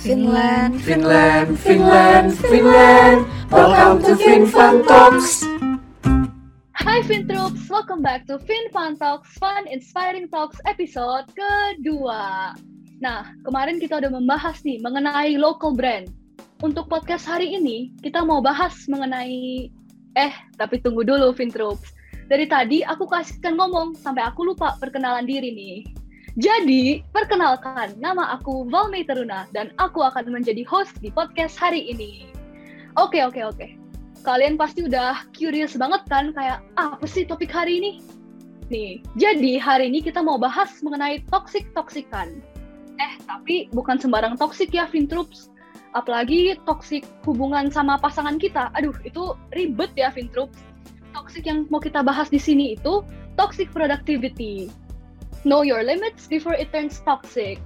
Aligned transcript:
Finland, 0.00 0.80
Finland, 0.80 1.60
Finland, 1.60 2.32
Finland. 2.32 3.28
Welcome 3.52 4.00
to 4.08 4.16
FinFun 4.16 4.80
Talks. 4.88 5.44
Hai 6.72 7.04
FinTroops, 7.04 7.68
welcome 7.68 8.00
back 8.00 8.24
to 8.24 8.40
FinFun 8.40 8.96
Talks, 8.96 9.28
Fun 9.36 9.68
Inspiring 9.68 10.32
Talks 10.32 10.56
episode 10.64 11.28
kedua. 11.36 12.56
Nah, 13.04 13.28
kemarin 13.44 13.76
kita 13.76 14.00
udah 14.00 14.08
membahas 14.08 14.64
nih 14.64 14.80
mengenai 14.80 15.36
local 15.36 15.76
brand. 15.76 16.08
Untuk 16.64 16.88
podcast 16.88 17.28
hari 17.28 17.52
ini, 17.52 17.92
kita 18.00 18.24
mau 18.24 18.40
bahas 18.40 18.72
mengenai... 18.88 19.68
Eh, 20.16 20.32
tapi 20.56 20.80
tunggu 20.80 21.04
dulu 21.04 21.36
FinTroops. 21.36 21.92
Dari 22.24 22.48
tadi 22.48 22.80
aku 22.80 23.04
kasihkan 23.04 23.52
ngomong, 23.52 24.00
sampai 24.00 24.24
aku 24.24 24.48
lupa 24.48 24.80
perkenalan 24.80 25.28
diri 25.28 25.52
nih. 25.52 25.99
Jadi, 26.38 27.02
perkenalkan, 27.10 27.98
nama 27.98 28.38
aku 28.38 28.62
Valmei 28.70 29.02
Teruna, 29.02 29.50
dan 29.50 29.74
aku 29.82 29.98
akan 30.06 30.30
menjadi 30.30 30.62
host 30.62 30.94
di 31.02 31.10
podcast 31.10 31.58
hari 31.58 31.90
ini. 31.90 32.30
Oke, 32.94 33.18
oke, 33.26 33.42
oke. 33.42 33.66
Kalian 34.22 34.54
pasti 34.54 34.86
udah 34.86 35.26
curious 35.34 35.74
banget 35.74 36.06
kan, 36.06 36.30
kayak, 36.30 36.62
apa 36.78 37.02
sih 37.10 37.26
topik 37.26 37.50
hari 37.50 37.82
ini? 37.82 37.92
Nih, 38.70 39.02
jadi 39.18 39.58
hari 39.58 39.90
ini 39.90 39.98
kita 39.98 40.22
mau 40.22 40.38
bahas 40.38 40.70
mengenai 40.86 41.26
toxic-toxikan. 41.34 42.38
Eh, 43.02 43.12
tapi 43.26 43.66
bukan 43.74 43.98
sembarang 43.98 44.38
toxic 44.38 44.70
ya, 44.70 44.86
Fintroops. 44.86 45.50
Apalagi 45.98 46.54
toxic 46.62 47.02
hubungan 47.26 47.74
sama 47.74 47.98
pasangan 47.98 48.38
kita. 48.38 48.70
Aduh, 48.78 48.94
itu 49.02 49.34
ribet 49.50 49.90
ya, 49.98 50.14
Fintroops. 50.14 50.62
Toxic 51.10 51.42
yang 51.42 51.66
mau 51.74 51.82
kita 51.82 52.06
bahas 52.06 52.30
di 52.30 52.38
sini 52.38 52.78
itu 52.78 53.02
toxic 53.34 53.66
productivity. 53.74 54.70
Know 55.40 55.64
your 55.64 55.80
limits 55.80 56.28
before 56.28 56.52
it 56.52 56.68
turns 56.68 57.00
toxic. 57.00 57.56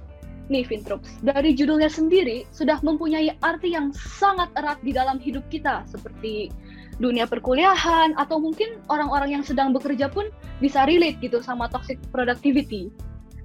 Nih, 0.47 0.63
Fintroops, 0.63 1.19
dari 1.25 1.57
judulnya 1.57 1.91
sendiri 1.91 2.47
sudah 2.55 2.79
mempunyai 2.85 3.35
arti 3.43 3.73
yang 3.75 3.91
sangat 3.91 4.47
erat 4.55 4.79
di 4.85 4.95
dalam 4.95 5.17
hidup 5.19 5.43
kita, 5.51 5.83
seperti 5.89 6.53
dunia 7.01 7.27
perkuliahan, 7.27 8.15
atau 8.15 8.39
mungkin 8.39 8.79
orang-orang 8.87 9.35
yang 9.35 9.43
sedang 9.43 9.75
bekerja 9.75 10.07
pun 10.07 10.31
bisa 10.63 10.87
relate 10.87 11.19
gitu 11.19 11.41
sama 11.41 11.67
toxic 11.67 11.99
productivity. 12.15 12.93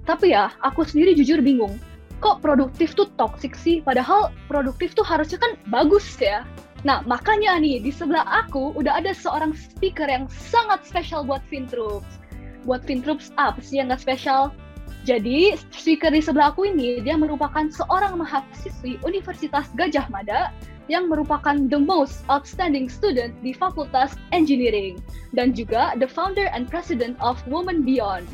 Tapi 0.07 0.31
ya, 0.31 0.53
aku 0.63 0.85
sendiri 0.85 1.11
jujur 1.17 1.41
bingung, 1.43 1.75
kok 2.21 2.39
produktif 2.39 2.93
tuh 2.93 3.09
toxic 3.17 3.57
sih? 3.57 3.83
Padahal 3.83 4.31
produktif 4.47 4.93
tuh 4.93 5.03
harusnya 5.03 5.41
kan 5.41 5.57
bagus 5.73 6.05
ya. 6.21 6.45
Nah, 6.87 7.03
makanya 7.03 7.57
nih, 7.59 7.81
di 7.81 7.91
sebelah 7.91 8.23
aku 8.45 8.77
udah 8.77 9.01
ada 9.01 9.11
seorang 9.11 9.57
speaker 9.57 10.07
yang 10.07 10.29
sangat 10.31 10.85
spesial 10.85 11.25
buat 11.25 11.41
Fintroops 11.49 12.21
buat 12.63 12.85
Fintroops 12.85 13.33
apa 13.39 13.59
sih 13.59 13.81
yang 13.81 13.89
nggak 13.89 14.03
spesial? 14.03 14.53
Jadi, 15.01 15.57
speaker 15.73 16.13
di 16.13 16.21
sebelah 16.21 16.53
aku 16.53 16.69
ini, 16.69 17.01
dia 17.01 17.17
merupakan 17.17 17.65
seorang 17.73 18.21
mahasiswi 18.21 19.01
Universitas 19.01 19.65
Gajah 19.73 20.05
Mada 20.13 20.53
yang 20.93 21.09
merupakan 21.09 21.57
the 21.71 21.79
most 21.79 22.21
outstanding 22.29 22.85
student 22.85 23.33
di 23.41 23.49
Fakultas 23.55 24.13
Engineering 24.29 25.01
dan 25.33 25.57
juga 25.57 25.97
the 25.97 26.05
founder 26.05 26.51
and 26.53 26.69
president 26.69 27.17
of 27.17 27.41
Women 27.49 27.81
Beyond. 27.81 28.29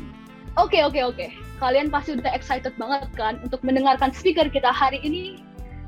Oke, 0.60 0.76
okay, 0.76 0.82
oke, 0.84 0.92
okay, 0.92 1.02
oke. 1.06 1.16
Okay. 1.16 1.30
Kalian 1.62 1.88
pasti 1.88 2.18
udah 2.18 2.34
excited 2.36 2.74
banget 2.76 3.08
kan 3.16 3.40
untuk 3.40 3.64
mendengarkan 3.64 4.12
speaker 4.12 4.50
kita 4.50 4.68
hari 4.68 5.00
ini? 5.00 5.40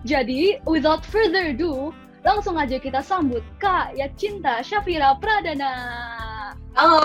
Jadi, 0.08 0.64
without 0.64 1.04
further 1.04 1.52
ado, 1.52 1.92
langsung 2.24 2.56
aja 2.56 2.80
kita 2.80 3.04
sambut 3.04 3.44
Kak 3.60 3.92
Yacinta 3.98 4.64
Syafira 4.64 5.12
Pradana. 5.20 6.29
Halo, 6.78 7.02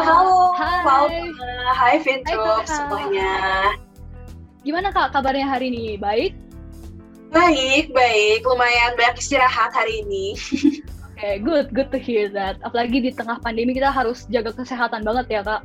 halo, 0.00 0.36
Hai. 0.56 1.28
Hai 1.76 1.96
semuanya. 2.64 3.32
Gimana 4.64 4.88
Kak 4.96 5.12
kabarnya 5.12 5.44
hari 5.44 5.68
ini? 5.68 6.00
Baik? 6.00 6.32
Baik, 7.28 7.92
baik. 7.92 8.48
Lumayan 8.48 8.96
banyak 8.96 9.20
istirahat 9.20 9.76
hari 9.76 10.08
ini. 10.08 10.40
Oke, 11.12 11.30
good, 11.44 11.66
good 11.76 11.92
to 11.92 12.00
hear 12.00 12.32
that. 12.32 12.56
Apalagi 12.64 13.04
di 13.04 13.12
tengah 13.12 13.36
pandemi 13.44 13.76
kita 13.76 13.92
harus 13.92 14.24
jaga 14.32 14.56
kesehatan 14.56 15.04
banget 15.04 15.26
ya 15.28 15.40
Kak. 15.44 15.60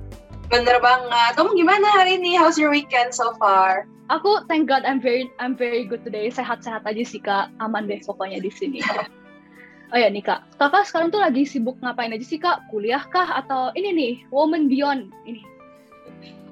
Bener 0.52 0.84
banget. 0.84 1.40
Kamu 1.40 1.56
gimana 1.56 1.88
hari 1.96 2.20
ini? 2.20 2.36
How's 2.36 2.60
your 2.60 2.76
weekend 2.76 3.16
so 3.16 3.32
far? 3.40 3.88
Aku 4.12 4.44
thank 4.52 4.68
God 4.68 4.84
I'm 4.84 5.00
very 5.00 5.32
I'm 5.40 5.56
very 5.56 5.88
good 5.88 6.04
today. 6.04 6.28
Sehat-sehat 6.28 6.84
aja 6.84 7.04
sih 7.08 7.24
Kak. 7.24 7.56
Aman 7.64 7.88
deh 7.88 8.04
pokoknya 8.04 8.44
di 8.44 8.52
sini. 8.52 8.84
Oh 9.90 9.98
ya 9.98 10.06
nih 10.06 10.22
Kak, 10.22 10.46
Kakak 10.62 10.86
sekarang 10.86 11.10
tuh 11.10 11.18
lagi 11.18 11.50
sibuk 11.50 11.82
ngapain 11.82 12.14
aja 12.14 12.22
sih 12.22 12.38
Kak? 12.38 12.70
Kuliah 12.70 13.02
kah 13.10 13.42
atau 13.42 13.74
ini 13.74 13.90
nih, 13.90 14.14
Woman 14.30 14.70
Beyond 14.70 15.10
ini? 15.26 15.42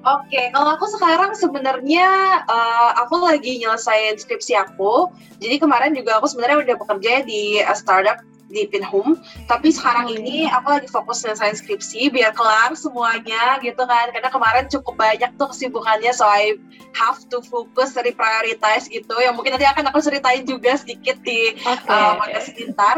Oke, 0.02 0.50
kalau 0.54 0.74
aku 0.74 0.86
sekarang 0.98 1.38
sebenarnya 1.38 2.06
eh, 2.46 2.90
aku 2.98 3.18
lagi 3.22 3.62
nyelesain 3.62 4.18
skripsi 4.18 4.58
aku. 4.58 5.10
Jadi 5.38 5.54
kemarin 5.58 5.94
juga 5.94 6.18
aku 6.18 6.26
sebenarnya 6.26 6.66
udah 6.66 6.76
bekerja 6.82 7.22
di 7.26 7.62
eh, 7.62 7.76
startup 7.78 8.18
di 8.48 8.64
Pinhome, 8.68 9.20
tapi 9.44 9.68
sekarang 9.68 10.08
ini 10.08 10.48
aku 10.48 10.80
lagi 10.80 10.88
fokus 10.88 11.20
nyelesain 11.24 11.56
skripsi 11.56 12.08
biar 12.08 12.32
kelar 12.32 12.72
semuanya 12.72 13.60
gitu 13.60 13.84
kan. 13.84 14.08
Karena 14.10 14.32
kemarin 14.32 14.64
cukup 14.72 14.96
banyak 14.96 15.30
tuh 15.36 15.52
kesibukannya, 15.52 16.12
so 16.16 16.24
I 16.24 16.56
have 16.96 17.20
to 17.28 17.44
focus 17.44 17.94
dari 17.94 18.16
prioritize 18.16 18.88
gitu. 18.88 19.12
Yang 19.20 19.34
mungkin 19.36 19.54
nanti 19.54 19.68
akan 19.68 19.92
aku 19.92 20.00
ceritain 20.00 20.48
juga 20.48 20.80
sedikit 20.80 21.20
di 21.22 21.54
Oke. 21.62 21.88
uh, 21.92 22.16
podcast 22.16 22.48
pintar. 22.56 22.96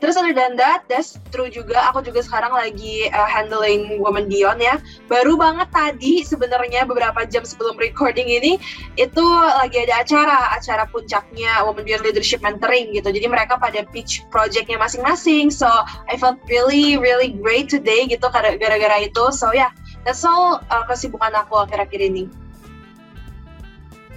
Terus 0.00 0.16
than 0.16 0.56
that, 0.56 0.88
that's 0.88 1.20
true 1.30 1.52
juga. 1.52 1.92
Aku 1.92 2.00
juga 2.00 2.24
sekarang 2.24 2.56
lagi 2.56 3.12
uh, 3.12 3.28
handling 3.28 4.00
Women 4.00 4.26
Beyond 4.32 4.60
ya. 4.64 4.80
Baru 5.06 5.36
banget 5.36 5.68
tadi 5.70 6.24
sebenarnya 6.24 6.88
beberapa 6.88 7.22
jam 7.28 7.44
sebelum 7.44 7.76
recording 7.76 8.26
ini 8.26 8.56
itu 8.96 9.24
lagi 9.60 9.84
ada 9.84 10.02
acara, 10.02 10.36
acara 10.56 10.84
puncaknya 10.88 11.60
Women 11.68 11.84
Beyond 11.84 12.04
Leadership 12.08 12.40
Mentoring 12.40 12.96
gitu. 12.96 13.12
Jadi 13.12 13.26
mereka 13.28 13.60
pada 13.60 13.84
pitch 13.92 14.24
projectnya 14.32 14.80
masing-masing. 14.86 15.50
So 15.50 15.66
I 16.06 16.14
felt 16.14 16.38
really 16.46 16.94
really 16.94 17.34
great 17.34 17.66
today 17.66 18.06
gitu 18.06 18.30
gara- 18.30 18.54
gara-gara 18.54 19.02
itu. 19.02 19.34
So 19.34 19.50
yeah, 19.50 19.74
that's 20.06 20.22
all 20.22 20.62
uh, 20.70 20.84
kesibukan 20.86 21.34
aku 21.34 21.66
akhir-akhir 21.66 21.98
ini. 21.98 22.30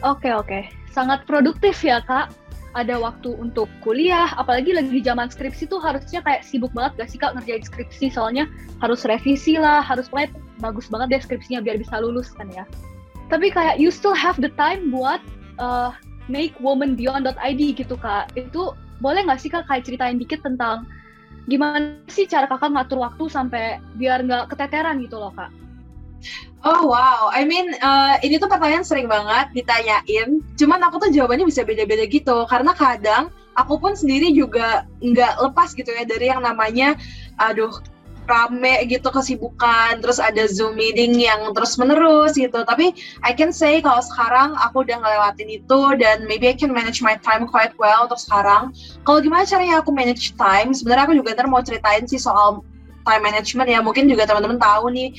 Oke 0.05 0.29
oke, 0.31 0.69
sangat 0.93 1.25
produktif 1.25 1.81
ya 1.81 1.99
kak. 2.05 2.29
Ada 2.77 3.01
waktu 3.01 3.33
untuk 3.33 3.65
kuliah, 3.81 4.29
apalagi 4.37 4.77
lagi 4.77 5.01
zaman 5.01 5.25
skripsi 5.25 5.65
tuh 5.65 5.81
harusnya 5.81 6.21
kayak 6.21 6.45
sibuk 6.45 6.69
banget 6.69 7.01
gak 7.01 7.09
sih 7.09 7.17
kak 7.17 7.33
ngerjain 7.33 7.65
skripsi 7.65 8.13
soalnya 8.13 8.45
harus 8.77 9.01
revisi 9.09 9.57
lah, 9.57 9.81
harus 9.81 10.05
mulai 10.13 10.29
bagus 10.61 10.85
banget 10.85 11.17
deh 11.17 11.21
skripsinya 11.25 11.65
biar 11.65 11.81
bisa 11.81 11.97
lulus 11.97 12.29
kan 12.37 12.45
ya. 12.53 12.69
Tapi 13.33 13.49
kayak 13.49 13.81
you 13.81 13.89
still 13.89 14.13
have 14.13 14.37
the 14.37 14.53
time 14.53 14.93
buat 14.93 15.17
uh, 15.57 15.89
make 16.29 16.53
womanbeyond.id 16.61 17.61
gitu 17.73 17.97
kak. 17.97 18.29
Itu 18.37 18.77
boleh 18.99 19.25
nggak 19.25 19.39
sih 19.39 19.49
kak 19.51 19.67
kayak 19.67 19.83
ceritain 19.87 20.19
dikit 20.19 20.43
tentang 20.43 20.87
gimana 21.49 21.97
sih 22.11 22.29
cara 22.29 22.45
kakak 22.45 22.71
ngatur 22.75 23.01
waktu 23.01 23.23
sampai 23.31 23.81
biar 23.97 24.21
nggak 24.23 24.53
keteteran 24.53 25.01
gitu 25.01 25.17
loh 25.17 25.33
kak? 25.33 25.49
Oh 26.67 26.91
wow, 26.91 27.31
I 27.31 27.47
mean 27.47 27.71
uh, 27.79 28.19
ini 28.19 28.35
tuh 28.35 28.51
pertanyaan 28.51 28.83
sering 28.83 29.07
banget 29.07 29.55
ditanyain. 29.55 30.43
Cuman 30.59 30.83
aku 30.83 31.07
tuh 31.07 31.09
jawabannya 31.15 31.47
bisa 31.47 31.63
beda-beda 31.63 32.03
gitu. 32.03 32.43
Karena 32.51 32.75
kadang 32.75 33.31
aku 33.55 33.79
pun 33.79 33.95
sendiri 33.95 34.35
juga 34.35 34.83
nggak 34.99 35.39
lepas 35.39 35.71
gitu 35.71 35.87
ya 35.87 36.03
dari 36.03 36.27
yang 36.27 36.43
namanya, 36.43 36.99
aduh 37.39 37.71
rame 38.29 38.85
gitu 38.85 39.09
kesibukan. 39.09 39.97
Terus 39.99 40.21
ada 40.21 40.45
zoom 40.45 40.77
meeting 40.77 41.17
yang 41.17 41.49
terus 41.57 41.75
menerus 41.81 42.37
gitu. 42.37 42.61
Tapi 42.61 42.93
I 43.25 43.33
can 43.33 43.49
say 43.49 43.81
kalau 43.81 44.05
sekarang 44.05 44.53
aku 44.61 44.85
udah 44.85 45.01
ngelewatin 45.01 45.49
itu 45.49 45.81
dan 45.97 46.29
maybe 46.29 46.45
I 46.45 46.55
can 46.55 46.69
manage 46.69 47.01
my 47.01 47.17
time 47.19 47.49
quite 47.49 47.73
well 47.81 48.05
untuk 48.05 48.21
sekarang. 48.21 48.71
Kalau 49.03 49.19
gimana 49.19 49.43
caranya 49.49 49.81
aku 49.81 49.89
manage 49.89 50.37
time? 50.37 50.71
Sebenarnya 50.77 51.09
aku 51.09 51.15
juga 51.17 51.33
ntar 51.33 51.49
mau 51.49 51.65
ceritain 51.65 52.05
sih 52.05 52.21
soal 52.21 52.61
time 53.03 53.23
management 53.25 53.67
ya. 53.67 53.81
Mungkin 53.81 54.05
juga 54.05 54.29
teman-teman 54.29 54.61
tahu 54.61 54.93
nih 54.93 55.09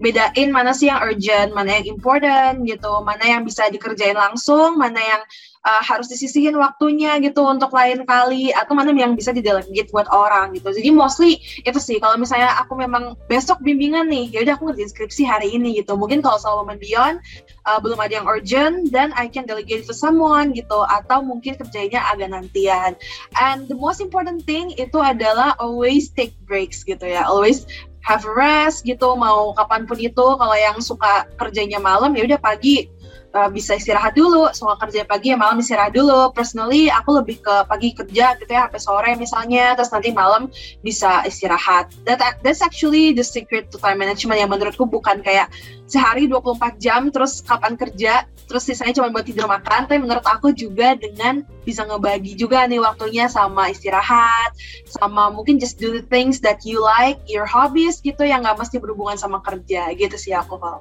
bedain 0.00 0.48
mana 0.48 0.72
sih 0.72 0.88
yang 0.88 1.04
urgent, 1.04 1.52
mana 1.52 1.76
yang 1.78 1.86
important 1.92 2.64
gitu, 2.64 3.04
mana 3.04 3.20
yang 3.20 3.44
bisa 3.44 3.68
dikerjain 3.68 4.16
langsung, 4.16 4.80
mana 4.80 4.96
yang 4.96 5.22
uh, 5.68 5.82
harus 5.84 6.08
disisihin 6.08 6.56
waktunya 6.56 7.20
gitu 7.20 7.44
untuk 7.44 7.68
lain 7.76 8.08
kali, 8.08 8.48
atau 8.56 8.72
mana 8.72 8.96
yang 8.96 9.12
bisa 9.12 9.30
didelegate 9.36 9.92
buat 9.92 10.08
orang 10.08 10.56
gitu. 10.56 10.72
Jadi 10.72 10.88
mostly 10.88 11.36
itu 11.68 11.76
sih 11.76 12.00
kalau 12.00 12.16
misalnya 12.16 12.48
aku 12.64 12.80
memang 12.80 13.12
besok 13.28 13.60
bimbingan 13.60 14.08
nih, 14.08 14.32
ya 14.32 14.40
udah 14.48 14.56
aku 14.56 14.72
ngerjain 14.72 14.88
skripsi 14.88 15.22
hari 15.28 15.52
ini 15.52 15.76
gitu. 15.84 15.94
Mungkin 16.00 16.24
kalau 16.24 16.40
soal 16.40 16.64
Women 16.64 16.80
Beyond 16.80 17.20
uh, 17.68 17.76
belum 17.84 18.00
ada 18.00 18.24
yang 18.24 18.26
urgent, 18.26 18.88
then 18.96 19.12
I 19.20 19.28
can 19.28 19.44
delegate 19.44 19.84
to 19.84 19.92
someone 19.92 20.56
gitu, 20.56 20.80
atau 20.88 21.20
mungkin 21.20 21.60
kerjanya 21.60 22.08
agak 22.08 22.32
nantian. 22.32 22.96
And 23.36 23.68
the 23.68 23.76
most 23.76 24.00
important 24.00 24.48
thing 24.48 24.72
itu 24.80 24.96
adalah 24.96 25.60
always 25.60 26.08
take 26.08 26.32
breaks 26.48 26.88
gitu 26.88 27.04
ya, 27.04 27.28
always 27.28 27.68
have 28.00 28.24
rest 28.24 28.84
gitu 28.84 29.16
mau 29.16 29.52
kapan 29.56 29.84
pun 29.84 29.98
itu. 30.00 30.26
Kalau 30.36 30.56
yang 30.56 30.78
suka 30.80 31.28
kerjanya 31.36 31.78
malam 31.80 32.12
ya 32.16 32.24
udah 32.26 32.40
pagi 32.40 32.88
uh, 33.34 33.50
bisa 33.50 33.78
istirahat 33.78 34.14
dulu, 34.18 34.50
soal 34.54 34.74
kerja 34.78 35.06
pagi 35.06 35.32
ya 35.32 35.38
malam 35.38 35.62
istirahat 35.62 35.94
dulu. 35.94 36.30
Personally 36.34 36.90
aku 36.90 37.22
lebih 37.22 37.42
ke 37.42 37.54
pagi 37.66 37.94
kerja 37.94 38.38
gitu 38.38 38.50
ya 38.50 38.66
sampai 38.66 38.80
sore 38.82 39.10
misalnya, 39.16 39.74
terus 39.78 39.90
nanti 39.94 40.10
malam 40.10 40.50
bisa 40.82 41.22
istirahat. 41.26 41.90
That 42.06 42.42
that's 42.42 42.62
actually 42.62 43.14
the 43.14 43.24
secret 43.24 43.70
to 43.74 43.78
time 43.78 44.02
management 44.02 44.38
yang 44.38 44.50
menurutku 44.50 44.86
bukan 44.86 45.22
kayak 45.22 45.50
sehari 45.90 46.30
24 46.30 46.78
jam 46.78 47.10
terus 47.10 47.42
kapan 47.42 47.74
kerja, 47.74 48.22
terus 48.46 48.62
sisanya 48.62 48.94
cuma 49.02 49.10
buat 49.10 49.26
tidur 49.26 49.50
makan, 49.50 49.90
tapi 49.90 49.98
menurut 49.98 50.22
aku 50.22 50.54
juga 50.54 50.94
dengan 50.94 51.42
bisa 51.66 51.82
ngebagi 51.82 52.38
juga 52.38 52.62
nih 52.70 52.78
waktunya 52.78 53.26
sama 53.26 53.74
istirahat, 53.74 54.54
sama 54.86 55.34
mungkin 55.34 55.58
just 55.58 55.82
do 55.82 55.90
the 55.90 56.06
things 56.06 56.38
that 56.38 56.62
you 56.62 56.78
like, 56.78 57.18
your 57.26 57.42
hobbies 57.42 57.98
gitu 57.98 58.22
yang 58.22 58.46
nggak 58.46 58.58
mesti 58.58 58.78
berhubungan 58.78 59.18
sama 59.18 59.42
kerja. 59.42 59.90
Gitu 59.98 60.14
sih 60.14 60.30
aku 60.30 60.54
kalau 60.62 60.78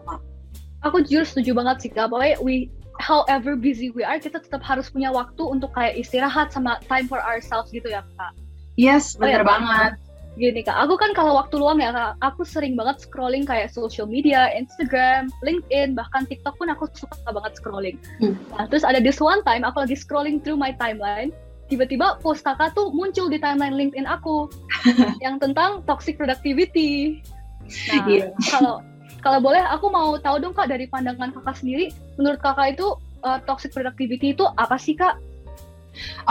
aku 0.83 1.03
jujur 1.03 1.25
setuju 1.27 1.51
banget 1.55 1.87
sih 1.87 1.91
kak. 1.91 2.11
Pokoknya 2.11 2.37
we 2.43 2.71
however 2.99 3.55
busy 3.55 3.91
we 3.95 4.03
are 4.03 4.19
kita 4.19 4.43
tetap 4.43 4.59
harus 4.61 4.91
punya 4.91 5.09
waktu 5.09 5.39
untuk 5.39 5.71
kayak 5.71 5.95
istirahat 5.95 6.51
sama 6.51 6.79
time 6.91 7.07
for 7.07 7.23
ourselves 7.23 7.71
gitu 7.71 7.87
ya 7.87 8.03
kak. 8.19 8.33
Yes 8.75 9.15
bener 9.15 9.43
oh, 9.43 9.47
ya, 9.47 9.47
banget. 9.47 9.91
Gini 10.39 10.61
kak. 10.63 10.77
Aku 10.87 10.95
kan 10.95 11.11
kalau 11.15 11.35
waktu 11.35 11.59
luang 11.59 11.79
ya 11.83 11.91
kak 11.91 12.19
aku 12.23 12.43
sering 12.47 12.75
banget 12.75 13.03
scrolling 13.03 13.43
kayak 13.47 13.71
social 13.71 14.07
media 14.07 14.51
Instagram 14.55 15.31
LinkedIn 15.43 15.95
bahkan 15.95 16.27
TikTok 16.27 16.55
pun 16.59 16.71
aku 16.71 16.87
suka 16.95 17.15
banget 17.27 17.55
scrolling. 17.59 17.97
Hmm. 18.23 18.35
nah, 18.55 18.67
terus 18.67 18.83
ada 18.87 18.99
this 18.99 19.19
one 19.19 19.43
time 19.43 19.63
aku 19.67 19.83
lagi 19.83 19.95
scrolling 19.95 20.39
through 20.43 20.59
my 20.59 20.75
timeline 20.75 21.31
tiba-tiba 21.69 22.17
post 22.19 22.41
kakak 22.41 22.73
tuh 22.73 22.89
muncul 22.89 23.29
di 23.29 23.37
timeline 23.37 23.77
LinkedIn 23.77 24.09
aku 24.09 24.49
yang 25.23 25.37
tentang 25.37 25.85
toxic 25.85 26.17
productivity. 26.17 27.21
Nah 27.93 28.03
yeah. 28.09 28.33
kalau 28.49 28.81
kalau 29.19 29.39
boleh, 29.43 29.59
aku 29.59 29.91
mau 29.91 30.15
tahu 30.19 30.39
dong 30.39 30.55
kak 30.55 30.71
dari 30.71 30.87
pandangan 30.87 31.31
kakak 31.35 31.59
sendiri, 31.59 31.91
menurut 32.15 32.39
kakak 32.39 32.79
itu 32.79 32.95
uh, 33.23 33.39
toxic 33.43 33.71
productivity 33.75 34.33
itu 34.35 34.47
apa 34.57 34.75
sih 34.79 34.95
kak? 34.95 35.19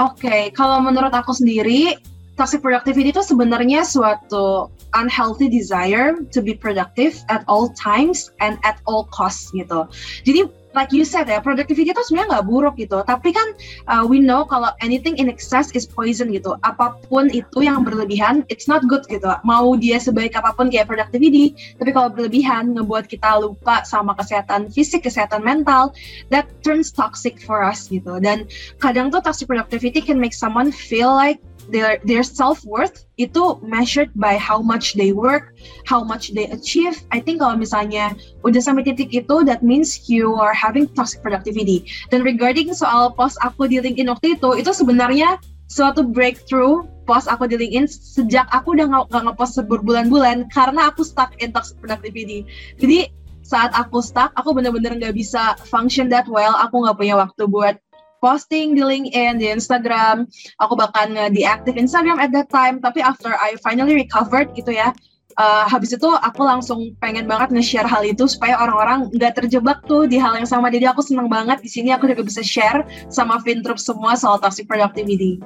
Oke, 0.00 0.24
okay, 0.24 0.42
kalau 0.54 0.80
menurut 0.80 1.12
aku 1.12 1.36
sendiri, 1.36 1.98
toxic 2.38 2.62
productivity 2.62 3.10
itu 3.10 3.20
sebenarnya 3.20 3.82
suatu 3.82 4.70
unhealthy 4.96 5.50
desire 5.50 6.16
to 6.32 6.40
be 6.40 6.54
productive 6.54 7.18
at 7.28 7.44
all 7.50 7.68
times 7.76 8.32
and 8.40 8.56
at 8.64 8.80
all 8.88 9.04
costs 9.12 9.52
gitu. 9.52 9.84
Jadi 10.24 10.48
like 10.78 10.94
you 10.94 11.02
said 11.02 11.26
ya, 11.26 11.42
productivity 11.42 11.90
itu 11.90 12.02
sebenarnya 12.06 12.38
nggak 12.38 12.46
buruk 12.46 12.78
gitu. 12.78 13.02
Tapi 13.02 13.34
kan 13.34 13.48
uh, 13.90 14.06
we 14.06 14.22
know 14.22 14.46
kalau 14.46 14.70
anything 14.78 15.18
in 15.18 15.26
excess 15.26 15.74
is 15.74 15.82
poison 15.82 16.30
gitu. 16.30 16.54
Apa 16.62 16.94
pun 17.10 17.26
itu 17.34 17.66
yang 17.66 17.82
berlebihan, 17.82 18.46
it's 18.46 18.70
not 18.70 18.86
good 18.86 19.02
gitu. 19.10 19.26
Mau 19.42 19.74
dia 19.74 19.98
sebaik 19.98 20.38
apa 20.38 20.54
pun 20.54 20.70
kayak 20.70 20.86
productivity, 20.86 21.58
tapi 21.82 21.90
kalau 21.90 22.14
berlebihan 22.14 22.78
ngebuat 22.78 23.10
kita 23.10 23.42
lupa 23.42 23.82
sama 23.82 24.14
kesehatan 24.14 24.70
fisik, 24.70 25.02
kesehatan 25.02 25.42
mental, 25.42 25.90
that 26.30 26.46
turns 26.62 26.94
toxic 26.94 27.42
for 27.42 27.66
us 27.66 27.90
gitu. 27.90 28.22
Dan 28.22 28.46
kadang 28.78 29.10
tuh 29.10 29.18
toxic 29.18 29.50
productivity 29.50 29.98
can 29.98 30.22
make 30.22 30.36
someone 30.36 30.70
feel 30.70 31.10
like 31.10 31.42
their 31.68 32.00
their 32.04 32.24
self 32.24 32.64
worth 32.64 33.04
itu 33.20 33.60
measured 33.60 34.10
by 34.16 34.40
how 34.40 34.58
much 34.58 34.96
they 34.96 35.12
work, 35.12 35.52
how 35.84 36.00
much 36.00 36.32
they 36.32 36.48
achieve. 36.50 36.96
I 37.12 37.20
think 37.20 37.44
kalau 37.44 37.60
misalnya 37.60 38.16
udah 38.42 38.60
sampai 38.60 38.88
titik 38.88 39.12
itu, 39.12 39.44
that 39.44 39.60
means 39.60 40.08
you 40.08 40.34
are 40.40 40.56
having 40.56 40.88
toxic 40.96 41.20
productivity. 41.20 41.84
Dan 42.08 42.24
regarding 42.24 42.72
soal 42.72 43.12
post 43.12 43.36
aku 43.44 43.68
di 43.68 43.78
LinkedIn 43.78 44.08
waktu 44.08 44.40
itu, 44.40 44.50
itu 44.58 44.70
sebenarnya 44.72 45.36
suatu 45.68 46.00
breakthrough 46.00 46.88
post 47.04 47.28
aku 47.28 47.48
di 47.48 47.60
LinkedIn 47.60 47.88
sejak 47.88 48.48
aku 48.52 48.76
udah 48.76 48.86
nggak 48.88 49.04
nge 49.12 49.20
ngepost 49.28 49.54
berbulan-bulan 49.68 50.48
karena 50.52 50.88
aku 50.88 51.04
stuck 51.04 51.36
in 51.40 51.52
toxic 51.52 51.76
productivity. 51.80 52.44
Jadi 52.80 53.12
saat 53.48 53.72
aku 53.72 54.04
stuck, 54.04 54.28
aku 54.36 54.52
bener-bener 54.52 54.92
nggak 55.00 55.16
bisa 55.16 55.56
function 55.64 56.12
that 56.12 56.28
well. 56.28 56.52
Aku 56.60 56.84
nggak 56.84 57.00
punya 57.00 57.16
waktu 57.16 57.48
buat 57.48 57.80
posting 58.18 58.74
di 58.74 58.82
LinkedIn, 58.82 59.40
di 59.40 59.46
Instagram. 59.50 60.26
Aku 60.62 60.74
bahkan 60.74 61.14
deactive 61.32 61.78
Instagram 61.78 62.18
at 62.18 62.34
that 62.34 62.50
time. 62.50 62.82
Tapi 62.82 63.02
after 63.02 63.34
I 63.34 63.58
finally 63.62 63.94
recovered 63.96 64.52
gitu 64.54 64.74
ya, 64.74 64.94
uh, 65.38 65.64
habis 65.70 65.94
itu 65.94 66.08
aku 66.10 66.42
langsung 66.42 66.92
pengen 66.98 67.30
banget 67.30 67.54
nge-share 67.54 67.86
hal 67.86 68.02
itu 68.02 68.26
supaya 68.26 68.58
orang-orang 68.58 69.08
nggak 69.14 69.38
terjebak 69.38 69.80
tuh 69.86 70.04
di 70.10 70.18
hal 70.18 70.34
yang 70.36 70.48
sama. 70.50 70.68
Jadi 70.68 70.84
aku 70.90 71.00
seneng 71.00 71.30
banget 71.30 71.62
di 71.62 71.70
sini 71.70 71.94
aku 71.94 72.10
juga 72.10 72.26
bisa 72.26 72.42
share 72.42 72.84
sama 73.08 73.38
Fintroop 73.40 73.78
semua 73.78 74.18
soal 74.18 74.42
toxic 74.42 74.66
productivity. 74.66 75.38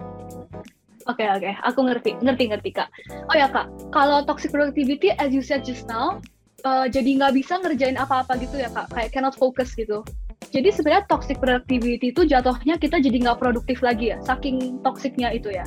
Oke 1.11 1.27
okay, 1.27 1.29
oke, 1.35 1.43
okay. 1.43 1.53
aku 1.67 1.81
ngerti, 1.83 2.11
ngerti 2.23 2.45
ngerti 2.55 2.71
kak. 2.79 2.89
Oh 3.27 3.35
ya 3.35 3.51
kak, 3.51 3.67
kalau 3.91 4.23
toxic 4.23 4.55
productivity 4.55 5.11
as 5.19 5.35
you 5.35 5.43
said 5.43 5.67
just 5.67 5.83
now, 5.91 6.23
uh, 6.63 6.87
jadi 6.87 7.19
nggak 7.19 7.43
bisa 7.43 7.59
ngerjain 7.59 7.99
apa-apa 7.99 8.39
gitu 8.39 8.63
ya 8.63 8.71
kak, 8.71 8.87
kayak 8.95 9.11
cannot 9.11 9.35
focus 9.35 9.75
gitu. 9.75 10.07
Jadi 10.51 10.69
sebenarnya 10.75 11.05
toxic 11.07 11.39
productivity 11.39 12.11
itu 12.11 12.27
jatuhnya 12.27 12.81
kita 12.81 12.99
jadi 12.99 13.17
nggak 13.29 13.39
produktif 13.39 13.79
lagi 13.85 14.11
ya, 14.11 14.19
saking 14.27 14.83
toksiknya 14.83 15.31
itu 15.31 15.53
ya. 15.53 15.65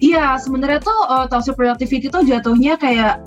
Iya, 0.00 0.40
sebenarnya 0.42 0.80
tuh 0.82 1.00
uh, 1.06 1.26
toxic 1.30 1.54
productivity 1.54 2.10
tuh 2.10 2.26
jatuhnya 2.26 2.74
kayak 2.80 3.22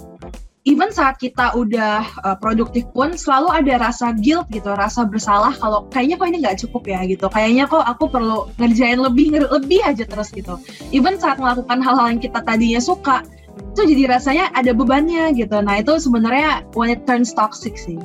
even 0.67 0.91
saat 0.91 1.15
kita 1.15 1.55
udah 1.55 2.03
uh, 2.27 2.35
produktif 2.35 2.83
pun 2.91 3.15
selalu 3.15 3.55
ada 3.55 3.79
rasa 3.79 4.11
guilt 4.19 4.51
gitu, 4.51 4.75
rasa 4.75 5.07
bersalah 5.07 5.55
kalau 5.55 5.87
kayaknya 5.87 6.19
kok 6.19 6.27
ini 6.27 6.37
nggak 6.43 6.57
cukup 6.67 6.83
ya 6.91 6.99
gitu. 7.07 7.25
Kayaknya 7.31 7.63
kok 7.71 7.87
aku 7.87 8.11
perlu 8.11 8.51
ngerjain 8.59 8.99
lebih 8.99 9.31
lebih 9.47 9.79
aja 9.87 10.03
terus 10.03 10.35
gitu. 10.35 10.59
Even 10.91 11.15
saat 11.15 11.39
melakukan 11.39 11.79
hal-hal 11.79 12.11
yang 12.11 12.19
kita 12.19 12.43
tadinya 12.43 12.83
suka, 12.83 13.23
itu 13.73 13.95
jadi 13.95 14.03
rasanya 14.19 14.51
ada 14.51 14.75
bebannya 14.75 15.31
gitu. 15.39 15.55
Nah 15.63 15.79
itu 15.79 15.95
sebenarnya 16.03 16.67
when 16.75 16.91
it 16.91 17.07
turns 17.07 17.31
toxic 17.31 17.79
sih 17.79 17.95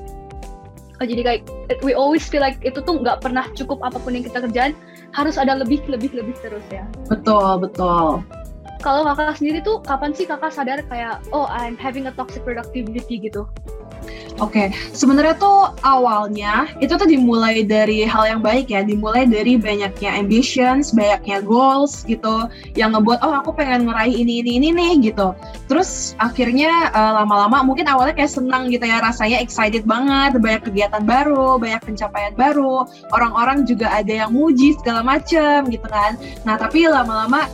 jadi 1.05 1.23
kayak 1.23 1.43
we 1.83 1.93
always 1.93 2.25
feel 2.27 2.43
like 2.43 2.59
itu 2.63 2.79
tuh 2.83 3.01
nggak 3.03 3.23
pernah 3.23 3.47
cukup 3.55 3.83
apa 3.83 3.99
pun 4.01 4.15
yang 4.15 4.25
kita 4.25 4.43
kerjain 4.43 4.75
harus 5.13 5.37
ada 5.37 5.59
lebih 5.59 5.83
lebih 5.91 6.13
lebih 6.15 6.35
terus 6.41 6.65
ya. 6.73 6.87
Betul 7.11 7.63
betul. 7.63 8.25
Kalau 8.83 9.07
kakak 9.07 9.39
sendiri 9.39 9.63
tuh 9.63 9.79
kapan 9.87 10.11
sih 10.11 10.27
kakak 10.27 10.51
sadar 10.51 10.83
kayak 10.91 11.23
oh 11.31 11.47
I'm 11.47 11.79
having 11.79 12.11
a 12.11 12.13
toxic 12.13 12.43
productivity 12.43 13.23
gitu 13.23 13.47
Oke, 14.41 14.73
okay. 14.73 14.97
sebenarnya 14.97 15.37
tuh 15.37 15.77
awalnya 15.85 16.65
itu 16.81 16.97
tuh 16.97 17.05
dimulai 17.05 17.63
dari 17.69 18.09
hal 18.09 18.25
yang 18.25 18.41
baik 18.41 18.73
ya, 18.73 18.81
dimulai 18.81 19.29
dari 19.29 19.61
banyaknya 19.61 20.09
ambitions, 20.09 20.91
banyaknya 20.91 21.45
goals 21.45 22.03
gitu, 22.09 22.49
yang 22.73 22.97
ngebuat 22.97 23.21
oh 23.21 23.39
aku 23.39 23.53
pengen 23.53 23.87
ngeraih 23.87 24.13
ini 24.13 24.41
ini 24.41 24.51
ini 24.57 24.69
nih 24.73 24.93
gitu. 25.13 25.37
Terus 25.69 26.17
akhirnya 26.17 26.91
uh, 26.97 27.23
lama-lama 27.23 27.61
mungkin 27.61 27.87
awalnya 27.87 28.17
kayak 28.17 28.33
senang 28.33 28.73
gitu 28.73 28.89
ya, 28.89 29.05
rasanya 29.05 29.39
excited 29.39 29.85
banget, 29.85 30.41
banyak 30.41 30.65
kegiatan 30.65 31.05
baru, 31.05 31.61
banyak 31.61 31.85
pencapaian 31.85 32.33
baru, 32.33 32.89
orang-orang 33.13 33.69
juga 33.69 33.93
ada 33.93 34.27
yang 34.27 34.33
muji 34.33 34.75
segala 34.81 35.05
macem 35.05 35.69
gitu 35.69 35.87
kan. 35.87 36.17
Nah 36.49 36.57
tapi 36.57 36.89
lama-lama 36.89 37.47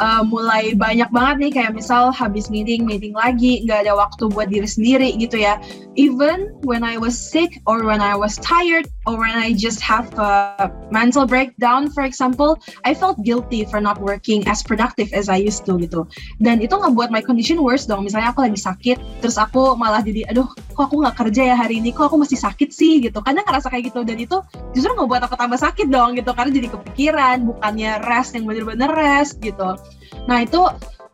uh, 0.00 0.26
mulai 0.26 0.74
banyak 0.74 1.06
banget 1.14 1.36
nih 1.38 1.52
kayak 1.54 1.72
misal 1.78 2.10
habis 2.10 2.50
meeting 2.50 2.82
meeting 2.82 3.14
lagi 3.14 3.62
nggak 3.62 3.86
ada 3.86 3.94
waktu 3.94 4.26
buat 4.32 4.50
diri 4.50 4.66
sendiri 4.66 5.14
gitu 5.20 5.38
ya. 5.38 5.60
Even 5.94 6.50
when 6.66 6.82
I 6.82 6.98
was 6.98 7.14
sick 7.14 7.62
or 7.70 7.86
when 7.86 8.02
I 8.02 8.18
was 8.18 8.34
tired 8.42 8.90
or 9.06 9.14
when 9.14 9.30
I 9.30 9.54
just 9.54 9.78
have 9.78 10.10
a 10.18 10.66
mental 10.90 11.22
breakdown 11.22 11.86
for 11.86 12.02
example 12.02 12.58
I 12.82 12.98
felt 12.98 13.22
guilty 13.22 13.62
for 13.68 13.78
not 13.78 14.02
working 14.02 14.42
as 14.50 14.66
productive 14.66 15.14
as 15.14 15.30
I 15.30 15.38
used 15.38 15.62
to 15.70 15.78
gitu. 15.78 16.10
Dan 16.42 16.58
itu 16.58 16.74
ngebuat 16.74 17.14
my 17.14 17.22
condition 17.22 17.62
worse 17.62 17.86
dong. 17.86 18.02
Misalnya 18.02 18.34
aku 18.34 18.42
lagi 18.42 18.58
sakit 18.58 19.22
terus 19.22 19.38
aku 19.38 19.78
malah 19.78 20.02
jadi 20.02 20.26
aduh 20.34 20.50
kok 20.74 20.90
aku 20.90 21.06
nggak 21.06 21.14
kerja 21.14 21.54
ya 21.54 21.56
hari 21.56 21.78
ini? 21.78 21.94
Kok 21.94 22.10
aku 22.10 22.18
masih 22.26 22.40
sakit 22.42 22.74
sih? 22.74 23.04
gitu. 23.04 23.20
Kadang 23.20 23.44
ngerasa 23.44 23.68
kayak 23.68 23.92
gitu. 23.92 24.00
Dan 24.02 24.16
itu 24.18 24.36
justru 24.72 24.90
ngebuat 24.96 25.28
aku 25.28 25.36
tambah 25.36 25.60
sakit 25.60 25.88
dong 25.92 26.16
gitu 26.16 26.30
karena 26.32 26.50
jadi 26.50 26.68
kepikiran 26.72 27.36
bukannya 27.44 28.00
rest 28.08 28.32
yang 28.34 28.48
bener-bener 28.48 28.90
rest 28.90 29.38
gitu 29.44 29.76
Nah 30.24 30.44
itu 30.44 30.60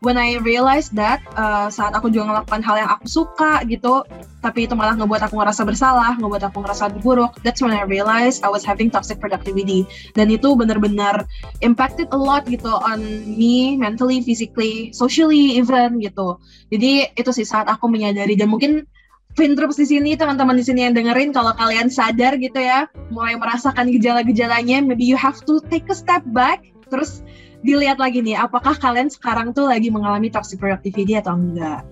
when 0.01 0.17
I 0.17 0.41
realized 0.41 0.97
that 0.97 1.21
uh, 1.37 1.69
saat 1.69 1.93
aku 1.93 2.09
juga 2.09 2.33
melakukan 2.33 2.65
hal 2.65 2.75
yang 2.81 2.89
aku 2.89 3.05
suka 3.05 3.61
gitu, 3.69 4.01
tapi 4.41 4.65
itu 4.65 4.73
malah 4.73 4.97
ngebuat 4.97 5.29
aku 5.29 5.37
ngerasa 5.37 5.61
bersalah, 5.61 6.17
ngebuat 6.17 6.49
aku 6.49 6.65
ngerasa 6.65 6.89
buruk. 7.05 7.37
That's 7.45 7.61
when 7.61 7.69
I 7.69 7.85
realized 7.85 8.41
I 8.41 8.49
was 8.49 8.65
having 8.65 8.89
toxic 8.89 9.21
productivity. 9.21 9.85
Dan 10.17 10.33
itu 10.33 10.57
benar-benar 10.57 11.29
impacted 11.61 12.09
a 12.09 12.17
lot 12.17 12.49
gitu 12.49 12.73
on 12.73 13.01
me, 13.29 13.77
mentally, 13.77 14.25
physically, 14.25 14.89
socially 14.91 15.61
even 15.61 16.01
gitu. 16.01 16.41
Jadi 16.73 17.13
itu 17.13 17.29
sih 17.29 17.45
saat 17.45 17.69
aku 17.69 17.85
menyadari 17.85 18.33
dan 18.33 18.49
mungkin 18.49 18.89
Fintroops 19.31 19.79
di 19.79 19.87
sini, 19.87 20.19
teman-teman 20.19 20.59
di 20.59 20.65
sini 20.67 20.83
yang 20.83 20.91
dengerin, 20.91 21.31
kalau 21.31 21.55
kalian 21.55 21.87
sadar 21.87 22.35
gitu 22.35 22.59
ya, 22.59 22.91
mulai 23.15 23.39
merasakan 23.39 23.87
gejala-gejalanya, 23.87 24.83
maybe 24.83 25.07
you 25.07 25.15
have 25.15 25.39
to 25.47 25.63
take 25.71 25.87
a 25.87 25.95
step 25.95 26.19
back, 26.35 26.67
terus 26.91 27.23
dilihat 27.61 28.01
lagi 28.01 28.21
nih, 28.21 28.37
apakah 28.37 28.73
kalian 28.77 29.09
sekarang 29.09 29.53
tuh 29.53 29.69
lagi 29.69 29.93
mengalami 29.93 30.29
toxic 30.33 30.57
productivity 30.57 31.17
atau 31.17 31.37
enggak? 31.37 31.85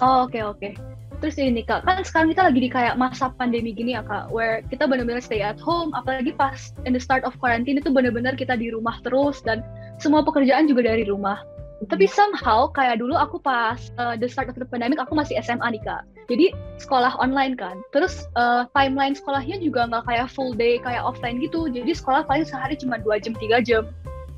Oh 0.00 0.24
oke 0.24 0.32
okay, 0.32 0.42
oke. 0.44 0.58
Okay. 0.60 0.72
Terus 1.18 1.34
ini 1.34 1.66
kak, 1.66 1.82
kan 1.82 2.06
sekarang 2.06 2.30
kita 2.30 2.46
lagi 2.46 2.60
di 2.62 2.70
kayak 2.70 2.94
masa 2.94 3.34
pandemi 3.34 3.74
gini 3.74 3.98
ya 3.98 4.06
kak, 4.06 4.30
where 4.30 4.62
kita 4.70 4.86
benar-benar 4.86 5.18
stay 5.18 5.42
at 5.42 5.58
home, 5.58 5.90
apalagi 5.98 6.30
pas 6.30 6.70
in 6.86 6.94
the 6.94 7.02
start 7.02 7.26
of 7.26 7.34
quarantine 7.42 7.74
itu 7.74 7.90
benar-benar 7.90 8.38
kita 8.38 8.54
di 8.54 8.70
rumah 8.70 9.02
terus 9.02 9.42
dan 9.42 9.66
semua 9.98 10.22
pekerjaan 10.22 10.70
juga 10.70 10.86
dari 10.86 11.02
rumah. 11.02 11.42
tapi 11.86 12.10
somehow 12.10 12.66
kayak 12.74 12.98
dulu 12.98 13.14
aku 13.14 13.38
pas 13.38 13.78
uh, 14.02 14.18
the 14.18 14.26
start 14.26 14.50
of 14.50 14.58
the 14.58 14.66
pandemic 14.66 14.98
aku 14.98 15.14
masih 15.14 15.38
SMA 15.38 15.78
nih 15.78 15.82
kak 15.86 16.02
jadi 16.26 16.50
sekolah 16.82 17.14
online 17.22 17.54
kan 17.54 17.78
terus 17.94 18.26
uh, 18.34 18.66
timeline 18.74 19.14
sekolahnya 19.14 19.62
juga 19.62 19.86
nggak 19.86 20.10
kayak 20.10 20.26
full 20.26 20.50
day 20.58 20.82
kayak 20.82 21.06
offline 21.06 21.38
gitu 21.38 21.70
jadi 21.70 21.94
sekolah 21.94 22.26
paling 22.26 22.42
sehari 22.42 22.74
cuma 22.74 22.98
dua 22.98 23.22
jam 23.22 23.30
tiga 23.38 23.62
jam 23.62 23.86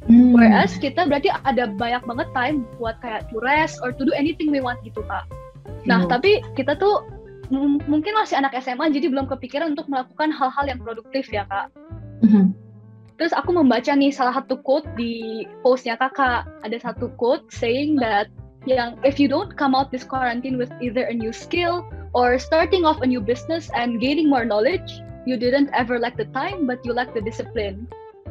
hmm. 0.09 0.33
whereas 0.37 0.77
kita 0.79 1.05
berarti 1.09 1.29
ada 1.45 1.69
banyak 1.75 2.03
banget 2.07 2.29
time 2.33 2.57
buat 2.79 2.97
kayak 3.05 3.29
to 3.29 3.43
rest 3.43 3.81
or 3.83 3.91
to 3.93 4.07
do 4.07 4.15
anything 4.15 4.49
we 4.49 4.63
want 4.63 4.81
gitu 4.87 5.03
kak 5.11 5.27
nah 5.85 6.05
hmm. 6.05 6.09
tapi 6.09 6.41
kita 6.57 6.77
tuh 6.79 7.05
mungkin 7.91 8.15
masih 8.15 8.39
anak 8.39 8.55
SMA 8.63 8.95
jadi 8.95 9.11
belum 9.11 9.27
kepikiran 9.27 9.75
untuk 9.75 9.91
melakukan 9.91 10.31
hal-hal 10.31 10.65
yang 10.71 10.79
produktif 10.79 11.27
ya 11.35 11.43
kak 11.51 11.69
hmm 12.23 12.55
Terus 13.21 13.37
aku 13.37 13.53
membaca 13.53 13.93
nih 13.93 14.09
salah 14.09 14.33
satu 14.33 14.57
quote 14.65 14.89
di 14.97 15.45
postnya 15.61 16.01
kakak. 16.01 16.49
Ada 16.65 16.89
satu 16.89 17.13
quote 17.21 17.45
saying 17.53 18.01
that 18.01 18.33
yang 18.65 18.97
if 19.05 19.21
you 19.21 19.29
don't 19.29 19.53
come 19.61 19.77
out 19.77 19.93
this 19.93 20.09
quarantine 20.09 20.57
with 20.57 20.73
either 20.81 21.05
a 21.05 21.13
new 21.13 21.29
skill 21.29 21.85
or 22.17 22.41
starting 22.41 22.89
off 22.89 23.05
a 23.05 23.09
new 23.09 23.21
business 23.21 23.69
and 23.77 24.01
gaining 24.01 24.33
more 24.33 24.49
knowledge, 24.49 25.05
you 25.29 25.37
didn't 25.37 25.69
ever 25.77 26.01
lack 26.01 26.17
the 26.17 26.25
time 26.33 26.65
but 26.65 26.81
you 26.81 26.97
lack 26.97 27.13
the 27.13 27.21
discipline. 27.21 27.85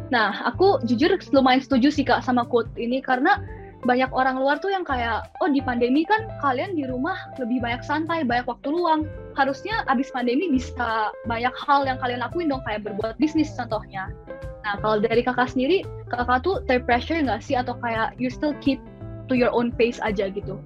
Nah, 0.10 0.34
aku 0.46 0.82
jujur 0.90 1.14
lumayan 1.34 1.62
setuju 1.62 1.94
sih 1.94 2.06
kak 2.06 2.26
sama 2.26 2.46
quote 2.46 2.70
ini 2.82 2.98
karena 3.02 3.38
banyak 3.80 4.12
orang 4.12 4.36
luar 4.36 4.60
tuh 4.60 4.76
yang 4.76 4.84
kayak 4.84 5.32
oh 5.40 5.48
di 5.48 5.64
pandemi 5.64 6.04
kan 6.04 6.28
kalian 6.44 6.76
di 6.76 6.84
rumah 6.84 7.16
lebih 7.40 7.64
banyak 7.64 7.80
santai 7.86 8.28
banyak 8.28 8.50
waktu 8.50 8.70
luang. 8.74 9.08
Harusnya 9.38 9.88
abis 9.88 10.12
pandemi 10.12 10.52
bisa 10.52 11.14
banyak 11.30 11.54
hal 11.56 11.88
yang 11.88 11.96
kalian 12.02 12.20
lakuin 12.20 12.52
dong 12.52 12.66
kayak 12.68 12.84
berbuat 12.84 13.16
bisnis 13.22 13.54
contohnya. 13.56 14.12
Nah, 14.68 14.76
kalau 14.84 15.00
dari 15.00 15.24
kakak 15.24 15.48
sendiri, 15.56 15.88
kakak 16.12 16.44
tuh 16.44 16.60
terpressure 16.68 17.24
nggak 17.24 17.40
sih? 17.40 17.56
Atau 17.56 17.80
kayak 17.80 18.18
you 18.20 18.28
still 18.28 18.52
keep 18.60 18.84
to 19.32 19.38
your 19.38 19.54
own 19.56 19.72
pace 19.72 20.02
aja 20.04 20.28
gitu? 20.28 20.60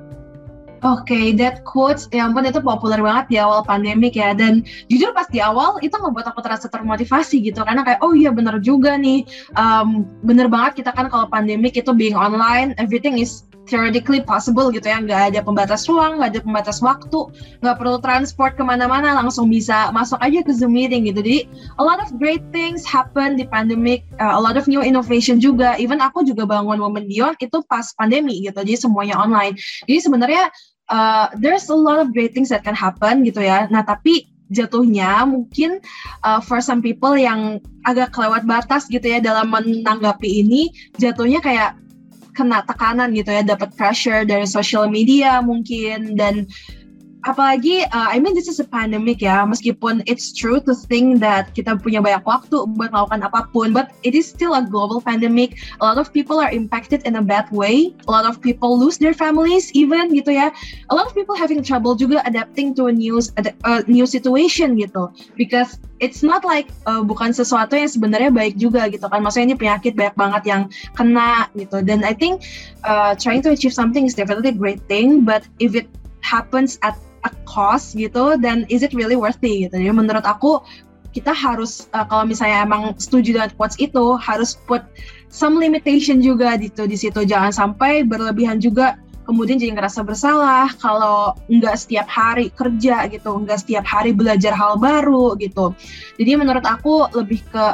Oke, 0.83 1.15
okay, 1.15 1.25
that 1.39 1.63
quotes, 1.63 2.11
ya 2.11 2.27
ampun 2.27 2.43
itu 2.43 2.59
populer 2.59 2.99
banget 2.99 3.31
di 3.31 3.37
awal 3.39 3.63
pandemik 3.63 4.19
ya. 4.19 4.35
Dan 4.35 4.67
jujur 4.91 5.15
pas 5.15 5.23
di 5.31 5.39
awal 5.39 5.79
itu 5.79 5.95
ngebuat 5.95 6.27
aku 6.35 6.43
terasa 6.43 6.67
termotivasi 6.67 7.39
gitu. 7.39 7.63
Karena 7.63 7.87
kayak, 7.87 8.03
oh 8.03 8.11
iya 8.11 8.35
bener 8.35 8.59
juga 8.59 8.99
nih. 8.99 9.23
Um, 9.55 10.03
bener 10.27 10.51
banget 10.51 10.83
kita 10.83 10.91
kan 10.91 11.07
kalau 11.07 11.31
pandemik 11.31 11.79
itu 11.79 11.95
being 11.95 12.19
online, 12.19 12.75
everything 12.75 13.15
is 13.15 13.47
theoretically 13.67 14.19
possible 14.19 14.67
gitu 14.71 14.83
ya 14.83 14.99
nggak 14.99 15.33
ada 15.33 15.39
pembatas 15.39 15.87
ruang 15.87 16.19
nggak 16.19 16.35
ada 16.35 16.41
pembatas 16.43 16.83
waktu 16.83 17.19
nggak 17.63 17.75
perlu 17.79 17.97
transport 18.03 18.59
ke 18.59 18.63
mana-mana 18.63 19.15
langsung 19.15 19.47
bisa 19.47 19.87
masuk 19.95 20.19
aja 20.19 20.43
ke 20.43 20.51
zoom 20.51 20.75
meeting 20.75 21.07
gitu 21.07 21.23
jadi 21.23 21.47
a 21.79 21.83
lot 21.83 21.99
of 22.03 22.11
great 22.19 22.43
things 22.51 22.83
happen 22.83 23.39
di 23.39 23.47
pandemic 23.47 24.03
uh, 24.19 24.35
a 24.35 24.41
lot 24.41 24.59
of 24.59 24.67
new 24.67 24.83
innovation 24.83 25.39
juga 25.39 25.79
even 25.79 26.03
aku 26.03 26.27
juga 26.27 26.43
bangun 26.43 26.79
Women 26.79 27.07
Beyond 27.07 27.39
itu 27.39 27.63
pas 27.71 27.87
pandemi 27.95 28.43
gitu 28.43 28.59
jadi 28.59 28.75
semuanya 28.75 29.15
online 29.15 29.55
jadi 29.87 29.99
sebenarnya 30.03 30.43
uh, 30.89 31.29
there's 31.37 31.69
a 31.69 31.77
lot 31.77 31.99
of 31.99 32.11
great 32.11 32.33
things 32.33 32.49
that 32.49 32.63
can 32.63 32.75
happen 32.75 33.23
gitu 33.23 33.43
ya. 33.43 33.67
Nah 33.69 33.83
tapi 33.85 34.27
jatuhnya 34.51 35.25
mungkin 35.25 35.81
uh, 36.21 36.37
for 36.43 36.61
some 36.61 36.83
people 36.83 37.15
yang 37.17 37.57
agak 37.87 38.13
kelewat 38.13 38.45
batas 38.45 38.85
gitu 38.91 39.03
ya 39.03 39.19
dalam 39.23 39.49
menanggapi 39.49 40.45
ini 40.45 40.69
jatuhnya 41.01 41.41
kayak 41.41 41.73
kena 42.33 42.65
tekanan 42.65 43.13
gitu 43.13 43.29
ya, 43.29 43.45
dapat 43.45 43.69
pressure 43.77 44.25
dari 44.25 44.49
social 44.49 44.89
media 44.89 45.37
mungkin 45.39 46.17
dan 46.17 46.49
apalagi 47.23 47.87
uh, 47.91 48.07
I 48.11 48.19
mean 48.19 48.35
this 48.35 48.47
is 48.47 48.59
a 48.59 48.67
pandemic 48.67 49.23
ya. 49.23 49.43
Meskipun 49.47 50.03
it's 50.05 50.31
true 50.31 50.59
to 50.67 50.75
think 50.75 51.19
that 51.23 51.51
kita 51.55 51.79
punya 51.79 52.03
banyak 52.03 52.23
waktu 52.27 52.67
buat 52.75 52.91
melakukan 52.91 53.23
apa 53.23 53.47
pun 53.51 53.71
but 53.71 53.91
it 54.03 54.13
is 54.13 54.27
still 54.27 54.55
a 54.55 54.63
global 54.63 54.99
pandemic. 54.99 55.59
A 55.79 55.83
lot 55.83 55.97
of 55.97 56.11
people 56.11 56.39
are 56.39 56.51
impacted 56.51 57.03
in 57.07 57.19
a 57.19 57.23
bad 57.23 57.47
way. 57.51 57.95
A 58.07 58.11
lot 58.11 58.27
of 58.27 58.43
people 58.43 58.75
lose 58.75 58.99
their 58.99 59.15
families 59.15 59.71
even 59.75 60.11
gitu 60.11 60.35
ya. 60.35 60.51
A 60.91 60.93
lot 60.93 61.07
of 61.07 61.15
people 61.15 61.35
having 61.35 61.63
trouble 61.63 61.95
juga 61.95 62.21
adapting 62.27 62.75
to 62.75 62.91
a 62.91 62.93
new 62.93 63.19
a 63.39 63.83
new 63.87 64.05
situation 64.05 64.75
gitu. 64.75 65.09
Because 65.39 65.79
it's 66.03 66.19
not 66.19 66.43
like 66.43 66.67
uh, 66.83 66.99
bukan 66.99 67.31
sesuatu 67.31 67.79
yang 67.79 67.87
sebenarnya 67.87 68.31
baik 68.35 68.59
juga 68.59 68.91
gitu 68.91 69.07
kan. 69.07 69.23
Maksudnya 69.23 69.55
ini 69.55 69.57
penyakit 69.57 69.95
banyak 69.95 70.15
banget 70.19 70.43
yang 70.43 70.61
kena 70.99 71.47
gitu. 71.55 71.79
Dan 71.79 72.03
I 72.03 72.11
think 72.11 72.43
uh, 72.83 73.15
trying 73.15 73.39
to 73.47 73.55
achieve 73.55 73.71
something 73.71 74.03
is 74.03 74.13
definitely 74.13 74.51
a 74.51 74.57
great 74.57 74.83
thing 74.91 75.23
but 75.23 75.47
if 75.63 75.73
it 75.73 75.87
happens 76.23 76.79
at 76.83 76.95
a 77.23 77.31
cost 77.47 77.95
gitu 77.95 78.35
dan 78.39 78.67
is 78.67 78.83
it 78.83 78.91
really 78.91 79.15
worthy 79.15 79.67
gitu. 79.67 79.75
Jadi 79.79 79.93
menurut 79.93 80.23
aku 80.23 80.63
kita 81.13 81.29
harus 81.29 81.87
uh, 81.93 82.03
kalau 82.09 82.25
misalnya 82.25 82.65
emang 82.65 82.97
setuju 82.97 83.37
dengan 83.37 83.51
quotes 83.53 83.77
itu 83.77 84.17
harus 84.17 84.57
put 84.65 84.81
some 85.29 85.61
limitation 85.61 86.19
juga 86.19 86.57
gitu 86.57 86.89
di 86.89 86.97
situ. 86.97 87.23
Jangan 87.23 87.53
sampai 87.53 88.01
berlebihan 88.03 88.57
juga 88.57 88.97
kemudian 89.23 89.55
jadi 89.55 89.71
ngerasa 89.79 90.03
bersalah 90.03 90.67
kalau 90.83 91.31
nggak 91.47 91.79
setiap 91.79 92.07
hari 92.11 92.51
kerja 92.59 93.07
gitu 93.07 93.39
nggak 93.39 93.63
setiap 93.63 93.85
hari 93.87 94.11
belajar 94.11 94.51
hal 94.51 94.75
baru 94.75 95.37
gitu. 95.39 95.71
Jadi 96.19 96.31
menurut 96.35 96.65
aku 96.67 97.07
lebih 97.15 97.39
ke 97.53 97.65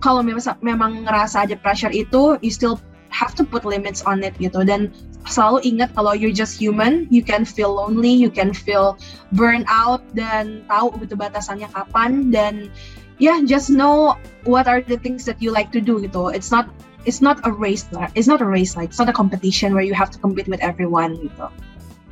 kalau 0.00 0.20
memang 0.60 1.08
ngerasa 1.08 1.48
aja 1.48 1.56
pressure 1.56 1.92
itu 1.92 2.36
you 2.44 2.52
still 2.52 2.76
have 3.08 3.32
to 3.32 3.44
put 3.44 3.66
limits 3.66 4.04
on 4.06 4.22
it 4.22 4.32
gitu. 4.40 4.62
Dan 4.64 4.94
selalu 5.24 5.64
ingat 5.64 5.90
kalau 5.96 6.12
you're 6.12 6.34
just 6.34 6.60
human, 6.60 7.08
you 7.08 7.24
can 7.24 7.44
feel 7.44 7.72
lonely, 7.72 8.12
you 8.12 8.28
can 8.28 8.52
feel 8.52 8.96
burn 9.32 9.64
out 9.68 10.04
dan 10.12 10.62
tahu 10.68 10.92
betul 11.00 11.16
batasannya 11.20 11.68
kapan 11.72 12.28
dan 12.28 12.68
yeah, 13.16 13.40
just 13.44 13.72
know 13.72 14.18
what 14.44 14.68
are 14.68 14.84
the 14.84 15.00
things 15.00 15.24
that 15.24 15.40
you 15.40 15.48
like 15.48 15.72
to 15.72 15.80
do 15.80 16.00
gitu. 16.04 16.32
It's 16.32 16.52
not 16.52 16.68
it's 17.04 17.20
not 17.20 17.40
a 17.44 17.52
race 17.52 17.84
it's 18.16 18.28
not 18.28 18.40
a 18.40 18.48
race 18.48 18.76
like 18.80 18.88
it's 18.88 18.98
not 18.98 19.12
a 19.12 19.16
competition 19.16 19.76
where 19.76 19.84
you 19.84 19.92
have 19.92 20.08
to 20.08 20.18
compete 20.20 20.48
with 20.48 20.60
everyone 20.64 21.16
gitu. 21.20 21.48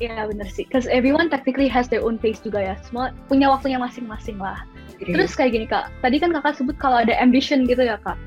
Iya 0.01 0.09
yeah, 0.09 0.23
benar 0.27 0.49
sih, 0.51 0.67
because 0.67 0.89
everyone 0.91 1.29
technically 1.31 1.69
has 1.69 1.87
their 1.87 2.03
own 2.03 2.19
pace 2.19 2.41
juga 2.43 2.59
ya. 2.59 2.75
Semua 2.83 3.15
punya 3.29 3.47
waktunya 3.53 3.79
masing-masing 3.79 4.41
lah. 4.41 4.65
Terus 4.99 5.37
kayak 5.37 5.53
gini 5.55 5.67
kak, 5.69 5.93
tadi 6.01 6.17
kan 6.19 6.35
kakak 6.35 6.59
sebut 6.59 6.75
kalau 6.81 7.05
ada 7.05 7.15
ambition 7.21 7.69
gitu 7.69 7.87
ya 7.87 8.01
kak. 8.03 8.19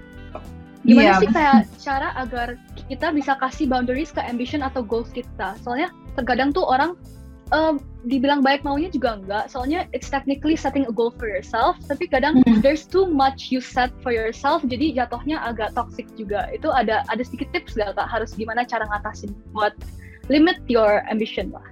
Gimana 0.85 1.17
yeah. 1.17 1.21
sih 1.21 1.29
kayak 1.33 1.59
cara 1.81 2.13
agar 2.13 2.47
kita 2.85 3.09
bisa 3.09 3.33
kasih 3.41 3.65
boundaries 3.65 4.13
ke 4.13 4.21
ambition 4.21 4.61
atau 4.61 4.85
goals 4.85 5.09
kita? 5.09 5.57
Soalnya 5.65 5.89
terkadang 6.13 6.53
tuh 6.53 6.61
orang 6.61 6.93
um, 7.49 7.81
dibilang 8.05 8.45
baik 8.45 8.61
maunya 8.61 8.89
juga 8.93 9.17
enggak. 9.17 9.49
Soalnya 9.49 9.89
it's 9.91 10.09
technically 10.09 10.53
setting 10.53 10.85
a 10.85 10.93
goal 10.93 11.09
for 11.17 11.25
yourself, 11.25 11.77
tapi 11.89 12.05
kadang 12.05 12.41
hmm. 12.45 12.61
there's 12.61 12.85
too 12.85 13.09
much 13.09 13.49
you 13.49 13.59
set 13.59 13.89
for 14.05 14.13
yourself, 14.13 14.61
jadi 14.65 14.93
jatuhnya 14.93 15.41
agak 15.41 15.73
toxic 15.73 16.05
juga. 16.13 16.49
Itu 16.53 16.69
ada 16.69 17.01
ada 17.09 17.21
sedikit 17.25 17.51
tips 17.51 17.77
gak 17.77 17.97
kak? 17.97 18.07
Harus 18.07 18.37
gimana 18.37 18.65
cara 18.65 18.85
ngatasin 18.89 19.33
buat 19.53 19.73
limit 20.29 20.61
your 20.69 21.01
ambition 21.09 21.49
lah? 21.53 21.65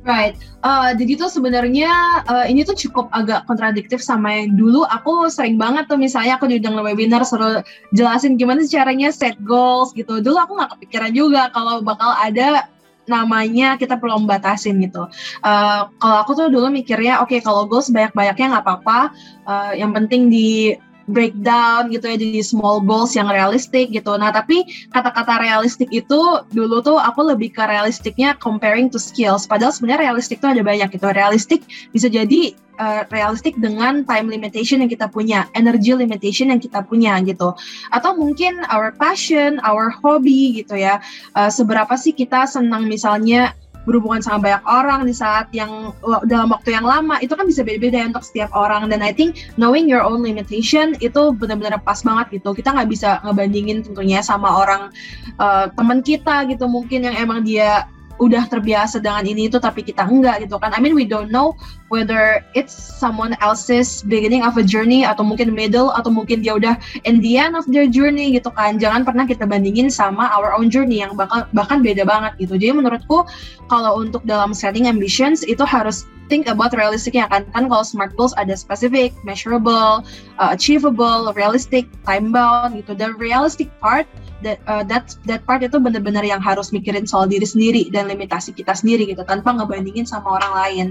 Right. 0.00 0.34
Uh, 0.64 0.96
jadi 0.96 1.20
tuh 1.20 1.30
sebenarnya 1.32 2.24
uh, 2.24 2.44
ini 2.48 2.64
tuh 2.64 2.76
cukup 2.76 3.12
agak 3.12 3.44
kontradiktif 3.44 4.00
sama 4.00 4.32
yang 4.32 4.56
dulu 4.56 4.84
aku 4.88 5.28
sering 5.28 5.60
banget 5.60 5.88
tuh 5.88 6.00
misalnya 6.00 6.40
aku 6.40 6.48
diundang 6.48 6.76
webinar 6.80 7.20
suruh 7.24 7.60
jelasin 7.92 8.40
gimana 8.40 8.64
caranya 8.64 9.12
set 9.12 9.36
goals 9.44 9.92
gitu. 9.92 10.20
Dulu 10.24 10.36
aku 10.36 10.52
nggak 10.56 10.70
kepikiran 10.76 11.12
juga 11.12 11.52
kalau 11.52 11.84
bakal 11.84 12.16
ada 12.16 12.68
namanya 13.08 13.74
kita 13.74 13.98
perlu 13.98 14.22
membatasin 14.22 14.78
gitu. 14.80 15.08
Uh, 15.42 15.90
kalau 15.98 16.16
aku 16.22 16.32
tuh 16.38 16.46
dulu 16.48 16.70
mikirnya 16.70 17.18
oke 17.20 17.34
okay, 17.34 17.40
kalau 17.42 17.66
goals 17.66 17.90
banyak-banyaknya 17.90 18.46
nggak 18.56 18.64
apa-apa. 18.64 18.98
Uh, 19.44 19.72
yang 19.76 19.90
penting 19.92 20.30
di 20.30 20.78
breakdown 21.10 21.90
gitu 21.90 22.06
ya 22.06 22.16
jadi 22.16 22.40
small 22.40 22.80
goals 22.80 23.12
yang 23.18 23.28
realistik 23.28 23.90
gitu. 23.90 24.14
Nah 24.16 24.30
tapi 24.30 24.64
kata-kata 24.94 25.42
realistik 25.42 25.90
itu 25.90 26.20
dulu 26.54 26.80
tuh 26.80 26.96
aku 26.96 27.26
lebih 27.26 27.52
ke 27.52 27.62
realistiknya 27.66 28.38
comparing 28.38 28.88
to 28.88 28.96
skills. 28.96 29.44
Padahal 29.44 29.74
sebenarnya 29.74 30.10
realistik 30.10 30.38
tuh 30.38 30.54
ada 30.54 30.62
banyak 30.62 30.88
gitu. 30.94 31.10
Realistik 31.10 31.66
bisa 31.90 32.06
jadi 32.06 32.54
uh, 32.80 33.02
realistik 33.12 33.60
dengan 33.60 34.02
time 34.08 34.32
limitation 34.32 34.80
yang 34.80 34.88
kita 34.90 35.06
punya, 35.12 35.46
energy 35.52 35.92
limitation 35.92 36.48
yang 36.48 36.58
kita 36.58 36.80
punya 36.80 37.20
gitu. 37.20 37.52
Atau 37.92 38.16
mungkin 38.16 38.64
our 38.72 38.96
passion, 38.96 39.60
our 39.62 39.92
hobby 39.92 40.64
gitu 40.64 40.80
ya. 40.80 41.04
Uh, 41.36 41.52
seberapa 41.52 41.92
sih 42.00 42.16
kita 42.16 42.48
senang 42.48 42.88
misalnya 42.88 43.52
berhubungan 43.88 44.20
sama 44.20 44.44
banyak 44.44 44.64
orang 44.68 45.00
di 45.08 45.14
saat 45.16 45.48
yang 45.56 45.96
dalam 46.28 46.52
waktu 46.52 46.76
yang 46.76 46.84
lama 46.84 47.16
itu 47.24 47.32
kan 47.32 47.48
bisa 47.48 47.64
beda-beda 47.64 48.04
ya 48.04 48.06
untuk 48.12 48.24
setiap 48.24 48.50
orang. 48.52 48.88
Dan 48.92 49.00
I 49.00 49.12
think 49.12 49.48
knowing 49.56 49.88
your 49.88 50.04
own 50.04 50.20
limitation 50.20 50.96
itu 51.00 51.32
benar-benar 51.36 51.80
pas 51.80 52.00
banget 52.04 52.40
gitu. 52.40 52.52
Kita 52.52 52.76
nggak 52.76 52.88
bisa 52.90 53.18
ngebandingin 53.24 53.84
tentunya 53.84 54.20
sama 54.20 54.48
orang 54.52 54.92
uh, 55.40 55.72
teman 55.72 56.04
kita 56.04 56.44
gitu 56.48 56.68
mungkin 56.68 57.08
yang 57.08 57.16
emang 57.16 57.44
dia 57.44 57.88
udah 58.20 58.46
terbiasa 58.52 59.00
dengan 59.00 59.24
ini 59.24 59.48
itu 59.48 59.56
tapi 59.56 59.80
kita 59.80 60.04
enggak 60.04 60.44
gitu 60.44 60.60
kan. 60.60 60.76
I 60.76 60.78
mean 60.78 60.92
we 60.92 61.08
don't 61.08 61.32
know 61.32 61.56
whether 61.88 62.44
it's 62.52 62.76
someone 62.76 63.32
else's 63.40 64.04
beginning 64.04 64.44
of 64.44 64.60
a 64.60 64.64
journey 64.64 65.02
atau 65.08 65.24
mungkin 65.24 65.56
middle 65.56 65.90
atau 65.96 66.12
mungkin 66.12 66.44
dia 66.44 66.60
udah 66.60 66.76
in 67.08 67.24
the 67.24 67.40
end 67.40 67.56
of 67.56 67.64
their 67.72 67.88
journey 67.88 68.36
gitu 68.36 68.52
kan. 68.52 68.76
Jangan 68.76 69.08
pernah 69.08 69.24
kita 69.24 69.48
bandingin 69.48 69.88
sama 69.88 70.28
our 70.36 70.52
own 70.52 70.68
journey 70.68 71.00
yang 71.00 71.16
bakal 71.16 71.48
bahkan 71.56 71.80
beda 71.80 72.04
banget 72.04 72.36
gitu. 72.38 72.60
Jadi 72.60 72.76
menurutku 72.76 73.24
kalau 73.72 73.98
untuk 73.98 74.20
dalam 74.28 74.52
setting 74.52 74.84
ambitions 74.84 75.40
itu 75.42 75.64
harus 75.64 76.04
think 76.30 76.46
about 76.46 76.76
realisticnya 76.76 77.26
kan. 77.26 77.48
Kan 77.56 77.66
kalau 77.66 77.82
smart 77.82 78.14
goals 78.14 78.36
ada 78.38 78.54
specific 78.54 79.16
measurable 79.24 80.06
uh, 80.38 80.50
achievable 80.52 81.32
realistic 81.34 81.88
time 82.04 82.30
bound 82.30 82.78
gitu. 82.78 82.92
The 82.92 83.16
realistic 83.18 83.72
part 83.82 84.06
that 84.42 84.58
uh, 84.66 84.84
that 84.88 85.14
that 85.28 85.44
part 85.44 85.60
itu 85.64 85.76
benar-benar 85.76 86.24
yang 86.24 86.40
harus 86.40 86.72
mikirin 86.72 87.04
soal 87.04 87.28
diri 87.28 87.44
sendiri 87.44 87.88
dan 87.92 88.08
limitasi 88.08 88.56
kita 88.56 88.72
sendiri 88.72 89.08
gitu 89.08 89.24
tanpa 89.24 89.52
ngebandingin 89.56 90.08
sama 90.08 90.40
orang 90.40 90.52
lain. 90.56 90.86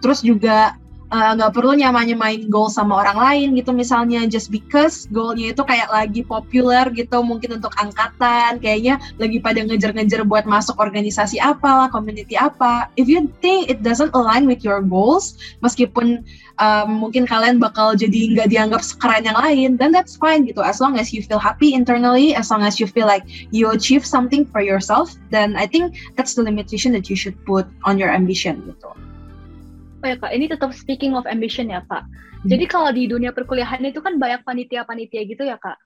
Terus 0.00 0.22
juga 0.22 0.78
nggak 1.12 1.50
uh, 1.50 1.54
perlu 1.54 1.76
nyamanya 1.76 2.16
main 2.16 2.48
goal 2.48 2.72
sama 2.72 3.04
orang 3.04 3.20
lain 3.20 3.48
gitu 3.52 3.68
misalnya 3.76 4.24
just 4.24 4.48
because 4.48 5.04
goalnya 5.12 5.52
itu 5.52 5.60
kayak 5.60 5.92
lagi 5.92 6.24
populer 6.24 6.88
gitu 6.96 7.20
mungkin 7.20 7.60
untuk 7.60 7.76
angkatan 7.76 8.56
kayaknya 8.64 8.96
lagi 9.20 9.36
pada 9.36 9.60
ngejar-ngejar 9.60 10.24
buat 10.24 10.48
masuk 10.48 10.80
organisasi 10.80 11.36
apa 11.36 11.68
lah 11.68 11.88
community 11.92 12.32
apa. 12.32 12.88
If 12.96 13.12
you 13.12 13.28
think 13.44 13.68
it 13.68 13.84
doesn't 13.84 14.16
align 14.16 14.48
with 14.48 14.64
your 14.64 14.80
goals 14.80 15.36
meskipun 15.60 16.24
um, 16.56 16.88
mungkin 17.04 17.28
kalian 17.28 17.60
bakal 17.60 17.92
jadi 17.92 18.32
nggak 18.32 18.48
dianggap 18.48 18.80
sekeren 18.80 19.28
yang 19.28 19.36
lain 19.36 19.76
then 19.76 19.92
that's 19.92 20.16
fine 20.16 20.48
gitu. 20.48 20.64
As 20.64 20.80
long 20.80 20.96
as 20.96 21.12
you 21.12 21.20
feel 21.20 21.40
happy 21.40 21.76
internally 21.76 22.32
as 22.32 22.48
long 22.48 22.64
as 22.64 22.80
you 22.80 22.88
feel 22.88 23.04
like 23.04 23.28
you 23.52 23.68
achieve 23.68 24.08
something 24.08 24.48
for 24.48 24.64
yourself 24.64 25.12
then 25.28 25.60
I 25.60 25.68
think 25.68 25.92
that's 26.16 26.32
the 26.32 26.40
limitation 26.40 26.96
that 26.96 27.12
you 27.12 27.20
should 27.20 27.36
put 27.44 27.68
on 27.84 28.00
your 28.00 28.08
ambition 28.08 28.64
gitu 28.64 29.01
Oh 30.02 30.06
ya 30.10 30.18
kak, 30.18 30.34
ini 30.34 30.50
tetap 30.50 30.74
speaking 30.74 31.14
of 31.14 31.22
ambition 31.30 31.70
ya 31.70 31.86
kak. 31.86 32.02
Hmm. 32.02 32.48
Jadi 32.50 32.64
kalau 32.66 32.90
di 32.90 33.06
dunia 33.06 33.30
perkuliahan 33.30 33.86
itu 33.86 34.02
kan 34.02 34.18
banyak 34.18 34.42
panitia-panitia 34.42 35.22
gitu 35.30 35.46
ya 35.46 35.54
kak. 35.62 35.78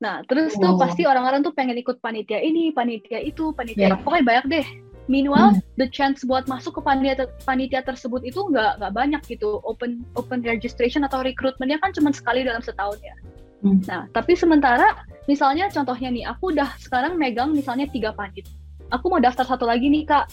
Nah 0.00 0.24
terus 0.24 0.56
tuh 0.56 0.80
pasti 0.80 1.04
orang-orang 1.04 1.44
tuh 1.44 1.52
pengen 1.52 1.76
ikut 1.76 2.00
panitia 2.00 2.40
ini, 2.40 2.72
panitia 2.72 3.20
itu, 3.20 3.52
panitia 3.52 3.92
yeah. 3.92 4.00
pokoknya 4.00 4.24
banyak 4.24 4.46
deh. 4.48 4.66
Meanwhile, 5.04 5.52
hmm. 5.52 5.60
the 5.76 5.84
chance 5.92 6.24
buat 6.24 6.48
masuk 6.48 6.80
ke 6.80 6.82
panitia 6.84 7.28
panitia 7.44 7.84
tersebut 7.84 8.24
itu 8.24 8.40
nggak 8.40 8.80
nggak 8.80 8.92
banyak 8.96 9.22
gitu. 9.28 9.60
Open 9.68 10.00
open 10.16 10.40
registration 10.40 11.04
atau 11.04 11.20
recruitmentnya 11.20 11.76
kan 11.84 11.92
cuma 11.92 12.08
sekali 12.16 12.48
dalam 12.48 12.64
setahun 12.64 12.96
ya. 13.04 13.16
Hmm. 13.60 13.84
Nah, 13.84 14.08
tapi 14.16 14.32
sementara 14.32 15.04
misalnya 15.28 15.68
contohnya 15.68 16.08
nih, 16.08 16.24
aku 16.32 16.56
udah 16.56 16.72
sekarang 16.80 17.20
megang 17.20 17.52
misalnya 17.52 17.84
tiga 17.92 18.16
panit. 18.16 18.48
Aku 18.88 19.12
mau 19.12 19.20
daftar 19.20 19.44
satu 19.44 19.68
lagi 19.68 19.92
nih 19.92 20.08
kak 20.08 20.24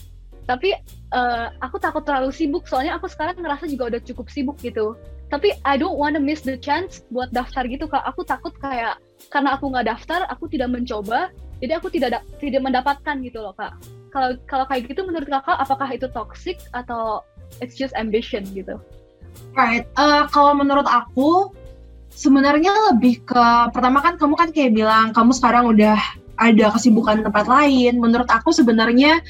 tapi 0.44 0.74
uh, 1.14 1.54
aku 1.62 1.78
takut 1.78 2.02
terlalu 2.02 2.34
sibuk 2.34 2.66
soalnya 2.66 2.98
aku 2.98 3.06
sekarang 3.06 3.38
ngerasa 3.38 3.70
juga 3.70 3.94
udah 3.94 4.00
cukup 4.02 4.26
sibuk 4.28 4.58
gitu. 4.58 4.98
Tapi 5.32 5.56
I 5.64 5.80
don't 5.80 5.96
wanna 5.96 6.20
miss 6.20 6.44
the 6.44 6.60
chance 6.60 7.06
buat 7.08 7.32
daftar 7.32 7.64
gitu 7.64 7.88
kak. 7.88 8.04
Aku 8.04 8.26
takut 8.26 8.52
kayak 8.60 9.00
karena 9.30 9.56
aku 9.56 9.70
nggak 9.72 9.86
daftar 9.88 10.26
aku 10.28 10.50
tidak 10.50 10.74
mencoba 10.74 11.32
jadi 11.62 11.78
aku 11.78 11.94
tidak 11.94 12.26
tidak 12.42 12.60
mendapatkan 12.60 13.16
gitu 13.22 13.38
loh 13.38 13.54
kak. 13.54 13.72
Kalau 14.10 14.34
kalau 14.50 14.64
kayak 14.66 14.90
gitu 14.90 15.06
menurut 15.06 15.30
kakak 15.30 15.56
apakah 15.56 15.88
itu 15.94 16.10
toxic 16.10 16.58
atau 16.74 17.22
it's 17.62 17.78
just 17.78 17.94
ambition 17.94 18.42
gitu? 18.50 18.76
Right. 19.54 19.86
Uh, 19.96 20.28
kalau 20.28 20.58
menurut 20.58 20.84
aku 20.84 21.54
sebenarnya 22.12 22.92
lebih 22.92 23.24
ke 23.24 23.44
pertama 23.72 24.04
kan 24.04 24.20
kamu 24.20 24.34
kan 24.36 24.48
kayak 24.52 24.76
bilang 24.76 25.16
kamu 25.16 25.32
sekarang 25.32 25.64
udah 25.70 25.96
ada 26.36 26.66
kesibukan 26.74 27.22
tempat 27.22 27.46
lain. 27.46 28.02
Menurut 28.02 28.28
aku 28.28 28.50
sebenarnya 28.50 29.22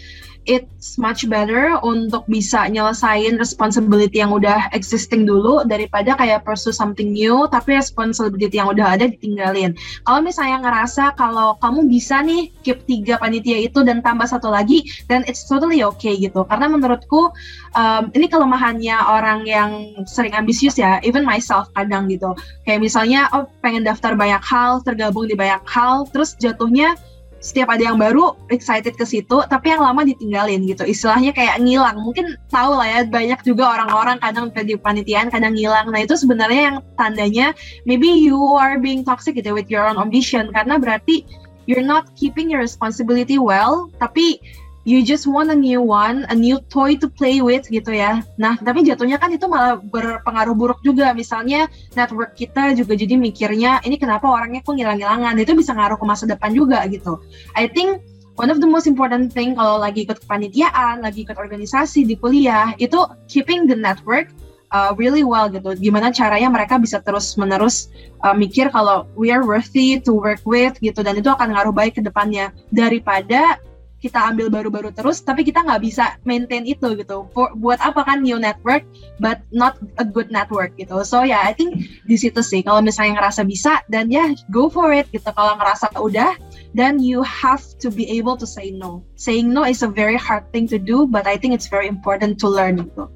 it's 0.45 0.99
much 0.99 1.27
better 1.31 1.79
untuk 1.87 2.27
bisa 2.27 2.67
nyelesain 2.67 3.39
responsibility 3.39 4.19
yang 4.19 4.35
udah 4.35 4.71
existing 4.75 5.23
dulu 5.23 5.63
daripada 5.63 6.19
kayak 6.19 6.43
pursue 6.43 6.75
something 6.75 7.15
new 7.15 7.47
tapi 7.47 7.79
responsibility 7.79 8.59
yang 8.59 8.71
udah 8.71 8.99
ada 8.99 9.07
ditinggalin. 9.07 9.79
Kalau 10.03 10.21
misalnya 10.21 10.63
ngerasa 10.67 11.15
kalau 11.15 11.55
kamu 11.63 11.87
bisa 11.87 12.21
nih 12.27 12.51
keep 12.67 12.83
tiga 12.91 13.19
panitia 13.23 13.63
itu 13.63 13.87
dan 13.87 14.03
tambah 14.03 14.27
satu 14.27 14.51
lagi, 14.51 14.83
then 15.07 15.23
it's 15.31 15.47
totally 15.47 15.87
okay 15.87 16.19
gitu. 16.19 16.43
Karena 16.51 16.67
menurutku 16.67 17.31
um, 17.79 18.05
ini 18.13 18.27
kelemahannya 18.27 18.97
orang 18.99 19.47
yang 19.47 19.71
sering 20.11 20.35
ambisius 20.35 20.75
ya, 20.75 20.99
even 21.07 21.23
myself 21.23 21.71
kadang 21.79 22.11
gitu. 22.11 22.35
Kayak 22.67 22.83
misalnya 22.83 23.31
oh 23.31 23.47
pengen 23.63 23.87
daftar 23.87 24.19
banyak 24.19 24.43
hal, 24.43 24.83
tergabung 24.83 25.31
di 25.31 25.39
banyak 25.39 25.63
hal, 25.71 26.11
terus 26.11 26.35
jatuhnya 26.39 26.99
setiap 27.43 27.75
ada 27.75 27.91
yang 27.91 27.99
baru 27.99 28.39
excited 28.55 28.95
ke 28.95 29.03
situ 29.03 29.43
tapi 29.51 29.75
yang 29.75 29.83
lama 29.83 30.07
ditinggalin 30.07 30.63
gitu. 30.65 30.87
Istilahnya 30.87 31.35
kayak 31.35 31.59
ngilang. 31.59 31.99
Mungkin 31.99 32.39
tahu 32.49 32.79
lah 32.79 32.87
ya 32.87 33.01
banyak 33.11 33.43
juga 33.43 33.77
orang-orang 33.77 34.23
kadang 34.23 34.49
di 34.55 34.79
panitiaan 34.79 35.29
kadang 35.29 35.59
ngilang. 35.59 35.91
Nah 35.91 36.07
itu 36.07 36.15
sebenarnya 36.15 36.73
yang 36.73 36.77
tandanya 36.95 37.47
maybe 37.85 38.07
you 38.07 38.39
are 38.57 38.79
being 38.79 39.03
toxic 39.03 39.35
gitu 39.35 39.51
with 39.51 39.67
your 39.67 39.83
own 39.83 39.99
ambition. 39.99 40.55
Karena 40.55 40.79
berarti 40.79 41.27
you're 41.67 41.85
not 41.85 42.11
keeping 42.15 42.51
your 42.51 42.63
responsibility 42.63 43.39
well 43.39 43.91
tapi 44.03 44.39
you 44.85 45.03
just 45.07 45.31
want 45.31 45.51
a 45.51 45.59
new 45.59 45.81
one, 45.81 46.27
a 46.29 46.35
new 46.35 46.59
toy 46.71 46.99
to 46.99 47.07
play 47.07 47.39
with 47.39 47.67
gitu 47.71 47.95
ya. 47.95 48.23
Nah, 48.39 48.59
tapi 48.59 48.83
jatuhnya 48.83 49.19
kan 49.19 49.31
itu 49.31 49.47
malah 49.47 49.79
berpengaruh 49.79 50.55
buruk 50.59 50.81
juga. 50.83 51.15
Misalnya 51.15 51.71
network 51.95 52.35
kita 52.35 52.75
juga 52.75 52.99
jadi 52.99 53.15
mikirnya 53.15 53.79
ini 53.87 53.97
kenapa 53.99 54.27
orangnya 54.27 54.63
kok 54.67 54.75
ngilang-ngilangan. 54.75 55.35
Itu 55.39 55.55
bisa 55.55 55.75
ngaruh 55.75 55.99
ke 55.99 56.07
masa 56.07 56.25
depan 56.27 56.51
juga 56.51 56.83
gitu. 56.91 57.23
I 57.55 57.71
think 57.71 58.03
one 58.35 58.51
of 58.51 58.59
the 58.59 58.67
most 58.67 58.91
important 58.91 59.31
thing 59.31 59.55
kalau 59.55 59.79
lagi 59.79 60.03
ikut 60.03 60.27
kepanitiaan, 60.27 61.03
lagi 61.03 61.23
ikut 61.23 61.39
organisasi 61.39 62.03
di 62.03 62.19
kuliah, 62.19 62.75
itu 62.83 62.99
keeping 63.31 63.71
the 63.71 63.79
network 63.79 64.35
uh, 64.75 64.91
really 64.99 65.23
well 65.23 65.47
gitu. 65.47 65.79
Gimana 65.79 66.11
caranya 66.11 66.51
mereka 66.51 66.81
bisa 66.83 66.99
terus-menerus 66.99 67.93
uh, 68.27 68.35
mikir 68.35 68.73
kalau 68.75 69.07
we 69.15 69.31
are 69.31 69.47
worthy 69.47 70.03
to 70.03 70.11
work 70.11 70.43
with 70.43 70.75
gitu 70.83 71.07
dan 71.07 71.15
itu 71.15 71.31
akan 71.31 71.55
ngaruh 71.55 71.71
baik 71.71 72.01
ke 72.01 72.03
depannya 72.03 72.51
daripada 72.75 73.63
kita 74.03 74.19
ambil 74.19 74.51
baru-baru 74.51 74.91
terus 74.91 75.23
tapi 75.23 75.47
kita 75.47 75.63
nggak 75.63 75.79
bisa 75.79 76.19
maintain 76.27 76.67
itu 76.67 76.99
gitu 76.99 77.31
For, 77.31 77.55
buat 77.55 77.79
apa 77.79 78.03
kan 78.03 78.27
new 78.27 78.37
network 78.43 78.83
but 79.23 79.39
not 79.55 79.79
a 80.03 80.05
good 80.05 80.35
network 80.35 80.75
gitu 80.75 81.07
so 81.07 81.23
ya 81.23 81.39
yeah, 81.39 81.43
I 81.47 81.55
think 81.55 81.87
di 82.11 82.19
situ 82.19 82.43
sih 82.43 82.67
kalau 82.67 82.83
misalnya 82.83 83.23
ngerasa 83.23 83.47
bisa 83.47 83.87
dan 83.87 84.11
ya 84.11 84.27
yeah, 84.27 84.29
go 84.51 84.67
for 84.67 84.91
it 84.91 85.07
gitu 85.15 85.31
kalau 85.31 85.55
ngerasa 85.55 85.95
udah 85.95 86.35
then 86.75 86.99
you 86.99 87.23
have 87.23 87.63
to 87.79 87.95
be 87.95 88.03
able 88.19 88.35
to 88.35 88.45
say 88.45 88.75
no 88.75 89.07
saying 89.15 89.55
no 89.55 89.63
is 89.63 89.87
a 89.87 89.91
very 89.91 90.19
hard 90.19 90.43
thing 90.51 90.67
to 90.67 90.83
do 90.83 91.07
but 91.07 91.31
I 91.31 91.39
think 91.39 91.55
it's 91.55 91.71
very 91.71 91.87
important 91.87 92.43
to 92.43 92.51
learn 92.51 92.83
gitu 92.83 93.07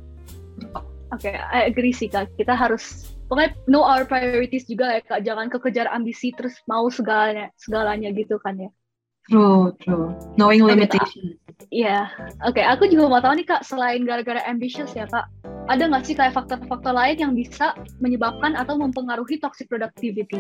Oke, 1.15 1.31
okay, 1.31 1.39
I 1.39 1.71
agree 1.71 1.95
sih 1.95 2.11
kak. 2.11 2.35
Kita 2.35 2.59
harus 2.59 3.07
pokoknya 3.31 3.55
know 3.71 3.87
our 3.87 4.03
priorities 4.03 4.67
juga 4.67 4.99
ya 4.99 5.01
kak. 5.01 5.23
Jangan 5.23 5.47
kekejar 5.55 5.87
ambisi 5.87 6.35
terus 6.35 6.59
mau 6.67 6.91
segalanya 6.91 7.55
segalanya 7.57 8.11
gitu 8.11 8.43
kan 8.43 8.59
ya. 8.59 8.71
True, 9.27 9.75
true. 9.83 10.15
Knowing 10.39 10.63
limitation. 10.63 11.35
Iya, 11.75 12.07
oke. 12.47 12.55
Okay, 12.55 12.65
aku 12.65 12.87
juga 12.87 13.11
mau 13.11 13.19
tahu 13.19 13.43
nih 13.43 13.47
kak, 13.49 13.67
selain 13.67 14.07
gara-gara 14.07 14.39
ambitious 14.47 14.95
ya 14.95 15.11
kak, 15.11 15.27
ada 15.67 15.83
nggak 15.91 16.05
sih 16.07 16.15
kayak 16.15 16.31
faktor-faktor 16.31 16.95
lain 16.95 17.19
yang 17.19 17.33
bisa 17.35 17.75
menyebabkan 17.99 18.55
atau 18.55 18.79
mempengaruhi 18.79 19.43
toxic 19.43 19.67
productivity? 19.67 20.39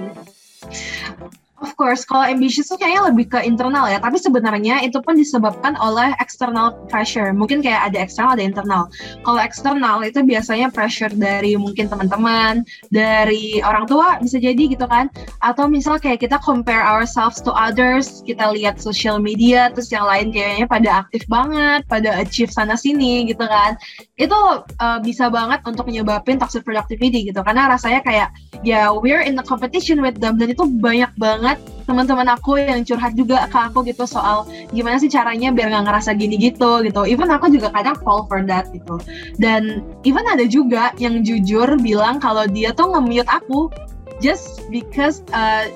Of 1.56 1.72
course, 1.80 2.04
kalau 2.04 2.20
ambitious 2.20 2.68
tuh 2.68 2.76
kayaknya 2.76 3.08
lebih 3.08 3.32
ke 3.32 3.40
internal 3.48 3.88
ya, 3.88 3.96
tapi 3.96 4.20
sebenarnya 4.20 4.84
itu 4.84 5.00
pun 5.00 5.16
disebabkan 5.16 5.72
oleh 5.80 6.12
external 6.20 6.76
pressure. 6.92 7.32
Mungkin 7.32 7.64
kayak 7.64 7.88
ada 7.88 8.04
eksternal, 8.04 8.36
ada 8.36 8.44
internal. 8.44 8.82
Kalau 9.24 9.40
eksternal 9.40 10.04
itu 10.04 10.20
biasanya 10.20 10.68
pressure 10.68 11.08
dari 11.16 11.56
mungkin 11.56 11.88
teman-teman, 11.88 12.60
dari 12.92 13.64
orang 13.64 13.88
tua 13.88 14.20
bisa 14.20 14.36
jadi 14.36 14.68
gitu 14.68 14.84
kan. 14.84 15.08
Atau 15.40 15.64
misal 15.64 15.96
kayak 15.96 16.28
kita 16.28 16.36
compare 16.44 16.84
ourselves 16.84 17.40
to 17.40 17.48
others, 17.56 18.20
kita 18.28 18.52
lihat 18.52 18.76
social 18.76 19.16
media, 19.16 19.72
terus 19.72 19.88
yang 19.88 20.04
lain 20.04 20.36
kayaknya 20.36 20.68
pada 20.68 21.08
aktif 21.08 21.24
banget, 21.24 21.88
pada 21.88 22.20
achieve 22.20 22.52
sana 22.52 22.76
sini 22.76 23.32
gitu 23.32 23.48
kan. 23.48 23.80
Itu 24.20 24.36
uh, 24.76 25.00
bisa 25.00 25.32
banget 25.32 25.64
untuk 25.64 25.88
menyebabkan 25.88 26.36
toxic 26.36 26.68
productivity 26.68 27.32
gitu, 27.32 27.40
karena 27.40 27.72
rasanya 27.72 28.04
kayak 28.04 28.28
ya 28.60 28.92
we're 28.92 29.24
in 29.24 29.40
the 29.40 29.46
competition 29.48 30.04
with 30.04 30.20
them 30.20 30.36
dan 30.46 30.54
itu 30.54 30.62
banyak 30.78 31.10
banget 31.18 31.58
teman-teman 31.90 32.30
aku 32.30 32.54
yang 32.54 32.86
curhat 32.86 33.18
juga 33.18 33.50
ke 33.50 33.58
aku 33.58 33.82
gitu 33.82 34.06
soal 34.06 34.46
gimana 34.70 35.02
sih 35.02 35.10
caranya 35.10 35.50
biar 35.50 35.74
nggak 35.74 35.90
ngerasa 35.90 36.14
gini 36.14 36.38
gitu 36.38 36.86
gitu. 36.86 37.02
Even 37.02 37.26
aku 37.34 37.50
juga 37.50 37.74
kadang 37.74 37.98
fall 38.06 38.30
for 38.30 38.46
that 38.46 38.70
gitu. 38.70 39.02
Dan 39.42 39.82
even 40.06 40.22
ada 40.22 40.46
juga 40.46 40.94
yang 41.02 41.26
jujur 41.26 41.66
bilang 41.82 42.22
kalau 42.22 42.46
dia 42.46 42.70
tuh 42.70 42.94
nge-mute 42.94 43.26
aku 43.26 43.74
just 44.22 44.62
because 44.70 45.26
uh, 45.34 45.66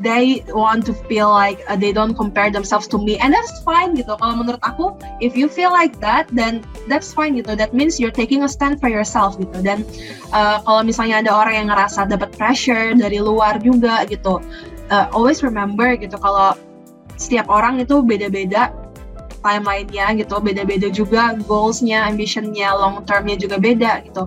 they 0.00 0.44
want 0.52 0.84
to 0.84 0.92
feel 1.08 1.30
like 1.32 1.64
uh, 1.68 1.76
they 1.76 1.92
don't 1.92 2.12
compare 2.12 2.50
themselves 2.50 2.86
to 2.92 2.98
me. 3.00 3.16
And 3.16 3.32
that's 3.32 3.62
fine 3.64 3.96
gitu. 3.96 4.12
Kalau 4.16 4.34
menurut 4.40 4.60
aku 4.60 4.92
if 5.24 5.32
you 5.32 5.48
feel 5.48 5.72
like 5.72 5.96
that 6.04 6.28
then 6.32 6.60
that's 6.88 7.16
fine 7.16 7.36
gitu. 7.36 7.56
That 7.56 7.72
means 7.72 7.96
you're 7.96 8.14
taking 8.14 8.44
a 8.44 8.50
stand 8.50 8.80
for 8.80 8.92
yourself 8.92 9.40
gitu. 9.40 9.56
Dan 9.64 9.88
uh, 10.36 10.60
kalau 10.64 10.84
misalnya 10.84 11.24
ada 11.24 11.32
orang 11.32 11.54
yang 11.64 11.68
ngerasa 11.72 12.08
dapat 12.08 12.32
pressure 12.36 12.92
dari 12.92 13.18
luar 13.22 13.56
juga 13.60 14.04
gitu 14.04 14.44
uh, 14.90 15.06
always 15.14 15.42
remember 15.42 15.94
gitu 15.98 16.14
kalau 16.18 16.54
setiap 17.16 17.48
orang 17.48 17.80
itu 17.80 18.04
beda-beda 18.04 18.70
timelinenya 19.40 20.20
gitu 20.20 20.42
beda-beda 20.42 20.90
juga 20.90 21.38
goalsnya 21.46 22.04
ambitionnya 22.06 22.74
long 22.74 23.00
termnya 23.06 23.38
juga 23.38 23.56
beda 23.56 24.04
gitu. 24.04 24.26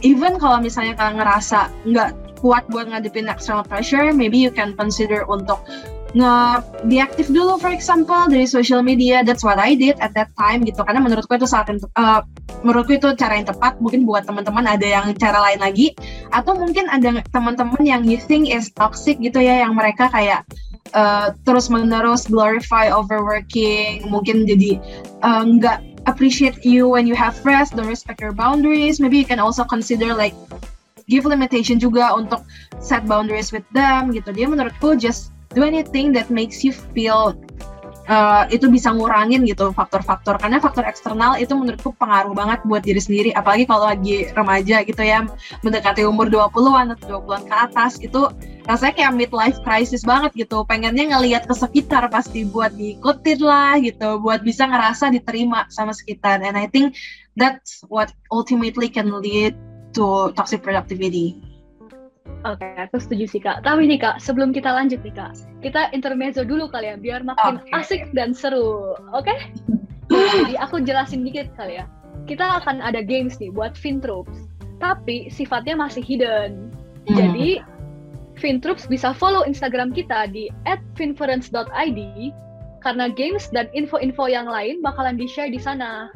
Even 0.00 0.40
kalau 0.40 0.64
misalnya 0.64 0.96
kalian 0.96 1.20
ngerasa 1.20 1.68
nggak 1.84 2.10
kuat 2.40 2.64
buat 2.72 2.88
ngadepin 2.88 3.28
external 3.28 3.62
pressure 3.64 4.10
maybe 4.16 4.40
you 4.40 4.50
can 4.50 4.72
consider 4.74 5.22
untuk 5.28 5.60
nge 6.10 6.66
deaktif 6.90 7.30
dulu 7.30 7.54
for 7.62 7.70
example 7.70 8.26
dari 8.26 8.46
social 8.46 8.82
media. 8.82 9.22
That's 9.22 9.46
what 9.46 9.62
I 9.62 9.78
did 9.78 9.98
at 10.02 10.10
that 10.18 10.34
time 10.34 10.66
gitu. 10.66 10.82
Karena 10.82 10.98
menurutku 10.98 11.38
itu 11.38 11.46
saat 11.46 11.70
uh, 11.70 12.20
menurutku 12.66 12.98
itu 12.98 13.14
cara 13.14 13.38
yang 13.38 13.46
tepat 13.46 13.78
mungkin 13.78 14.02
buat 14.02 14.26
teman-teman. 14.26 14.66
Ada 14.66 14.86
yang 14.86 15.06
cara 15.14 15.38
lain 15.50 15.60
lagi. 15.62 15.94
Atau 16.34 16.58
mungkin 16.58 16.90
ada 16.90 17.22
teman-teman 17.30 17.82
yang 17.86 18.02
you 18.02 18.18
think 18.18 18.50
is 18.50 18.74
toxic 18.74 19.22
gitu 19.22 19.38
ya 19.38 19.62
yang 19.62 19.78
mereka 19.78 20.10
kayak 20.10 20.42
uh, 20.98 21.30
terus 21.46 21.70
menerus 21.70 22.26
glorify 22.26 22.90
overworking 22.90 24.02
mungkin 24.10 24.42
jadi 24.50 24.82
uh, 25.22 25.46
nggak 25.46 25.78
uh, 25.78 26.10
appreciate 26.10 26.64
you 26.66 26.90
when 26.90 27.06
you 27.06 27.14
have 27.14 27.36
rest 27.46 27.78
don't 27.78 27.86
respect 27.86 28.18
your 28.18 28.34
boundaries. 28.34 28.98
Maybe 28.98 29.22
you 29.22 29.28
can 29.28 29.38
also 29.38 29.62
consider 29.62 30.10
like 30.10 30.34
give 31.10 31.26
limitation 31.26 31.82
juga 31.82 32.14
untuk 32.14 32.46
set 32.78 33.02
boundaries 33.10 33.50
with 33.50 33.66
them 33.74 34.14
gitu. 34.14 34.30
Dia 34.30 34.46
menurutku 34.46 34.94
just 34.94 35.34
do 35.50 35.66
anything 35.66 36.14
that 36.14 36.30
makes 36.30 36.62
you 36.62 36.70
feel 36.94 37.34
uh, 38.10 38.44
itu 38.50 38.66
bisa 38.66 38.90
ngurangin 38.94 39.46
gitu 39.46 39.70
faktor-faktor. 39.74 40.38
Karena 40.42 40.58
faktor 40.58 40.86
eksternal 40.86 41.38
itu 41.38 41.54
menurutku 41.54 41.94
pengaruh 41.98 42.34
banget 42.34 42.62
buat 42.66 42.82
diri 42.82 42.98
sendiri. 43.02 43.30
Apalagi 43.34 43.66
kalau 43.70 43.86
lagi 43.86 44.30
remaja 44.34 44.82
gitu 44.82 45.02
ya 45.02 45.26
mendekati 45.66 46.02
umur 46.06 46.26
20-an 46.26 46.98
atau 46.98 47.22
20-an 47.22 47.42
ke 47.46 47.54
atas 47.54 47.92
itu 48.02 48.30
rasanya 48.66 48.94
kayak 48.98 49.12
midlife 49.14 49.58
crisis 49.66 50.02
banget 50.02 50.34
gitu. 50.46 50.66
Pengennya 50.66 51.18
ngelihat 51.18 51.46
ke 51.46 51.54
sekitar 51.54 52.06
pasti 52.10 52.46
buat 52.46 52.74
diikutin 52.74 53.40
lah 53.42 53.78
gitu 53.82 54.18
buat 54.18 54.42
bisa 54.42 54.66
ngerasa 54.66 55.14
diterima 55.14 55.70
sama 55.70 55.94
sekitar. 55.94 56.42
And 56.42 56.58
I 56.58 56.66
think 56.66 56.98
that's 57.38 57.82
what 57.86 58.10
ultimately 58.34 58.90
can 58.90 59.10
lead 59.22 59.54
to 59.94 60.30
toxic 60.38 60.62
productivity 60.62 61.38
Oke, 62.40 62.64
okay, 62.64 62.88
aku 62.88 62.96
setuju 62.96 63.24
sih 63.28 63.40
kak. 63.44 63.60
Tapi 63.68 63.84
nih 63.84 64.00
kak, 64.00 64.16
sebelum 64.16 64.48
kita 64.56 64.72
lanjut 64.72 65.04
nih 65.04 65.12
kak, 65.12 65.36
kita 65.60 65.92
intermezzo 65.92 66.40
dulu 66.40 66.72
kali 66.72 66.88
ya, 66.88 66.96
biar 66.96 67.20
makin 67.20 67.60
okay. 67.60 67.76
asik 67.76 68.02
dan 68.16 68.32
seru. 68.32 68.96
Oke? 69.12 69.28
Okay? 69.28 69.38
Jadi 70.40 70.54
aku 70.56 70.80
jelasin 70.80 71.20
dikit 71.20 71.52
kali 71.60 71.84
ya. 71.84 71.86
Kita 72.24 72.64
akan 72.64 72.80
ada 72.80 73.04
games 73.04 73.36
nih 73.44 73.52
buat 73.52 73.76
Fintroops, 73.76 74.48
tapi 74.80 75.28
sifatnya 75.28 75.76
masih 75.76 76.00
hidden. 76.00 76.72
Hmm. 77.12 77.16
Jadi 77.16 77.60
Fintroops 78.40 78.88
bisa 78.88 79.12
follow 79.12 79.44
Instagram 79.44 79.92
kita 79.92 80.32
di 80.32 80.48
@finference.id 80.96 82.00
karena 82.80 83.12
games 83.12 83.52
dan 83.52 83.68
info-info 83.76 84.32
yang 84.32 84.48
lain 84.48 84.80
bakalan 84.80 85.20
di-share 85.20 85.52
di 85.52 85.60
sana. 85.60 86.08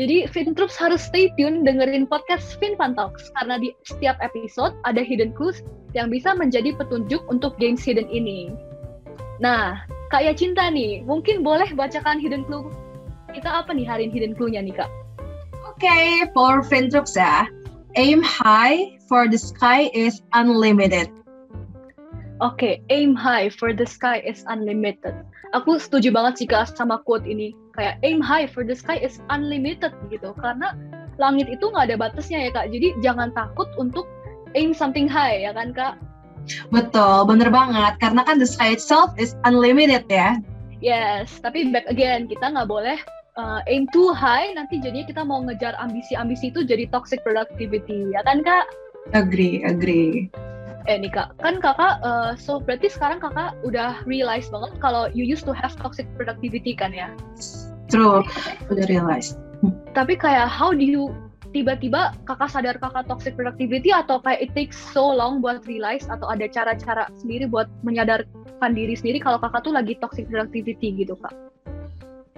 Jadi 0.00 0.24
Fintroops 0.32 0.80
harus 0.80 1.04
stay 1.04 1.28
tune 1.36 1.60
dengerin 1.60 2.08
podcast 2.08 2.56
Finfan 2.56 2.96
Talks 2.96 3.28
karena 3.36 3.60
di 3.60 3.76
setiap 3.84 4.16
episode 4.24 4.72
ada 4.88 5.04
hidden 5.04 5.36
clues 5.36 5.60
yang 5.92 6.08
bisa 6.08 6.32
menjadi 6.32 6.72
petunjuk 6.72 7.20
untuk 7.28 7.52
games 7.60 7.84
hidden 7.84 8.08
ini. 8.08 8.48
Nah, 9.44 9.84
Kak 10.08 10.24
Ya 10.24 10.32
Cinta 10.32 10.72
nih, 10.72 11.04
mungkin 11.04 11.44
boleh 11.44 11.68
bacakan 11.76 12.16
hidden 12.16 12.48
clue 12.48 12.72
kita 13.36 13.52
apa 13.60 13.76
nih 13.76 13.84
hari 13.84 14.08
hidden 14.08 14.32
clue-nya 14.32 14.64
nih 14.64 14.72
Kak? 14.72 14.88
Oke, 15.68 15.84
okay, 15.84 16.24
for 16.32 16.64
Fintroops 16.64 17.20
ya. 17.20 17.44
Aim 18.00 18.24
high 18.24 18.96
for 19.04 19.28
the 19.28 19.36
sky 19.36 19.92
is 19.92 20.24
unlimited. 20.32 21.12
Oke, 22.40 22.56
okay, 22.56 22.74
aim 22.88 23.12
high 23.12 23.52
for 23.52 23.76
the 23.76 23.84
sky 23.84 24.24
is 24.24 24.48
unlimited. 24.48 25.12
Aku 25.52 25.76
setuju 25.76 26.08
banget 26.08 26.40
sih 26.40 26.48
Kak 26.48 26.72
sama 26.72 27.04
quote 27.04 27.28
ini 27.28 27.52
kayak 27.74 27.98
aim 28.02 28.20
high 28.20 28.46
for 28.46 28.62
the 28.66 28.76
sky 28.76 28.98
is 29.00 29.22
unlimited 29.30 29.94
gitu. 30.10 30.34
Karena 30.38 30.74
langit 31.20 31.46
itu 31.52 31.68
nggak 31.68 31.92
ada 31.92 31.96
batasnya 31.98 32.48
ya 32.48 32.50
kak. 32.54 32.72
Jadi 32.72 32.96
jangan 33.04 33.30
takut 33.36 33.68
untuk 33.76 34.06
aim 34.54 34.74
something 34.74 35.06
high 35.06 35.42
ya 35.42 35.54
kan 35.54 35.74
kak? 35.74 35.94
Betul 36.72 37.28
bener 37.28 37.52
banget. 37.52 37.98
Karena 38.00 38.24
kan 38.24 38.40
the 38.40 38.48
sky 38.48 38.74
itself 38.74 39.12
is 39.20 39.36
unlimited 39.44 40.04
ya. 40.08 40.40
Yes 40.80 41.38
tapi 41.44 41.68
back 41.68 41.84
again 41.92 42.24
kita 42.24 42.56
nggak 42.56 42.68
boleh 42.68 42.96
uh, 43.36 43.60
aim 43.68 43.84
too 43.92 44.16
high 44.16 44.48
nanti 44.56 44.80
jadinya 44.80 45.06
kita 45.06 45.22
mau 45.22 45.44
ngejar 45.44 45.76
ambisi-ambisi 45.76 46.48
itu 46.50 46.64
jadi 46.64 46.88
toxic 46.88 47.20
productivity 47.20 48.10
ya 48.10 48.24
kan 48.24 48.40
kak? 48.40 48.64
Agree 49.12 49.60
agree 49.64 50.32
eh 50.88 50.96
nih 50.96 51.12
kak. 51.12 51.36
Kan 51.40 51.60
kakak 51.60 52.00
uh, 52.00 52.32
so 52.36 52.60
berarti 52.62 52.88
sekarang 52.88 53.20
kakak 53.20 53.56
udah 53.66 54.00
realize 54.08 54.48
banget 54.48 54.72
kalau 54.80 55.08
you 55.12 55.24
used 55.26 55.44
to 55.44 55.52
have 55.52 55.74
toxic 55.76 56.08
productivity 56.16 56.72
kan 56.72 56.94
ya? 56.94 57.12
True, 57.90 58.22
udah 58.70 58.86
realize. 58.88 59.36
Tapi 59.92 60.16
kayak 60.16 60.48
how 60.48 60.72
do 60.72 60.84
you 60.84 61.12
tiba-tiba 61.50 62.14
kakak 62.24 62.48
sadar 62.48 62.78
kakak 62.78 63.10
toxic 63.10 63.34
productivity 63.34 63.90
atau 63.90 64.22
kayak 64.22 64.48
it 64.48 64.50
takes 64.54 64.78
so 64.78 65.02
long 65.02 65.42
buat 65.42 65.66
realize 65.66 66.06
atau 66.06 66.30
ada 66.30 66.46
cara-cara 66.46 67.10
sendiri 67.18 67.50
buat 67.50 67.66
menyadarkan 67.82 68.70
diri 68.72 68.94
sendiri 68.94 69.18
kalau 69.18 69.42
kakak 69.42 69.66
tuh 69.66 69.74
lagi 69.74 69.98
toxic 69.98 70.30
productivity 70.30 70.94
gitu 70.94 71.18
kak? 71.18 71.34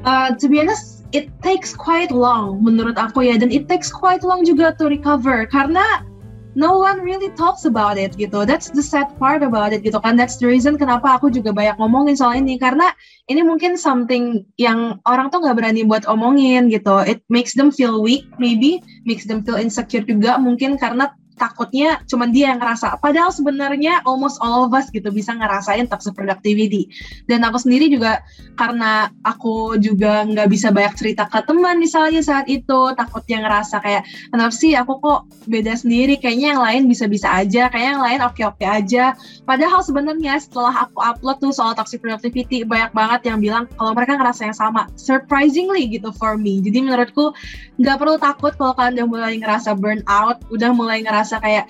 Uh, 0.03 0.35
to 0.35 0.51
be 0.51 0.59
honest, 0.59 1.07
it 1.15 1.31
takes 1.47 1.71
quite 1.71 2.11
long 2.11 2.59
menurut 2.59 2.99
aku 2.99 3.23
ya. 3.23 3.39
Dan 3.39 3.55
it 3.55 3.71
takes 3.71 3.87
quite 3.87 4.27
long 4.27 4.43
juga 4.43 4.75
to 4.75 4.91
recover. 4.91 5.47
Karena 5.47 6.03
no 6.55 6.79
one 6.79 7.01
really 7.01 7.33
talks 7.35 7.65
about 7.65 7.97
it 7.97 8.13
gitu. 8.21 8.45
That's 8.45 8.69
the 8.69 8.85
sad 8.85 9.09
part 9.17 9.41
about 9.41 9.73
it 9.73 9.81
gitu 9.85 9.97
kan. 10.01 10.17
That's 10.17 10.37
the 10.37 10.49
reason 10.49 10.77
kenapa 10.77 11.17
aku 11.17 11.33
juga 11.33 11.53
banyak 11.53 11.81
ngomongin 11.81 12.17
soal 12.17 12.37
ini 12.41 12.61
karena 12.61 12.93
ini 13.29 13.41
mungkin 13.41 13.81
something 13.81 14.45
yang 14.61 15.01
orang 15.09 15.33
tuh 15.33 15.41
nggak 15.41 15.57
berani 15.57 15.83
buat 15.89 16.05
omongin 16.05 16.69
gitu. 16.69 17.01
It 17.05 17.25
makes 17.33 17.57
them 17.57 17.73
feel 17.73 18.05
weak 18.05 18.29
maybe, 18.37 18.85
makes 19.09 19.25
them 19.25 19.41
feel 19.45 19.57
insecure 19.57 20.05
juga 20.05 20.37
mungkin 20.37 20.77
karena 20.77 21.13
takutnya 21.43 21.99
cuman 22.07 22.31
dia 22.31 22.55
yang 22.55 22.63
ngerasa. 22.63 23.03
Padahal 23.03 23.35
sebenarnya 23.35 24.07
almost 24.07 24.39
all 24.39 24.71
of 24.71 24.71
us 24.71 24.87
gitu 24.95 25.11
bisa 25.11 25.35
ngerasain 25.35 25.91
toxic 25.91 26.15
productivity 26.15 26.87
dan 27.27 27.43
aku 27.43 27.59
sendiri 27.59 27.91
juga 27.91 28.23
karena 28.55 29.11
aku 29.27 29.75
juga 29.83 30.23
nggak 30.23 30.47
bisa 30.47 30.71
banyak 30.71 30.95
cerita 30.95 31.27
ke 31.27 31.43
teman 31.43 31.83
misalnya 31.83 32.23
saat 32.23 32.47
itu 32.47 32.95
takutnya 32.95 33.43
ngerasa 33.43 33.83
kayak 33.83 34.07
kenapa 34.31 34.55
sih 34.55 34.79
aku 34.79 35.03
kok 35.03 35.27
beda 35.51 35.75
sendiri? 35.75 36.15
Kayaknya 36.23 36.49
yang 36.55 36.63
lain 36.63 36.83
bisa-bisa 36.87 37.27
aja 37.27 37.67
kayaknya 37.73 37.91
yang 37.99 38.05
lain 38.07 38.21
oke-oke 38.23 38.63
aja. 38.63 39.19
Padahal 39.43 39.83
sebenarnya 39.83 40.39
setelah 40.39 40.87
aku 40.87 41.03
upload 41.03 41.43
tuh 41.43 41.51
soal 41.51 41.75
toxic 41.75 41.99
productivity 41.99 42.63
banyak 42.63 42.95
banget 42.95 43.21
yang 43.33 43.43
bilang 43.43 43.65
kalau 43.75 43.97
mereka 43.97 44.15
ngerasa 44.15 44.47
yang 44.47 44.57
sama. 44.57 44.87
Surprisingly 44.95 45.91
gitu 45.91 46.15
for 46.15 46.39
me. 46.39 46.63
Jadi 46.63 46.87
menurutku 46.87 47.35
nggak 47.81 47.97
perlu 47.99 48.17
takut 48.21 48.53
kalau 48.55 48.77
kalian 48.77 49.01
udah 49.01 49.09
mulai 49.09 49.33
ngerasa 49.41 49.75
burn 49.75 50.05
out 50.07 50.39
udah 50.53 50.71
mulai 50.77 51.01
ngerasa 51.01 51.32
ngerasa 51.33 51.41
kayak 51.41 51.65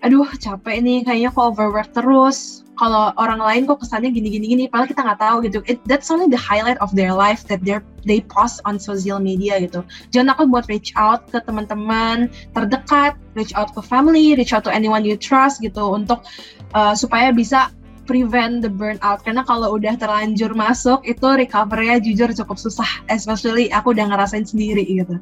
aduh 0.00 0.24
capek 0.40 0.80
nih 0.80 0.98
kayaknya 1.04 1.30
kok 1.34 1.46
overwork 1.50 1.90
terus. 1.90 2.62
Kalau 2.80 3.12
orang 3.20 3.44
lain 3.44 3.68
kok 3.68 3.84
kesannya 3.84 4.08
gini 4.08 4.32
gini 4.32 4.46
gini 4.48 4.64
padahal 4.64 4.88
kita 4.88 5.04
nggak 5.04 5.20
tahu 5.20 5.36
gitu. 5.44 5.60
It, 5.68 5.84
that's 5.84 6.08
only 6.08 6.32
the 6.32 6.40
highlight 6.40 6.80
of 6.80 6.88
their 6.96 7.12
life 7.12 7.44
that 7.52 7.60
they 7.60 7.76
they 8.08 8.24
post 8.24 8.64
on 8.64 8.80
social 8.80 9.20
media 9.20 9.60
gitu. 9.60 9.84
Jangan 10.08 10.32
aku 10.32 10.48
buat 10.48 10.64
reach 10.72 10.96
out 10.96 11.28
ke 11.28 11.44
teman-teman 11.44 12.32
terdekat 12.56 13.20
reach 13.36 13.52
out 13.52 13.76
ke 13.76 13.84
family 13.84 14.32
reach 14.32 14.56
out 14.56 14.64
to 14.64 14.72
anyone 14.72 15.04
you 15.04 15.20
trust 15.20 15.60
gitu 15.60 15.92
untuk 15.92 16.24
uh, 16.72 16.96
supaya 16.96 17.36
bisa 17.36 17.68
prevent 18.08 18.64
the 18.64 18.72
burnout. 18.72 19.20
Karena 19.28 19.44
kalau 19.44 19.76
udah 19.76 20.00
terlanjur 20.00 20.56
masuk 20.56 21.04
itu 21.04 21.28
recovery-nya 21.36 22.00
jujur 22.00 22.32
cukup 22.32 22.56
susah. 22.56 22.88
Especially 23.12 23.68
aku 23.68 23.92
udah 23.92 24.08
ngerasain 24.08 24.48
sendiri 24.48 24.88
gitu 24.88 25.20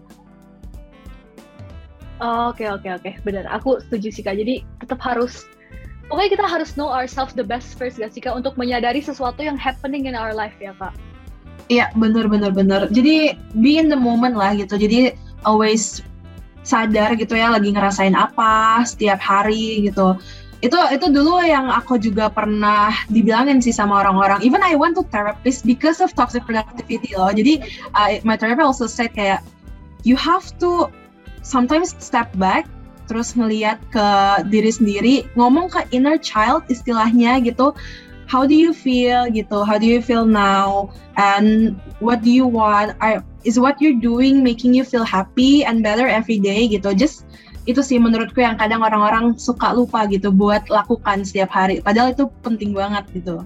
Oke 2.19 2.67
oke 2.67 2.89
oke, 2.91 3.11
benar. 3.23 3.47
Aku 3.55 3.79
setuju 3.79 4.11
sih 4.11 4.23
kak. 4.27 4.35
Jadi 4.35 4.67
tetap 4.83 4.99
harus, 4.99 5.47
pokoknya 6.11 6.31
kita 6.35 6.45
harus 6.51 6.75
know 6.75 6.91
ourselves 6.91 7.31
the 7.39 7.47
best 7.47 7.79
first 7.79 8.03
gak 8.03 8.11
sih 8.11 8.19
kak 8.19 8.35
untuk 8.35 8.59
menyadari 8.59 8.99
sesuatu 8.99 9.39
yang 9.39 9.55
happening 9.55 10.11
in 10.11 10.19
our 10.19 10.35
life 10.35 10.55
ya 10.59 10.75
kak. 10.83 10.91
Iya 11.71 11.95
benar 11.95 12.27
benar 12.27 12.51
benar. 12.51 12.91
Jadi 12.91 13.39
be 13.63 13.79
in 13.79 13.87
the 13.87 13.99
moment 13.99 14.35
lah 14.35 14.57
gitu. 14.59 14.75
Jadi 14.75 15.15
always 15.47 16.03
sadar 16.67 17.15
gitu 17.15 17.39
ya 17.39 17.55
lagi 17.55 17.71
ngerasain 17.71 18.19
apa 18.19 18.83
setiap 18.83 19.23
hari 19.23 19.87
gitu. 19.87 20.19
Itu 20.59 20.75
itu 20.91 21.07
dulu 21.15 21.39
yang 21.39 21.71
aku 21.71 22.03
juga 22.03 22.27
pernah 22.35 22.91
dibilangin 23.15 23.63
sih 23.63 23.71
sama 23.71 24.03
orang-orang. 24.03 24.43
Even 24.43 24.59
I 24.59 24.75
went 24.75 24.99
to 24.99 25.07
therapist 25.15 25.63
because 25.63 26.03
of 26.03 26.11
toxic 26.19 26.43
productivity 26.43 27.15
loh. 27.15 27.31
Jadi 27.31 27.63
uh, 27.95 28.19
my 28.27 28.35
therapist 28.35 28.67
also 28.67 28.87
said 28.91 29.15
kayak 29.15 29.39
you 30.03 30.19
have 30.19 30.51
to 30.59 30.91
sometimes 31.43 31.95
step 31.99 32.31
back 32.37 32.67
terus 33.09 33.33
ngeliat 33.33 33.81
ke 33.89 34.09
diri 34.53 34.69
sendiri 34.69 35.15
ngomong 35.33 35.73
ke 35.73 35.81
inner 35.97 36.21
child 36.21 36.63
istilahnya 36.69 37.41
gitu. 37.41 37.73
How 38.29 38.45
do 38.45 38.53
you 38.53 38.77
feel 38.77 39.25
gitu? 39.33 39.65
How 39.65 39.81
do 39.81 39.89
you 39.89 40.05
feel 40.05 40.29
now? 40.29 40.93
And 41.17 41.81
what 42.05 42.21
do 42.21 42.29
you 42.29 42.45
want? 42.45 42.93
Are, 43.01 43.25
is 43.49 43.57
what 43.57 43.81
you're 43.81 43.97
doing 43.97 44.45
making 44.45 44.77
you 44.77 44.85
feel 44.85 45.01
happy 45.01 45.65
and 45.65 45.81
better 45.81 46.05
every 46.05 46.37
day 46.37 46.69
gitu? 46.69 46.93
Just 46.93 47.25
itu 47.65 47.81
sih 47.81 47.97
menurutku 47.97 48.45
yang 48.45 48.61
kadang 48.61 48.85
orang-orang 48.85 49.33
suka 49.41 49.73
lupa 49.73 50.05
gitu 50.13 50.29
buat 50.29 50.69
lakukan 50.69 51.25
setiap 51.25 51.49
hari. 51.49 51.81
Padahal 51.81 52.13
itu 52.13 52.29
penting 52.45 52.77
banget 52.77 53.09
gitu. 53.17 53.41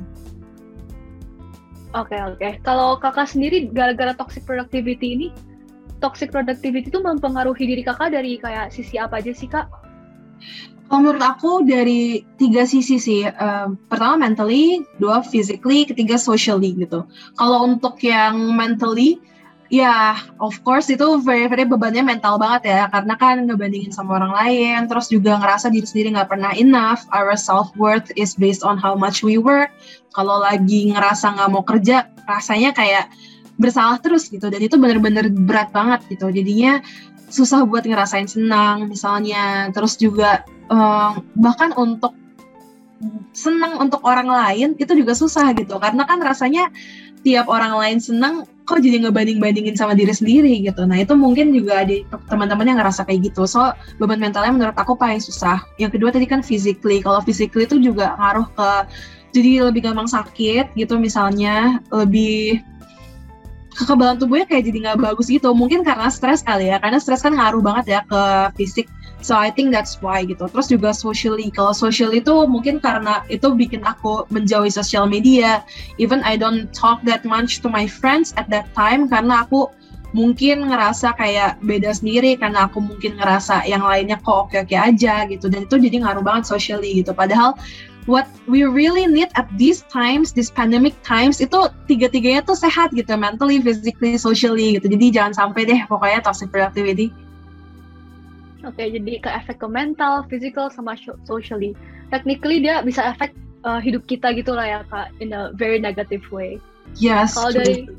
Oke 1.95 2.19
okay, 2.19 2.21
oke. 2.27 2.39
Okay. 2.43 2.53
Kalau 2.67 2.99
kakak 2.99 3.31
sendiri 3.31 3.71
gara-gara 3.71 4.19
toxic 4.19 4.43
productivity 4.43 5.15
ini 5.15 5.29
toxic 6.03 6.35
productivity 6.35 6.91
itu 6.91 6.99
mempengaruhi 6.99 7.63
diri 7.63 7.87
kakak 7.87 8.11
dari 8.11 8.43
kayak 8.43 8.75
sisi 8.75 8.99
apa 8.99 9.23
aja 9.23 9.31
sih 9.31 9.47
kak? 9.47 9.71
Kalau 10.91 11.09
menurut 11.09 11.25
aku 11.25 11.65
dari 11.65 12.27
tiga 12.37 12.69
sisi 12.69 13.01
sih. 13.01 13.25
Uh, 13.25 13.73
pertama 13.89 14.29
mentally, 14.29 14.85
dua 15.01 15.25
physically, 15.25 15.89
ketiga 15.89 16.21
socially 16.21 16.77
gitu. 16.77 17.09
Kalau 17.39 17.65
untuk 17.65 17.97
yang 18.05 18.37
mentally, 18.53 19.17
ya 19.73 20.21
of 20.37 20.61
course 20.69 20.93
itu 20.93 21.17
very 21.25 21.49
very 21.49 21.65
bebannya 21.65 22.05
mental 22.05 22.37
banget 22.37 22.69
ya 22.69 22.93
karena 22.93 23.17
kan 23.17 23.49
ngebandingin 23.49 23.89
sama 23.89 24.21
orang 24.21 24.37
lain 24.37 24.85
terus 24.85 25.09
juga 25.09 25.41
ngerasa 25.41 25.73
diri 25.73 25.89
sendiri 25.89 26.13
nggak 26.13 26.29
pernah 26.29 26.53
enough 26.53 27.09
our 27.17 27.33
self 27.33 27.73
worth 27.81 28.13
is 28.13 28.37
based 28.37 28.61
on 28.61 28.77
how 28.77 28.93
much 28.93 29.25
we 29.25 29.41
work 29.41 29.73
kalau 30.13 30.45
lagi 30.45 30.93
ngerasa 30.93 31.33
nggak 31.41 31.49
mau 31.49 31.65
kerja 31.65 32.05
rasanya 32.29 32.77
kayak 32.77 33.09
bersalah 33.63 34.03
terus 34.03 34.27
gitu 34.27 34.51
dan 34.51 34.59
itu 34.59 34.75
bener-bener 34.75 35.31
berat 35.31 35.71
banget 35.71 36.03
gitu 36.11 36.29
jadinya 36.35 36.83
susah 37.31 37.63
buat 37.65 37.87
ngerasain 37.87 38.27
senang 38.27 38.91
misalnya 38.91 39.71
terus 39.71 39.95
juga 39.97 40.43
um, 40.69 41.23
bahkan 41.39 41.71
untuk 41.79 42.13
senang 43.33 43.79
untuk 43.83 44.03
orang 44.03 44.29
lain 44.29 44.75
itu 44.79 44.93
juga 44.95 45.15
susah 45.15 45.55
gitu 45.55 45.79
karena 45.79 46.03
kan 46.05 46.19
rasanya 46.21 46.69
tiap 47.23 47.47
orang 47.47 47.79
lain 47.79 47.99
senang 48.03 48.45
kok 48.67 48.79
jadi 48.83 49.03
ngebanding-bandingin 49.07 49.75
sama 49.75 49.95
diri 49.95 50.15
sendiri 50.15 50.63
gitu. 50.63 50.87
Nah 50.87 51.03
itu 51.03 51.15
mungkin 51.19 51.51
juga 51.55 51.83
ada 51.83 51.95
teman-teman 52.31 52.67
yang 52.67 52.79
ngerasa 52.79 53.07
kayak 53.07 53.31
gitu. 53.31 53.47
So 53.47 53.75
beban 53.99 54.23
mentalnya 54.23 54.55
menurut 54.55 54.77
aku 54.79 54.95
paling 54.95 55.19
susah. 55.19 55.63
Yang 55.79 55.99
kedua 55.99 56.11
tadi 56.15 56.27
kan 56.27 56.43
physically. 56.43 57.03
Kalau 57.03 57.23
physically 57.23 57.67
itu 57.67 57.79
juga 57.83 58.15
ngaruh 58.19 58.47
ke 58.55 58.71
jadi 59.33 59.73
lebih 59.73 59.89
gampang 59.89 60.07
sakit 60.07 60.77
gitu 60.77 61.01
misalnya, 61.01 61.81
lebih 61.89 62.61
kekebalan 63.79 64.21
tubuhnya 64.21 64.47
kayak 64.49 64.69
jadi 64.69 64.79
nggak 64.89 65.01
bagus 65.01 65.27
gitu. 65.33 65.53
Mungkin 65.57 65.85
karena 65.87 66.09
stres 66.13 66.45
kali 66.45 66.69
ya. 66.69 66.81
Karena 66.81 66.99
stres 67.01 67.25
kan 67.25 67.37
ngaruh 67.37 67.63
banget 67.65 67.99
ya 67.99 68.01
ke 68.05 68.23
fisik 68.57 68.87
So 69.23 69.39
I 69.39 69.55
think 69.55 69.71
that's 69.71 70.03
why 70.03 70.27
gitu. 70.27 70.51
Terus 70.51 70.67
juga 70.67 70.91
socially. 70.91 71.55
Kalau 71.55 71.71
social 71.71 72.11
itu 72.11 72.35
mungkin 72.51 72.83
karena 72.83 73.23
itu 73.31 73.55
bikin 73.55 73.87
aku 73.87 74.27
menjauhi 74.35 74.69
sosial 74.69 75.07
media. 75.07 75.63
Even 76.03 76.27
I 76.27 76.35
don't 76.35 76.75
talk 76.75 77.07
that 77.07 77.23
much 77.23 77.63
to 77.63 77.71
my 77.71 77.87
friends 77.87 78.35
at 78.35 78.51
that 78.51 78.67
time 78.75 79.07
karena 79.07 79.47
aku 79.47 79.71
mungkin 80.13 80.69
ngerasa 80.69 81.17
kayak 81.17 81.57
beda 81.65 81.95
sendiri 81.97 82.37
karena 82.37 82.69
aku 82.69 82.85
mungkin 82.85 83.17
ngerasa 83.17 83.65
yang 83.65 83.81
lainnya 83.81 84.21
kok 84.21 84.51
oke-oke 84.51 84.77
aja 84.77 85.25
gitu 85.25 85.49
dan 85.49 85.65
itu 85.65 85.81
jadi 85.81 86.05
ngaruh 86.05 86.21
banget 86.21 86.45
socially 86.53 87.01
gitu 87.01 87.17
padahal 87.17 87.57
what 88.07 88.27
we 88.51 88.65
really 88.67 89.07
need 89.07 89.31
at 89.39 89.47
these 89.55 89.87
times 89.87 90.35
these 90.35 90.51
pandemic 90.51 90.95
times 91.07 91.39
itu 91.39 91.71
tiga-tiganya 91.87 92.43
tuh 92.43 92.59
sehat 92.59 92.91
gitu 92.95 93.15
mentally 93.15 93.63
physically 93.63 94.19
socially 94.19 94.75
gitu 94.75 94.91
jadi 94.91 95.07
jangan 95.23 95.35
sampai 95.35 95.63
deh 95.67 95.81
pokoknya 95.87 96.23
toxic 96.23 96.51
productivity 96.51 97.15
Oke, 98.63 98.79
okay, 98.79 98.95
jadi 98.95 99.19
ke 99.19 99.27
efek 99.27 99.59
ke 99.59 99.67
mental, 99.67 100.23
physical, 100.31 100.71
sama 100.71 100.95
socially. 101.27 101.75
Technically 102.15 102.63
dia 102.63 102.79
bisa 102.79 103.11
efek 103.11 103.35
uh, 103.67 103.83
hidup 103.83 104.07
kita 104.07 104.31
gitu 104.39 104.55
lah 104.55 104.63
ya 104.63 104.81
kak, 104.87 105.11
in 105.19 105.35
a 105.35 105.51
very 105.59 105.83
negative 105.83 106.23
way. 106.31 106.63
Yes. 106.95 107.35
Kalau 107.35 107.51
dari 107.59 107.91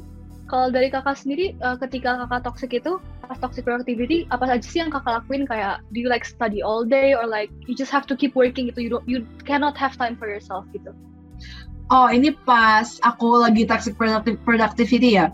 kalau 0.53 0.69
dari 0.69 0.93
kakak 0.93 1.17
sendiri, 1.17 1.57
uh, 1.65 1.73
ketika 1.81 2.13
kakak 2.21 2.45
toxic 2.45 2.77
itu, 2.77 3.01
pas 3.25 3.41
toxic 3.41 3.65
productivity, 3.65 4.29
apa 4.29 4.45
aja 4.45 4.61
sih 4.61 4.85
yang 4.85 4.93
kakak 4.93 5.25
lakuin? 5.25 5.49
Kayak, 5.49 5.81
do 5.89 5.97
you 5.97 6.05
like 6.05 6.21
study 6.21 6.61
all 6.61 6.85
day 6.85 7.17
or 7.17 7.25
like 7.25 7.49
you 7.65 7.73
just 7.73 7.89
have 7.89 8.05
to 8.05 8.13
keep 8.13 8.37
working 8.37 8.69
gitu? 8.69 8.85
You 8.85 8.91
don't, 8.93 9.05
you 9.09 9.25
cannot 9.49 9.73
have 9.81 9.97
time 9.97 10.13
for 10.13 10.29
yourself 10.29 10.69
gitu. 10.69 10.93
Oh, 11.89 12.05
ini 12.05 12.37
pas 12.45 13.01
aku 13.01 13.41
lagi 13.41 13.65
toxic 13.65 13.97
productivity 14.45 15.17
ya 15.17 15.33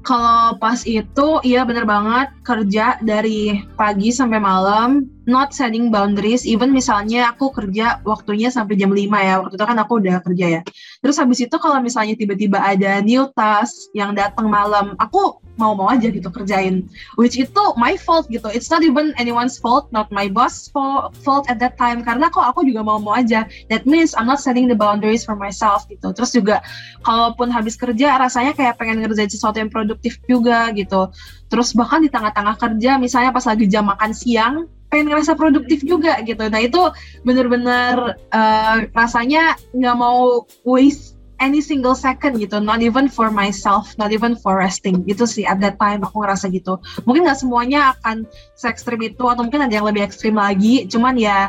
kalau 0.00 0.56
pas 0.56 0.80
itu 0.88 1.28
iya 1.44 1.64
bener 1.68 1.84
banget 1.84 2.32
kerja 2.40 2.96
dari 3.04 3.60
pagi 3.76 4.08
sampai 4.08 4.40
malam 4.40 5.04
not 5.28 5.52
setting 5.52 5.92
boundaries. 5.92 6.48
Even 6.48 6.72
misalnya 6.72 7.32
aku 7.32 7.52
kerja 7.52 8.00
waktunya 8.06 8.48
sampai 8.48 8.76
jam 8.80 8.92
5 8.92 9.00
ya 9.00 9.34
waktu 9.42 9.54
itu 9.56 9.66
kan 9.66 9.78
aku 9.80 9.92
udah 10.00 10.16
kerja 10.24 10.46
ya. 10.58 10.60
Terus 11.00 11.16
habis 11.20 11.38
itu 11.40 11.56
kalau 11.60 11.80
misalnya 11.80 12.16
tiba-tiba 12.16 12.60
ada 12.60 13.00
new 13.04 13.28
task 13.36 13.92
yang 13.92 14.16
datang 14.16 14.48
malam 14.48 14.96
aku 14.96 15.40
mau-mau 15.60 15.92
aja 15.92 16.08
gitu 16.08 16.32
kerjain. 16.32 16.88
Which 17.20 17.36
itu 17.36 17.62
my 17.76 18.00
fault 18.00 18.32
gitu. 18.32 18.48
It's 18.48 18.72
not 18.72 18.80
even 18.80 19.12
anyone's 19.20 19.60
fault 19.60 19.92
not 19.92 20.08
my 20.08 20.32
boss 20.32 20.72
fault 20.72 21.44
at 21.52 21.60
that 21.60 21.76
time. 21.76 22.00
Karena 22.00 22.32
kok 22.32 22.44
aku 22.44 22.64
juga 22.64 22.80
mau-mau 22.80 23.12
aja. 23.16 23.44
That 23.68 23.84
means 23.84 24.16
I'm 24.16 24.24
not 24.24 24.40
setting 24.40 24.72
the 24.72 24.78
boundaries 24.78 25.24
for 25.26 25.36
myself 25.36 25.84
gitu. 25.92 26.16
Terus 26.16 26.32
juga 26.32 26.64
kalaupun 27.04 27.52
habis 27.52 27.76
kerja 27.76 28.16
rasanya 28.16 28.56
kayak 28.56 28.80
pengen 28.80 29.04
ngerjain 29.04 29.28
sesuatu 29.28 29.60
yang 29.60 29.68
produktif 29.68 30.16
juga 30.24 30.72
gitu. 30.72 31.12
Terus 31.52 31.76
bahkan 31.76 32.00
di 32.00 32.08
tengah-tengah 32.08 32.56
kerja 32.56 32.96
misalnya 32.96 33.30
pas 33.34 33.44
lagi 33.44 33.68
jam 33.68 33.84
makan 33.84 34.12
siang 34.16 34.68
pengen 34.90 35.14
ngerasa 35.14 35.38
produktif 35.38 35.86
juga 35.86 36.18
gitu 36.26 36.42
nah 36.50 36.60
itu 36.60 36.82
bener-bener 37.22 38.18
uh, 38.34 38.76
rasanya 38.92 39.54
nggak 39.72 39.96
mau 39.96 40.44
waste 40.66 41.20
any 41.40 41.64
single 41.64 41.96
second 41.96 42.36
gitu, 42.36 42.60
not 42.60 42.84
even 42.84 43.08
for 43.08 43.32
myself, 43.32 43.96
not 43.96 44.12
even 44.12 44.36
for 44.36 44.60
resting. 44.60 45.02
Gitu 45.08 45.24
sih 45.24 45.48
at 45.48 45.58
that 45.64 45.80
time 45.80 46.04
aku 46.04 46.20
ngerasa 46.20 46.52
gitu. 46.52 46.76
Mungkin 47.08 47.24
nggak 47.24 47.40
semuanya 47.40 47.96
akan 47.96 48.28
se 48.54 48.68
ekstrim 48.68 49.00
itu 49.00 49.24
atau 49.24 49.42
mungkin 49.42 49.64
ada 49.64 49.72
yang 49.72 49.88
lebih 49.88 50.04
ekstrim 50.04 50.36
lagi. 50.36 50.84
Cuman 50.86 51.16
ya 51.16 51.48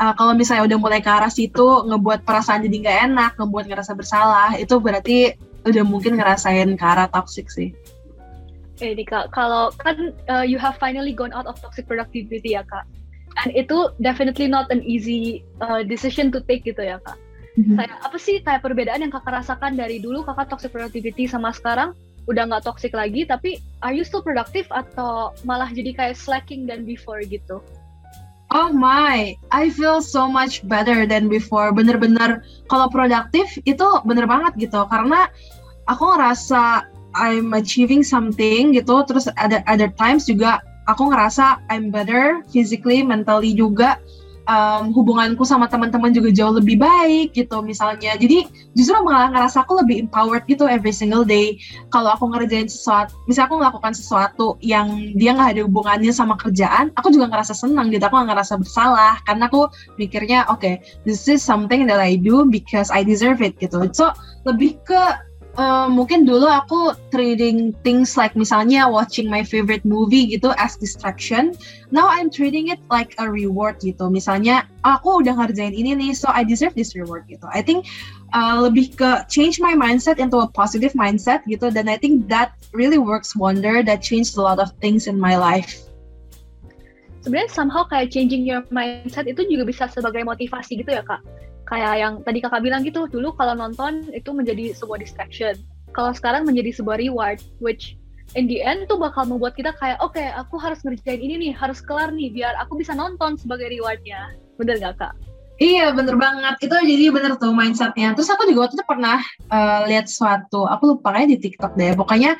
uh, 0.00 0.12
kalau 0.16 0.32
misalnya 0.32 0.64
udah 0.64 0.78
mulai 0.80 1.04
ke 1.04 1.10
arah 1.12 1.30
situ 1.30 1.84
ngebuat 1.86 2.24
perasaan 2.24 2.64
jadi 2.64 2.76
nggak 2.80 2.98
enak, 3.12 3.32
ngebuat 3.36 3.64
ngerasa 3.68 3.92
bersalah, 3.92 4.56
itu 4.56 4.74
berarti 4.80 5.36
udah 5.68 5.84
mungkin 5.84 6.16
ngerasain 6.16 6.72
ke 6.74 6.84
arah 6.84 7.06
toxic 7.12 7.52
sih. 7.52 7.76
Eh, 8.84 8.92
Kak, 9.08 9.32
kalau 9.32 9.72
kan 9.80 10.12
uh, 10.28 10.44
you 10.44 10.60
have 10.60 10.76
finally 10.76 11.16
gone 11.16 11.32
out 11.32 11.48
of 11.48 11.56
toxic 11.64 11.88
productivity 11.88 12.52
ya 12.52 12.64
Kak. 12.68 12.84
And 13.40 13.52
itu 13.52 13.92
definitely 14.00 14.48
not 14.48 14.68
an 14.72 14.80
easy 14.84 15.44
uh, 15.60 15.84
decision 15.84 16.32
to 16.32 16.40
take 16.44 16.64
gitu 16.64 16.80
ya 16.80 17.00
Kak 17.04 17.16
hmm 17.56 17.76
Kayak 17.76 17.96
apa 18.04 18.18
sih 18.20 18.36
kayak 18.44 18.60
perbedaan 18.62 19.00
yang 19.00 19.12
kakak 19.12 19.40
rasakan 19.42 19.80
dari 19.80 19.96
dulu 19.98 20.22
kakak 20.22 20.52
toxic 20.52 20.70
productivity 20.70 21.24
sama 21.24 21.50
sekarang 21.56 21.96
udah 22.28 22.42
nggak 22.52 22.64
toxic 22.66 22.92
lagi 22.92 23.24
tapi 23.24 23.62
are 23.80 23.94
you 23.94 24.04
still 24.04 24.20
productive 24.20 24.68
atau 24.68 25.32
malah 25.46 25.70
jadi 25.72 25.94
kayak 25.96 26.16
slacking 26.18 26.68
dan 26.68 26.84
before 26.84 27.22
gitu? 27.24 27.62
Oh 28.54 28.70
my, 28.70 29.34
I 29.50 29.74
feel 29.74 29.98
so 29.98 30.30
much 30.30 30.62
better 30.70 31.02
than 31.02 31.26
before. 31.26 31.74
Bener-bener 31.74 32.46
kalau 32.70 32.86
produktif 32.86 33.58
itu 33.66 33.86
bener 34.06 34.30
banget 34.30 34.54
gitu 34.54 34.86
karena 34.86 35.26
aku 35.90 36.14
ngerasa 36.14 36.86
I'm 37.16 37.56
achieving 37.56 38.04
something 38.04 38.76
gitu. 38.76 39.02
Terus 39.08 39.26
ada 39.40 39.64
other 39.64 39.88
times 39.96 40.28
juga 40.28 40.60
aku 40.86 41.10
ngerasa 41.10 41.66
I'm 41.72 41.90
better 41.90 42.44
physically, 42.52 43.02
mentally 43.02 43.56
juga. 43.56 43.98
Um, 44.46 44.94
hubunganku 44.94 45.42
sama 45.42 45.66
teman-teman 45.66 46.14
juga 46.14 46.30
jauh 46.30 46.54
lebih 46.54 46.78
baik 46.78 47.34
gitu 47.34 47.66
misalnya. 47.66 48.14
Jadi 48.14 48.46
justru 48.78 48.94
malah 49.02 49.34
ngerasa 49.34 49.66
aku 49.66 49.82
lebih 49.82 50.06
empowered 50.06 50.46
gitu 50.46 50.70
every 50.70 50.94
single 50.94 51.26
day. 51.26 51.58
Kalau 51.90 52.14
aku 52.14 52.30
ngerjain 52.30 52.70
sesuatu 52.70 53.10
misalnya 53.26 53.50
aku 53.50 53.58
melakukan 53.58 53.92
sesuatu 53.98 54.54
yang 54.62 55.10
dia 55.18 55.34
nggak 55.34 55.58
ada 55.58 55.62
hubungannya 55.66 56.14
sama 56.14 56.38
kerjaan 56.38 56.94
aku 56.94 57.10
juga 57.10 57.26
ngerasa 57.26 57.58
senang 57.58 57.90
gitu. 57.90 58.06
Aku 58.06 58.22
gak 58.22 58.30
ngerasa 58.30 58.54
bersalah 58.62 59.18
karena 59.26 59.50
aku 59.50 59.66
mikirnya 59.98 60.46
oke 60.46 60.62
okay, 60.62 60.78
this 61.02 61.26
is 61.26 61.42
something 61.42 61.82
that 61.90 61.98
I 61.98 62.14
do 62.14 62.46
because 62.46 62.94
I 62.94 63.02
deserve 63.02 63.42
it 63.42 63.58
gitu. 63.58 63.82
So 63.98 64.14
lebih 64.46 64.78
ke 64.86 65.25
uh, 65.56 65.88
mungkin 65.88 66.24
dulu 66.24 66.46
aku 66.46 66.94
treating 67.10 67.72
things 67.82 68.16
like 68.16 68.36
misalnya 68.36 68.86
watching 68.88 69.28
my 69.28 69.42
favorite 69.42 69.84
movie 69.84 70.28
gitu 70.28 70.52
as 70.60 70.76
distraction. 70.76 71.56
Now 71.90 72.06
I'm 72.08 72.28
treating 72.28 72.68
it 72.68 72.80
like 72.92 73.16
a 73.18 73.26
reward 73.26 73.80
gitu. 73.80 74.08
Misalnya 74.12 74.68
aku 74.84 75.24
udah 75.24 75.34
ngerjain 75.36 75.72
ini 75.72 75.96
nih, 75.96 76.12
so 76.14 76.28
I 76.30 76.44
deserve 76.44 76.76
this 76.76 76.94
reward 76.94 77.26
gitu. 77.26 77.44
I 77.50 77.60
think 77.64 77.88
uh, 78.36 78.62
lebih 78.64 78.94
ke 78.96 79.10
change 79.32 79.58
my 79.58 79.74
mindset 79.74 80.20
into 80.20 80.38
a 80.40 80.48
positive 80.48 80.92
mindset 80.94 81.42
gitu. 81.48 81.72
Dan 81.72 81.88
I 81.88 81.96
think 81.98 82.28
that 82.28 82.54
really 82.76 83.00
works 83.00 83.34
wonder. 83.34 83.82
That 83.82 84.04
changed 84.04 84.36
a 84.38 84.42
lot 84.44 84.60
of 84.60 84.70
things 84.78 85.08
in 85.08 85.16
my 85.18 85.34
life. 85.40 85.82
Sebenarnya 87.26 87.50
somehow 87.50 87.82
kayak 87.90 88.14
changing 88.14 88.46
your 88.46 88.62
mindset 88.70 89.26
itu 89.26 89.42
juga 89.50 89.66
bisa 89.66 89.90
sebagai 89.90 90.22
motivasi 90.22 90.78
gitu 90.78 90.94
ya 90.94 91.02
kak 91.02 91.18
kayak 91.66 91.94
yang 91.98 92.14
tadi 92.22 92.38
kakak 92.38 92.62
bilang 92.62 92.86
gitu 92.86 93.10
dulu 93.10 93.34
kalau 93.34 93.58
nonton 93.58 94.06
itu 94.14 94.30
menjadi 94.30 94.72
sebuah 94.72 95.02
distraction 95.02 95.58
kalau 95.92 96.14
sekarang 96.14 96.46
menjadi 96.46 96.70
sebuah 96.78 97.02
reward 97.02 97.42
which 97.58 97.98
in 98.38 98.46
the 98.46 98.62
end 98.62 98.86
tuh 98.86 98.98
bakal 98.98 99.26
membuat 99.26 99.58
kita 99.58 99.74
kayak 99.78 99.98
oke 99.98 100.14
okay, 100.14 100.30
aku 100.34 100.58
harus 100.58 100.82
ngerjain 100.86 101.18
ini 101.18 101.50
nih 101.50 101.52
harus 101.52 101.82
kelar 101.82 102.14
nih 102.14 102.30
biar 102.30 102.54
aku 102.62 102.78
bisa 102.78 102.94
nonton 102.94 103.34
sebagai 103.34 103.70
rewardnya 103.70 104.34
bener 104.56 104.78
gak 104.78 104.96
kak 104.98 105.14
Iya 105.56 105.96
bener 105.96 106.20
banget 106.20 106.68
itu 106.68 106.76
jadi 106.76 107.08
bener 107.08 107.32
tuh 107.40 107.48
mindsetnya. 107.56 108.12
Terus 108.12 108.28
aku 108.28 108.44
juga 108.44 108.68
waktu 108.68 108.76
itu 108.76 108.84
pernah 108.84 109.24
uh, 109.48 109.88
lihat 109.88 110.04
suatu, 110.04 110.68
aku 110.68 110.92
lupa 110.92 111.16
kayak 111.16 111.32
di 111.32 111.38
TikTok 111.48 111.80
deh. 111.80 111.96
Pokoknya 111.96 112.36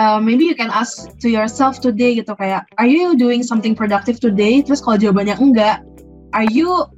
uh, 0.00 0.16
maybe 0.16 0.48
you 0.48 0.56
can 0.56 0.72
ask 0.72 1.12
to 1.20 1.28
yourself 1.28 1.76
today 1.76 2.16
gitu 2.16 2.32
kayak, 2.32 2.64
are 2.80 2.88
you 2.88 3.20
doing 3.20 3.44
something 3.44 3.76
productive 3.76 4.16
today? 4.16 4.64
Terus 4.64 4.80
kalau 4.80 4.96
jawabannya 4.96 5.36
enggak, 5.36 5.84
are 6.32 6.48
you 6.48 6.88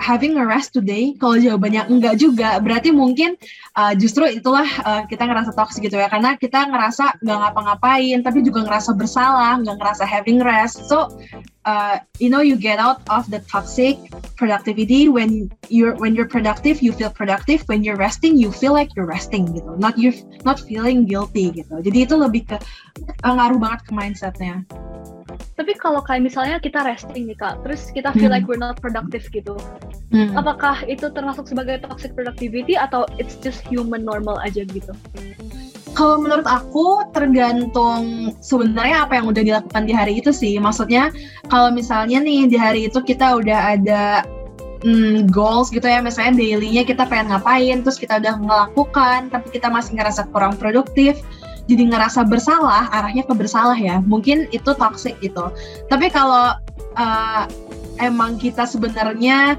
having 0.00 0.40
a 0.40 0.44
rest 0.48 0.72
today? 0.72 1.12
Kalau 1.20 1.36
jawabannya 1.36 1.92
enggak 1.92 2.16
juga, 2.16 2.56
berarti 2.58 2.88
mungkin 2.88 3.36
uh, 3.76 3.92
justru 3.92 4.24
itulah 4.26 4.64
uh, 4.88 5.04
kita 5.04 5.28
ngerasa 5.28 5.52
toxic 5.52 5.84
gitu 5.84 6.00
ya, 6.00 6.08
karena 6.08 6.40
kita 6.40 6.64
ngerasa 6.66 7.20
nggak 7.20 7.38
ngapa-ngapain, 7.44 8.18
tapi 8.24 8.40
juga 8.40 8.64
ngerasa 8.64 8.96
bersalah, 8.96 9.60
nggak 9.60 9.76
ngerasa 9.76 10.08
having 10.08 10.40
rest. 10.40 10.88
So, 10.88 11.12
uh, 11.68 12.00
you 12.16 12.32
know, 12.32 12.40
you 12.40 12.56
get 12.56 12.80
out 12.80 13.04
of 13.12 13.28
the 13.28 13.44
toxic 13.44 14.00
productivity 14.40 15.12
when 15.12 15.52
you're 15.68 15.94
when 16.00 16.16
you're 16.16 16.28
productive, 16.28 16.80
you 16.80 16.96
feel 16.96 17.12
productive. 17.12 17.60
When 17.68 17.84
you're 17.84 18.00
resting, 18.00 18.40
you 18.40 18.48
feel 18.48 18.72
like 18.72 18.96
you're 18.96 19.06
resting 19.06 19.52
gitu, 19.52 19.76
not 19.76 20.00
you 20.00 20.16
not 20.48 20.56
feeling 20.64 21.04
guilty 21.04 21.52
gitu. 21.52 21.84
Jadi 21.84 22.08
itu 22.08 22.16
lebih 22.16 22.48
ke 22.48 22.56
uh, 23.28 23.32
ngaruh 23.36 23.60
banget 23.60 23.80
ke 23.84 23.92
mindsetnya. 23.92 24.64
Tapi 25.30 25.76
kalau 25.76 26.00
kayak 26.02 26.26
misalnya 26.26 26.56
kita 26.58 26.82
resting 26.82 27.28
nih 27.28 27.38
kak, 27.38 27.60
terus 27.62 27.92
kita 27.92 28.10
feel 28.16 28.32
hmm. 28.32 28.40
like 28.40 28.46
we're 28.48 28.58
not 28.58 28.80
productive 28.80 29.22
gitu, 29.30 29.54
hmm. 30.14 30.36
apakah 30.36 30.82
itu 30.86 31.08
termasuk 31.10 31.46
sebagai 31.46 31.82
toxic 31.82 32.14
productivity 32.14 32.74
atau 32.78 33.06
it's 33.16 33.38
just 33.40 33.62
human 33.66 34.02
normal 34.06 34.38
aja 34.42 34.62
gitu? 34.66 34.92
Kalau 35.98 36.22
menurut 36.22 36.46
aku 36.46 37.02
tergantung 37.10 38.32
sebenarnya 38.38 39.10
apa 39.10 39.18
yang 39.18 39.26
udah 39.26 39.42
dilakukan 39.42 39.90
di 39.90 39.92
hari 39.92 40.22
itu 40.22 40.30
sih. 40.30 40.54
Maksudnya 40.56 41.10
kalau 41.50 41.74
misalnya 41.74 42.22
nih 42.22 42.46
di 42.46 42.54
hari 42.54 42.86
itu 42.86 43.02
kita 43.02 43.42
udah 43.42 43.74
ada 43.74 44.22
hmm, 44.86 45.26
goals 45.34 45.74
gitu 45.74 45.84
ya, 45.84 45.98
misalnya 45.98 46.38
dailynya 46.38 46.86
kita 46.86 47.10
pengen 47.10 47.34
ngapain, 47.34 47.82
terus 47.82 47.98
kita 47.98 48.22
udah 48.22 48.38
ngelakukan, 48.38 49.34
tapi 49.34 49.50
kita 49.50 49.66
masih 49.66 49.98
ngerasa 49.98 50.30
kurang 50.30 50.54
produktif, 50.54 51.18
jadi 51.70 51.86
ngerasa 51.86 52.26
bersalah 52.26 52.90
arahnya 52.90 53.22
ke 53.22 53.30
bersalah 53.30 53.78
ya 53.78 54.02
mungkin 54.02 54.50
itu 54.50 54.74
toxic 54.74 55.14
gitu 55.22 55.54
tapi 55.86 56.10
kalau 56.10 56.58
uh, 56.98 57.44
emang 58.02 58.34
kita 58.42 58.66
sebenarnya 58.66 59.54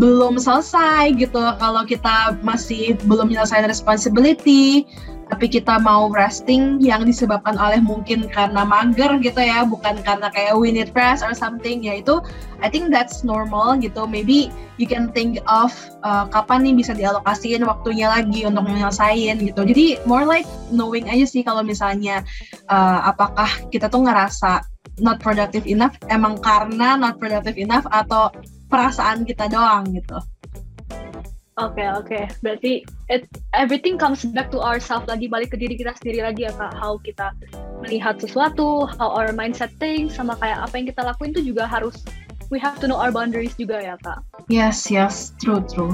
belum 0.00 0.40
selesai 0.40 1.16
gitu. 1.20 1.40
Kalau 1.60 1.82
kita 1.84 2.40
masih 2.40 2.96
belum 3.04 3.32
menyelesaikan 3.32 3.68
responsibility 3.68 4.88
tapi 5.32 5.48
kita 5.48 5.80
mau 5.80 6.12
resting 6.12 6.76
yang 6.84 7.08
disebabkan 7.08 7.56
oleh 7.56 7.80
mungkin 7.80 8.28
karena 8.28 8.68
mager 8.68 9.16
gitu 9.24 9.40
ya 9.40 9.64
bukan 9.64 9.96
karena 10.04 10.28
kayak 10.28 10.52
we 10.52 10.68
need 10.68 10.92
rest 10.92 11.24
or 11.24 11.32
something 11.32 11.80
ya 11.80 12.04
itu 12.04 12.20
I 12.60 12.68
think 12.68 12.92
that's 12.92 13.24
normal 13.24 13.80
gitu. 13.80 14.04
Maybe 14.04 14.52
you 14.76 14.84
can 14.84 15.08
think 15.16 15.40
of 15.48 15.72
uh, 16.04 16.28
kapan 16.28 16.68
nih 16.68 16.84
bisa 16.84 16.92
dialokasiin 16.92 17.64
waktunya 17.64 18.12
lagi 18.12 18.44
untuk 18.44 18.68
menyelesaikan 18.68 19.40
gitu. 19.40 19.64
Jadi 19.64 20.04
more 20.04 20.28
like 20.28 20.44
knowing 20.68 21.08
aja 21.08 21.24
sih 21.24 21.40
kalau 21.40 21.64
misalnya 21.64 22.20
uh, 22.68 23.08
apakah 23.08 23.48
kita 23.72 23.88
tuh 23.88 24.04
ngerasa 24.04 24.60
not 25.00 25.16
productive 25.24 25.64
enough 25.64 25.96
emang 26.12 26.36
karena 26.44 27.00
not 27.00 27.16
productive 27.16 27.56
enough 27.56 27.88
atau 27.88 28.28
perasaan 28.72 29.28
kita 29.28 29.52
doang 29.52 29.84
gitu 29.92 30.16
Oke 31.60 31.84
okay, 31.84 31.88
oke, 31.92 32.08
okay. 32.08 32.24
berarti 32.40 32.72
it, 33.12 33.28
everything 33.52 34.00
comes 34.00 34.24
back 34.32 34.48
to 34.48 34.56
ourselves 34.56 35.04
lagi 35.04 35.28
balik 35.28 35.52
ke 35.52 35.60
diri 35.60 35.76
kita 35.76 35.92
sendiri 36.00 36.24
lagi 36.24 36.48
ya 36.48 36.52
kak. 36.56 36.72
How 36.72 36.96
kita 37.04 37.36
melihat 37.84 38.16
sesuatu, 38.16 38.88
how 38.96 39.12
our 39.12 39.36
mindset 39.36 39.68
things, 39.76 40.16
sama 40.16 40.32
kayak 40.40 40.64
apa 40.64 40.72
yang 40.80 40.88
kita 40.88 41.04
lakuin 41.04 41.36
itu 41.36 41.52
juga 41.52 41.68
harus 41.68 42.00
we 42.48 42.56
have 42.56 42.80
to 42.80 42.88
know 42.88 42.96
our 42.96 43.12
boundaries 43.12 43.52
juga 43.60 43.84
ya 43.84 44.00
kak. 44.00 44.24
Yes 44.48 44.88
yes, 44.88 45.36
true 45.44 45.60
true. 45.68 45.92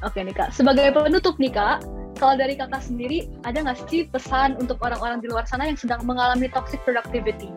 Oke 0.00 0.16
okay, 0.16 0.24
nih 0.24 0.32
kak, 0.32 0.56
sebagai 0.56 0.96
penutup 0.96 1.36
nih 1.36 1.52
kak, 1.52 1.84
kalau 2.16 2.32
dari 2.40 2.56
kakak 2.56 2.80
sendiri 2.80 3.28
ada 3.44 3.60
nggak 3.60 3.84
sih 3.84 4.08
pesan 4.08 4.56
untuk 4.56 4.80
orang-orang 4.80 5.20
di 5.20 5.28
luar 5.28 5.44
sana 5.44 5.68
yang 5.68 5.76
sedang 5.76 6.00
mengalami 6.08 6.48
toxic 6.48 6.80
productivity? 6.88 7.52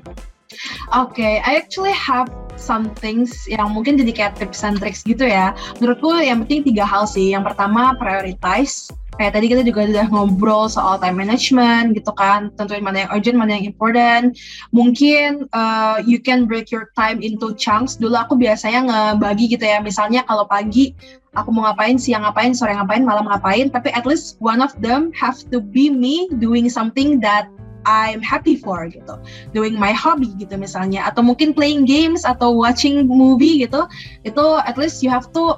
Oke, 0.95 1.19
okay, 1.19 1.33
I 1.43 1.59
actually 1.59 1.91
have 1.91 2.31
some 2.55 2.95
things 2.95 3.45
yang 3.51 3.75
mungkin 3.75 3.99
jadi 3.99 4.11
kayak 4.15 4.33
tips 4.39 4.63
and 4.63 4.79
tricks 4.79 5.03
gitu 5.03 5.27
ya. 5.27 5.51
Menurutku 5.79 6.09
yang 6.23 6.43
penting 6.47 6.73
tiga 6.73 6.87
hal 6.87 7.03
sih. 7.03 7.35
Yang 7.35 7.53
pertama 7.53 7.95
prioritize. 7.99 8.87
Kayak 9.17 9.33
tadi 9.33 9.45
kita 9.49 9.65
juga 9.65 9.89
udah 9.89 10.07
ngobrol 10.13 10.69
soal 10.69 11.01
time 11.01 11.17
management 11.17 11.97
gitu 11.97 12.13
kan. 12.13 12.53
Tentuin 12.53 12.85
mana 12.85 13.03
yang 13.03 13.11
urgent, 13.11 13.37
mana 13.37 13.57
yang 13.57 13.65
important. 13.65 14.37
Mungkin 14.69 15.49
uh, 15.57 15.99
you 16.05 16.21
can 16.21 16.45
break 16.45 16.69
your 16.69 16.93
time 16.93 17.19
into 17.25 17.51
chunks. 17.57 17.97
Dulu 17.97 18.13
aku 18.13 18.37
biasanya 18.37 18.85
ngebagi 18.85 19.57
gitu 19.57 19.65
ya. 19.65 19.81
Misalnya 19.81 20.21
kalau 20.29 20.45
pagi 20.45 20.93
aku 21.33 21.49
mau 21.49 21.65
ngapain, 21.65 21.97
siang 21.97 22.29
ngapain, 22.29 22.53
sore 22.53 22.77
ngapain, 22.77 23.01
malam 23.01 23.25
ngapain. 23.25 23.73
Tapi 23.73 23.89
at 23.91 24.05
least 24.05 24.37
one 24.37 24.61
of 24.61 24.69
them 24.85 25.09
have 25.17 25.41
to 25.49 25.57
be 25.57 25.89
me 25.89 26.29
doing 26.37 26.69
something 26.69 27.17
that 27.17 27.49
I'm 27.87 28.19
happy 28.19 28.59
for 28.59 28.83
gitu. 28.91 29.15
Doing 29.55 29.79
my 29.79 29.95
hobby 29.95 30.35
gitu 30.35 30.59
misalnya. 30.59 31.07
Atau 31.07 31.23
mungkin 31.23 31.55
playing 31.55 31.87
games 31.87 32.27
atau 32.27 32.51
watching 32.51 33.07
movie 33.07 33.63
gitu. 33.63 33.87
Itu 34.27 34.59
at 34.67 34.75
least 34.75 34.99
you 34.99 35.07
have 35.07 35.31
to 35.31 35.55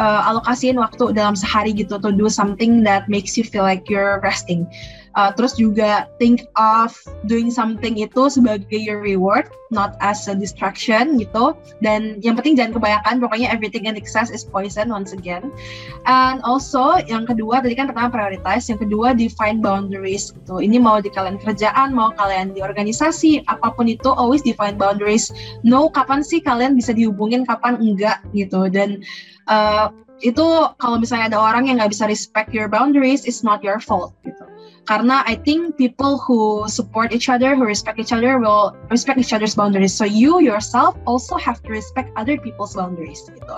uh, 0.00 0.20
alokasiin 0.26 0.74
waktu 0.82 1.14
dalam 1.14 1.38
sehari 1.38 1.70
gitu 1.70 2.02
to 2.02 2.10
do 2.10 2.26
something 2.26 2.82
that 2.82 3.06
makes 3.06 3.38
you 3.38 3.46
feel 3.46 3.62
like 3.62 3.86
you're 3.86 4.18
resting 4.26 4.66
uh, 5.14 5.30
terus 5.34 5.56
juga 5.58 6.06
think 6.18 6.46
of 6.58 6.94
doing 7.26 7.50
something 7.50 7.98
itu 7.98 8.30
sebagai 8.30 8.78
your 8.78 9.02
reward 9.02 9.50
not 9.70 9.94
as 10.02 10.26
a 10.26 10.34
distraction 10.34 11.18
gitu. 11.18 11.54
Dan 11.78 12.18
yang 12.20 12.34
penting 12.34 12.58
jangan 12.58 12.78
kebanyakan 12.78 13.22
pokoknya 13.22 13.48
everything 13.50 13.86
in 13.86 13.94
excess 13.94 14.28
is 14.28 14.42
poison 14.42 14.90
once 14.90 15.14
again. 15.14 15.54
And 16.04 16.42
also 16.42 16.98
yang 17.06 17.24
kedua 17.24 17.62
tadi 17.62 17.78
kan 17.78 17.90
pertama 17.90 18.10
prioritize 18.10 18.66
yang 18.66 18.82
kedua 18.82 19.14
define 19.14 19.62
boundaries 19.62 20.34
gitu. 20.34 20.58
Ini 20.58 20.82
mau 20.82 20.98
di 20.98 21.08
kalian 21.10 21.38
kerjaan 21.38 21.94
mau 21.94 22.10
kalian 22.14 22.52
di 22.54 22.60
organisasi 22.60 23.46
apa 23.46 23.72
pun 23.74 23.86
itu 23.86 24.10
always 24.10 24.42
define 24.42 24.74
boundaries. 24.74 25.30
Know 25.62 25.88
kapan 25.88 26.26
sih 26.26 26.42
kalian 26.42 26.74
bisa 26.74 26.90
dihubungin 26.90 27.46
kapan 27.46 27.78
enggak 27.78 28.20
gitu. 28.34 28.66
Dan 28.66 29.06
uh, 29.46 29.94
itu 30.20 30.44
kalau 30.76 31.00
misalnya 31.00 31.32
ada 31.32 31.40
orang 31.40 31.70
yang 31.70 31.80
nggak 31.80 31.96
bisa 31.96 32.04
respect 32.04 32.52
your 32.52 32.68
boundaries, 32.68 33.24
it's 33.24 33.40
not 33.40 33.64
your 33.64 33.80
fault 33.80 34.12
gitu. 34.26 34.44
Karena 34.90 35.22
I 35.22 35.38
think 35.38 35.78
people 35.78 36.18
who 36.18 36.66
support 36.66 37.14
each 37.14 37.30
other, 37.30 37.54
who 37.54 37.62
respect 37.62 38.02
each 38.02 38.10
other, 38.10 38.42
will 38.42 38.74
respect 38.90 39.22
each 39.22 39.30
other's 39.30 39.54
boundaries. 39.54 39.94
So 39.94 40.02
you 40.02 40.42
yourself 40.42 40.98
also 41.06 41.38
have 41.38 41.62
to 41.62 41.70
respect 41.70 42.10
other 42.18 42.34
people's 42.34 42.74
boundaries 42.74 43.22
gitu. 43.30 43.56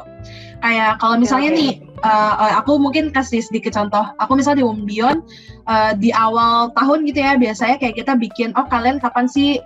Kayak 0.61 1.01
kalau 1.01 1.16
misalnya 1.16 1.57
okay, 1.57 1.61
nih, 1.64 1.73
uh, 2.05 2.61
aku 2.61 2.77
mungkin 2.77 3.16
kasih 3.16 3.40
sedikit 3.40 3.73
contoh. 3.73 4.05
Aku 4.21 4.37
misalnya 4.37 4.61
di 4.61 4.66
Wombion, 4.68 5.25
uh, 5.73 5.97
di 5.97 6.12
awal 6.12 6.68
tahun 6.77 7.09
gitu 7.09 7.25
ya, 7.25 7.40
biasanya 7.40 7.81
kayak 7.81 7.97
kita 7.97 8.12
bikin, 8.21 8.53
oh 8.53 8.68
kalian 8.68 9.01
kapan 9.01 9.25
sih 9.25 9.57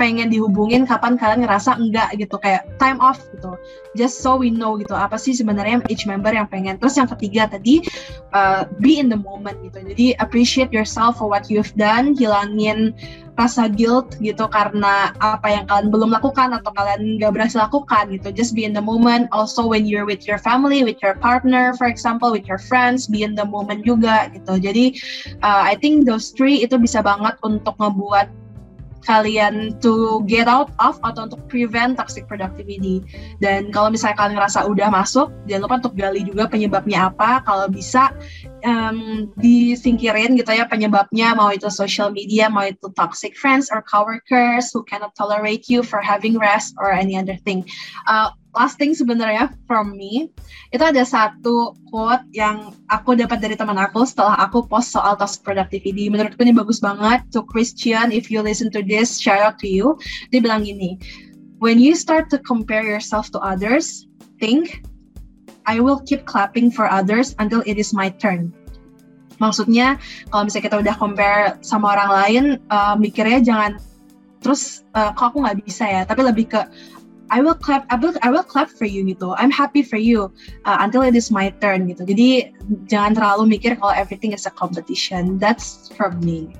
pengen 0.00 0.32
dihubungin 0.32 0.88
kapan 0.88 1.20
kalian 1.20 1.44
ngerasa 1.44 1.76
enggak 1.76 2.08
gitu 2.16 2.40
kayak 2.40 2.64
time 2.80 2.96
off 3.02 3.20
gitu. 3.36 3.56
Just 3.92 4.24
so 4.24 4.40
we 4.40 4.48
know 4.48 4.80
gitu 4.80 4.96
apa 4.96 5.20
sih 5.20 5.36
sebenarnya 5.36 5.84
each 5.92 6.08
member 6.08 6.32
yang 6.32 6.48
pengen. 6.48 6.80
Terus 6.80 6.96
yang 6.96 7.08
ketiga 7.12 7.48
tadi 7.48 7.84
uh, 8.32 8.64
be 8.80 8.96
in 8.96 9.12
the 9.12 9.20
moment 9.20 9.60
gitu. 9.60 9.84
Jadi 9.84 10.16
appreciate 10.16 10.72
yourself 10.72 11.20
for 11.20 11.28
what 11.28 11.52
you've 11.52 11.72
done 11.76 12.16
hilangin 12.16 12.96
rasa 13.32 13.64
guilt 13.64 14.12
gitu 14.20 14.44
karena 14.52 15.16
apa 15.24 15.48
yang 15.48 15.64
kalian 15.64 15.88
belum 15.88 16.12
lakukan 16.12 16.52
atau 16.52 16.68
kalian 16.76 17.16
nggak 17.16 17.32
berhasil 17.32 17.64
lakukan 17.64 18.12
gitu. 18.12 18.28
Just 18.32 18.52
be 18.52 18.64
in 18.64 18.76
the 18.76 18.84
moment. 18.84 19.28
Also 19.32 19.64
when 19.64 19.88
you're 19.88 20.08
with 20.08 20.24
your 20.28 20.40
family 20.40 20.84
with 20.84 21.00
your 21.00 21.16
partner 21.20 21.72
for 21.76 21.88
example 21.88 22.32
with 22.32 22.44
your 22.44 22.60
friends 22.60 23.08
be 23.08 23.24
in 23.24 23.32
the 23.36 23.44
moment 23.44 23.84
juga 23.84 24.28
gitu. 24.32 24.60
Jadi 24.60 24.96
uh, 25.44 25.64
I 25.64 25.76
think 25.76 26.04
those 26.04 26.32
three 26.32 26.60
itu 26.64 26.76
bisa 26.76 27.00
banget 27.00 27.36
untuk 27.44 27.76
ngebuat 27.80 28.41
kalian 29.02 29.74
to 29.82 30.22
get 30.30 30.46
out 30.46 30.70
of 30.78 30.98
atau 31.02 31.26
untuk 31.26 31.42
prevent 31.50 31.98
toxic 31.98 32.26
productivity. 32.30 33.02
Dan 33.42 33.74
kalau 33.74 33.90
misalnya 33.90 34.18
kalian 34.18 34.38
ngerasa 34.38 34.66
udah 34.66 34.88
masuk, 34.90 35.28
jangan 35.46 35.62
lupa 35.66 35.76
untuk 35.82 35.94
gali 35.98 36.22
juga 36.22 36.46
penyebabnya 36.46 37.10
apa. 37.10 37.42
Kalau 37.42 37.66
bisa 37.68 38.14
um, 38.62 39.30
disingkirin 39.38 40.38
gitu 40.38 40.50
ya 40.54 40.66
penyebabnya, 40.66 41.34
mau 41.34 41.50
itu 41.50 41.66
social 41.68 42.14
media, 42.14 42.46
mau 42.46 42.66
itu 42.66 42.88
toxic 42.94 43.34
friends 43.34 43.68
or 43.70 43.82
coworkers 43.82 44.70
who 44.70 44.86
cannot 44.86 45.14
tolerate 45.18 45.66
you 45.66 45.82
for 45.82 45.98
having 45.98 46.38
rest 46.38 46.74
or 46.78 46.90
any 46.90 47.18
other 47.18 47.36
thing. 47.42 47.66
Uh, 48.06 48.30
last 48.52 48.76
thing 48.76 48.92
sebenarnya 48.92 49.52
from 49.68 49.96
me. 49.96 50.28
Itu 50.72 50.84
ada 50.84 51.04
satu 51.04 51.76
quote 51.88 52.24
yang 52.32 52.72
aku 52.88 53.16
dapat 53.16 53.40
dari 53.40 53.56
teman 53.56 53.76
aku 53.76 54.04
setelah 54.04 54.36
aku 54.40 54.64
post 54.68 54.92
soal 54.92 55.16
toxic 55.16 55.44
productivity. 55.44 56.08
Menurutku 56.08 56.40
ini 56.44 56.56
bagus 56.56 56.80
banget. 56.80 57.24
To 57.36 57.44
Christian 57.44 58.12
if 58.12 58.28
you 58.28 58.40
listen 58.44 58.68
to 58.72 58.84
this 58.84 59.20
shout 59.20 59.40
out 59.40 59.56
to 59.60 59.68
you. 59.68 59.96
Dia 60.32 60.40
bilang 60.44 60.64
gini 60.64 61.00
when 61.62 61.78
you 61.78 61.94
start 61.94 62.26
to 62.26 62.42
compare 62.42 62.82
yourself 62.82 63.30
to 63.30 63.38
others 63.38 64.10
think 64.42 64.82
I 65.62 65.78
will 65.78 66.02
keep 66.02 66.26
clapping 66.26 66.74
for 66.74 66.90
others 66.90 67.38
until 67.38 67.62
it 67.62 67.78
is 67.78 67.94
my 67.94 68.10
turn 68.10 68.50
maksudnya 69.38 69.94
kalau 70.34 70.50
misalnya 70.50 70.66
kita 70.66 70.76
udah 70.82 70.94
compare 70.98 71.62
sama 71.62 71.94
orang 71.94 72.10
lain 72.10 72.44
uh, 72.66 72.98
mikirnya 72.98 73.38
jangan 73.46 73.78
terus 74.42 74.82
uh, 74.98 75.14
kok 75.14 75.32
aku 75.32 75.46
nggak 75.46 75.62
bisa 75.62 75.86
ya? 75.86 76.02
Tapi 76.02 76.26
lebih 76.26 76.50
ke 76.50 76.60
I 77.30 77.44
will 77.44 77.54
clap 77.54 77.86
I 77.92 77.96
will 78.00 78.16
I 78.24 78.32
will 78.32 78.42
clap 78.42 78.72
for 78.72 78.88
you 78.88 79.06
gitu 79.06 79.36
I'm 79.38 79.52
happy 79.52 79.84
for 79.84 80.00
you 80.00 80.32
uh, 80.66 80.78
until 80.82 81.06
it 81.06 81.14
is 81.14 81.30
my 81.30 81.54
turn 81.62 81.86
gitu 81.86 82.02
jadi 82.08 82.50
jangan 82.90 83.14
terlalu 83.14 83.58
mikir 83.58 83.78
kalau 83.78 83.94
everything 83.94 84.34
is 84.34 84.48
a 84.48 84.52
competition 84.54 85.38
that's 85.38 85.92
from 85.94 86.18
me 86.24 86.50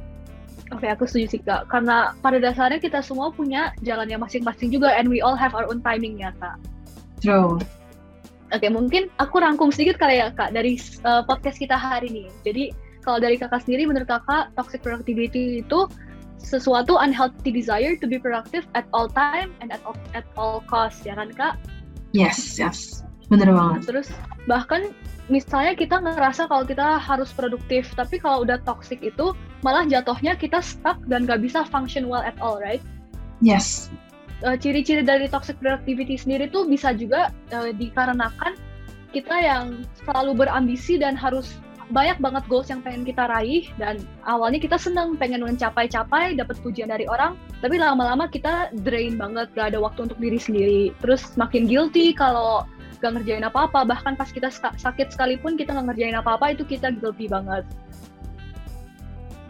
Oke, 0.72 0.88
okay, 0.88 0.96
aku 0.96 1.04
setuju 1.04 1.26
sih 1.36 1.40
kak. 1.44 1.68
Karena 1.68 2.16
pada 2.24 2.40
dasarnya 2.40 2.80
kita 2.80 3.04
semua 3.04 3.28
punya 3.28 3.76
jalannya 3.84 4.16
masing-masing 4.16 4.72
juga, 4.72 4.96
and 4.96 5.04
we 5.04 5.20
all 5.20 5.36
have 5.36 5.52
our 5.52 5.68
own 5.68 5.84
timing 5.84 6.16
ya 6.24 6.32
kak. 6.40 6.56
True. 7.20 7.60
Oke, 8.56 8.68
mungkin 8.72 9.12
aku 9.20 9.44
rangkum 9.44 9.68
sedikit 9.68 10.00
kali 10.00 10.24
ya 10.24 10.32
kak 10.32 10.56
dari 10.56 10.80
uh, 11.04 11.20
podcast 11.28 11.60
kita 11.60 11.76
hari 11.76 12.08
ini. 12.08 12.24
Jadi 12.40 12.72
kalau 13.04 13.20
dari 13.20 13.36
kakak 13.36 13.68
sendiri, 13.68 13.84
menurut 13.84 14.08
kakak 14.08 14.48
toxic 14.56 14.80
productivity 14.80 15.60
itu 15.60 15.84
sesuatu 16.42 16.98
unhealthy 16.98 17.54
desire 17.54 17.94
to 17.96 18.10
be 18.10 18.18
productive 18.18 18.66
at 18.74 18.84
all 18.90 19.06
time 19.08 19.54
and 19.62 19.70
at 19.70 19.80
all, 19.86 19.96
at 20.12 20.26
all 20.36 20.60
cost, 20.68 21.06
ya 21.06 21.16
kan 21.16 21.30
kak? 21.32 21.54
Yes, 22.12 22.60
yes, 22.60 23.06
bener 23.32 23.54
banget. 23.54 23.88
Terus 23.88 24.12
bahkan 24.44 24.92
misalnya 25.32 25.72
kita 25.78 26.02
ngerasa 26.02 26.50
kalau 26.50 26.66
kita 26.66 27.00
harus 27.00 27.32
produktif, 27.32 27.88
tapi 27.96 28.20
kalau 28.20 28.44
udah 28.44 28.60
toxic 28.66 29.00
itu 29.00 29.32
malah 29.64 29.86
jatuhnya 29.86 30.36
kita 30.36 30.60
stuck 30.60 30.98
dan 31.08 31.24
gak 31.24 31.40
bisa 31.40 31.64
function 31.64 32.10
well 32.10 32.20
at 32.20 32.36
all, 32.42 32.60
right? 32.60 32.82
Yes. 33.40 33.88
Uh, 34.42 34.58
ciri-ciri 34.58 35.06
dari 35.06 35.30
toxic 35.30 35.56
productivity 35.62 36.18
sendiri 36.18 36.50
tuh 36.50 36.66
bisa 36.66 36.90
juga 36.92 37.30
uh, 37.54 37.70
dikarenakan 37.70 38.58
kita 39.14 39.36
yang 39.38 39.86
selalu 40.02 40.44
berambisi 40.44 40.98
dan 40.98 41.14
harus 41.14 41.54
banyak 41.90 42.22
banget 42.22 42.44
goals 42.46 42.70
yang 42.70 42.84
pengen 42.84 43.02
kita 43.02 43.26
raih 43.26 43.66
dan 43.80 43.98
awalnya 44.22 44.62
kita 44.62 44.78
seneng 44.78 45.18
pengen 45.18 45.42
mencapai-capai 45.42 46.38
dapat 46.38 46.56
pujian 46.62 46.92
dari 46.92 47.08
orang 47.10 47.34
tapi 47.58 47.80
lama-lama 47.80 48.30
kita 48.30 48.70
drain 48.86 49.18
banget 49.18 49.50
gak 49.56 49.74
ada 49.74 49.78
waktu 49.82 50.06
untuk 50.06 50.18
diri 50.22 50.38
sendiri. 50.38 50.82
Terus 51.02 51.34
makin 51.34 51.66
guilty 51.66 52.14
kalau 52.14 52.62
gak 53.02 53.18
ngerjain 53.18 53.42
apa-apa 53.42 53.82
bahkan 53.82 54.14
pas 54.14 54.30
kita 54.30 54.52
sakit 54.54 55.10
sekalipun 55.10 55.58
kita 55.58 55.74
gak 55.74 55.90
ngerjain 55.90 56.14
apa-apa 56.14 56.54
itu 56.54 56.62
kita 56.62 56.94
guilty 56.94 57.26
banget. 57.26 57.66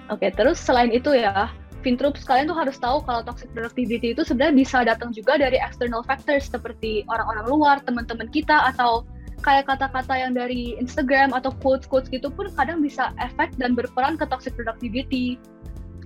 Oke 0.08 0.32
terus 0.32 0.56
selain 0.56 0.92
itu 0.92 1.12
ya 1.12 1.52
Fintroops 1.82 2.22
kalian 2.22 2.46
tuh 2.46 2.56
harus 2.56 2.78
tahu 2.78 3.02
kalau 3.02 3.26
toxic 3.26 3.50
productivity 3.50 4.14
itu 4.14 4.22
sebenarnya 4.22 4.54
bisa 4.54 4.78
datang 4.86 5.10
juga 5.10 5.34
dari 5.34 5.58
external 5.58 6.06
factors 6.06 6.46
seperti 6.46 7.02
orang-orang 7.10 7.46
luar, 7.50 7.76
teman-teman 7.82 8.30
kita 8.30 8.70
atau 8.70 9.02
kayak 9.42 9.66
kata-kata 9.66 10.14
yang 10.14 10.32
dari 10.32 10.78
Instagram 10.78 11.34
atau 11.34 11.50
quotes-quotes 11.60 12.08
gitu 12.08 12.30
pun 12.30 12.48
kadang 12.54 12.80
bisa 12.80 13.10
efek 13.18 13.50
dan 13.58 13.74
berperan 13.74 14.14
ke 14.14 14.24
toxic 14.30 14.54
productivity. 14.54 15.36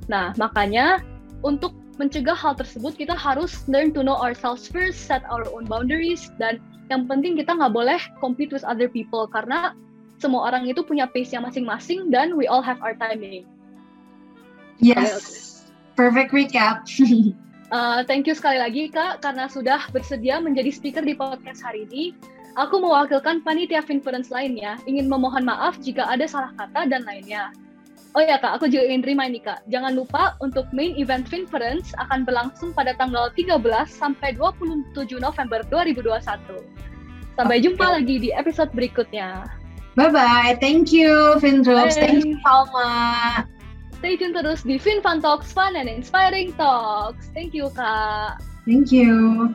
Nah, 0.08 0.32
makanya 0.40 1.04
untuk 1.44 1.76
mencegah 2.00 2.36
hal 2.36 2.56
tersebut 2.56 2.96
kita 2.96 3.12
harus 3.16 3.64
learn 3.68 3.92
to 3.92 4.04
know 4.04 4.16
ourselves 4.16 4.68
first, 4.68 5.04
set 5.04 5.24
our 5.28 5.44
own 5.52 5.64
boundaries, 5.68 6.32
dan 6.36 6.60
yang 6.92 7.08
penting 7.08 7.36
kita 7.36 7.52
nggak 7.52 7.72
boleh 7.72 8.00
compete 8.22 8.52
with 8.52 8.64
other 8.64 8.86
people 8.86 9.26
karena 9.26 9.74
semua 10.16 10.48
orang 10.48 10.64
itu 10.64 10.80
punya 10.80 11.04
pace 11.04 11.36
yang 11.36 11.44
masing-masing 11.44 12.08
dan 12.08 12.36
we 12.36 12.48
all 12.48 12.64
have 12.64 12.80
our 12.80 12.96
timing. 12.96 13.44
Yes, 14.80 15.64
perfect 15.96 16.32
recap. 16.32 16.84
uh, 17.74 18.00
thank 18.04 18.28
you 18.28 18.36
sekali 18.36 18.60
lagi 18.60 18.88
Kak 18.92 19.24
karena 19.24 19.48
sudah 19.48 19.88
bersedia 19.92 20.40
menjadi 20.40 20.72
speaker 20.72 21.04
di 21.04 21.16
podcast 21.16 21.64
hari 21.64 21.88
ini. 21.88 22.16
Aku 22.56 22.80
mewakilkan 22.80 23.44
panitia 23.44 23.84
Finference 23.84 24.32
lainnya, 24.32 24.80
ingin 24.88 25.12
memohon 25.12 25.44
maaf 25.44 25.76
jika 25.84 26.08
ada 26.08 26.24
salah 26.24 26.56
kata 26.56 26.88
dan 26.88 27.04
lainnya. 27.04 27.52
Oh 28.16 28.24
ya 28.24 28.40
kak, 28.40 28.56
aku 28.56 28.72
juga 28.72 28.88
ingin 28.88 29.04
remind 29.04 29.36
nih 29.36 29.44
kak, 29.44 29.60
jangan 29.68 29.92
lupa 29.92 30.40
untuk 30.40 30.64
main 30.72 30.96
event 30.96 31.28
Finference 31.28 31.92
akan 32.00 32.24
berlangsung 32.24 32.72
pada 32.72 32.96
tanggal 32.96 33.28
13 33.36 33.60
sampai 33.92 34.32
27 34.40 35.20
November 35.20 35.60
2021. 35.68 36.16
Sampai 37.36 37.60
okay. 37.60 37.64
jumpa 37.68 37.86
lagi 37.92 38.16
di 38.16 38.32
episode 38.32 38.72
berikutnya. 38.72 39.44
Bye-bye, 40.00 40.56
thank 40.56 40.96
you 40.96 41.36
Fintroops, 41.44 42.00
thank 42.00 42.24
you 42.24 42.40
Palma. 42.40 43.44
Stay 44.00 44.16
tune 44.16 44.32
terus 44.32 44.64
di 44.64 44.80
FinFun 44.80 45.20
Talks, 45.20 45.52
Fun 45.52 45.76
and 45.76 45.92
Inspiring 45.92 46.56
Talks. 46.56 47.28
Thank 47.36 47.52
you 47.52 47.68
kak. 47.76 48.40
Thank 48.64 48.88
you. 48.88 49.52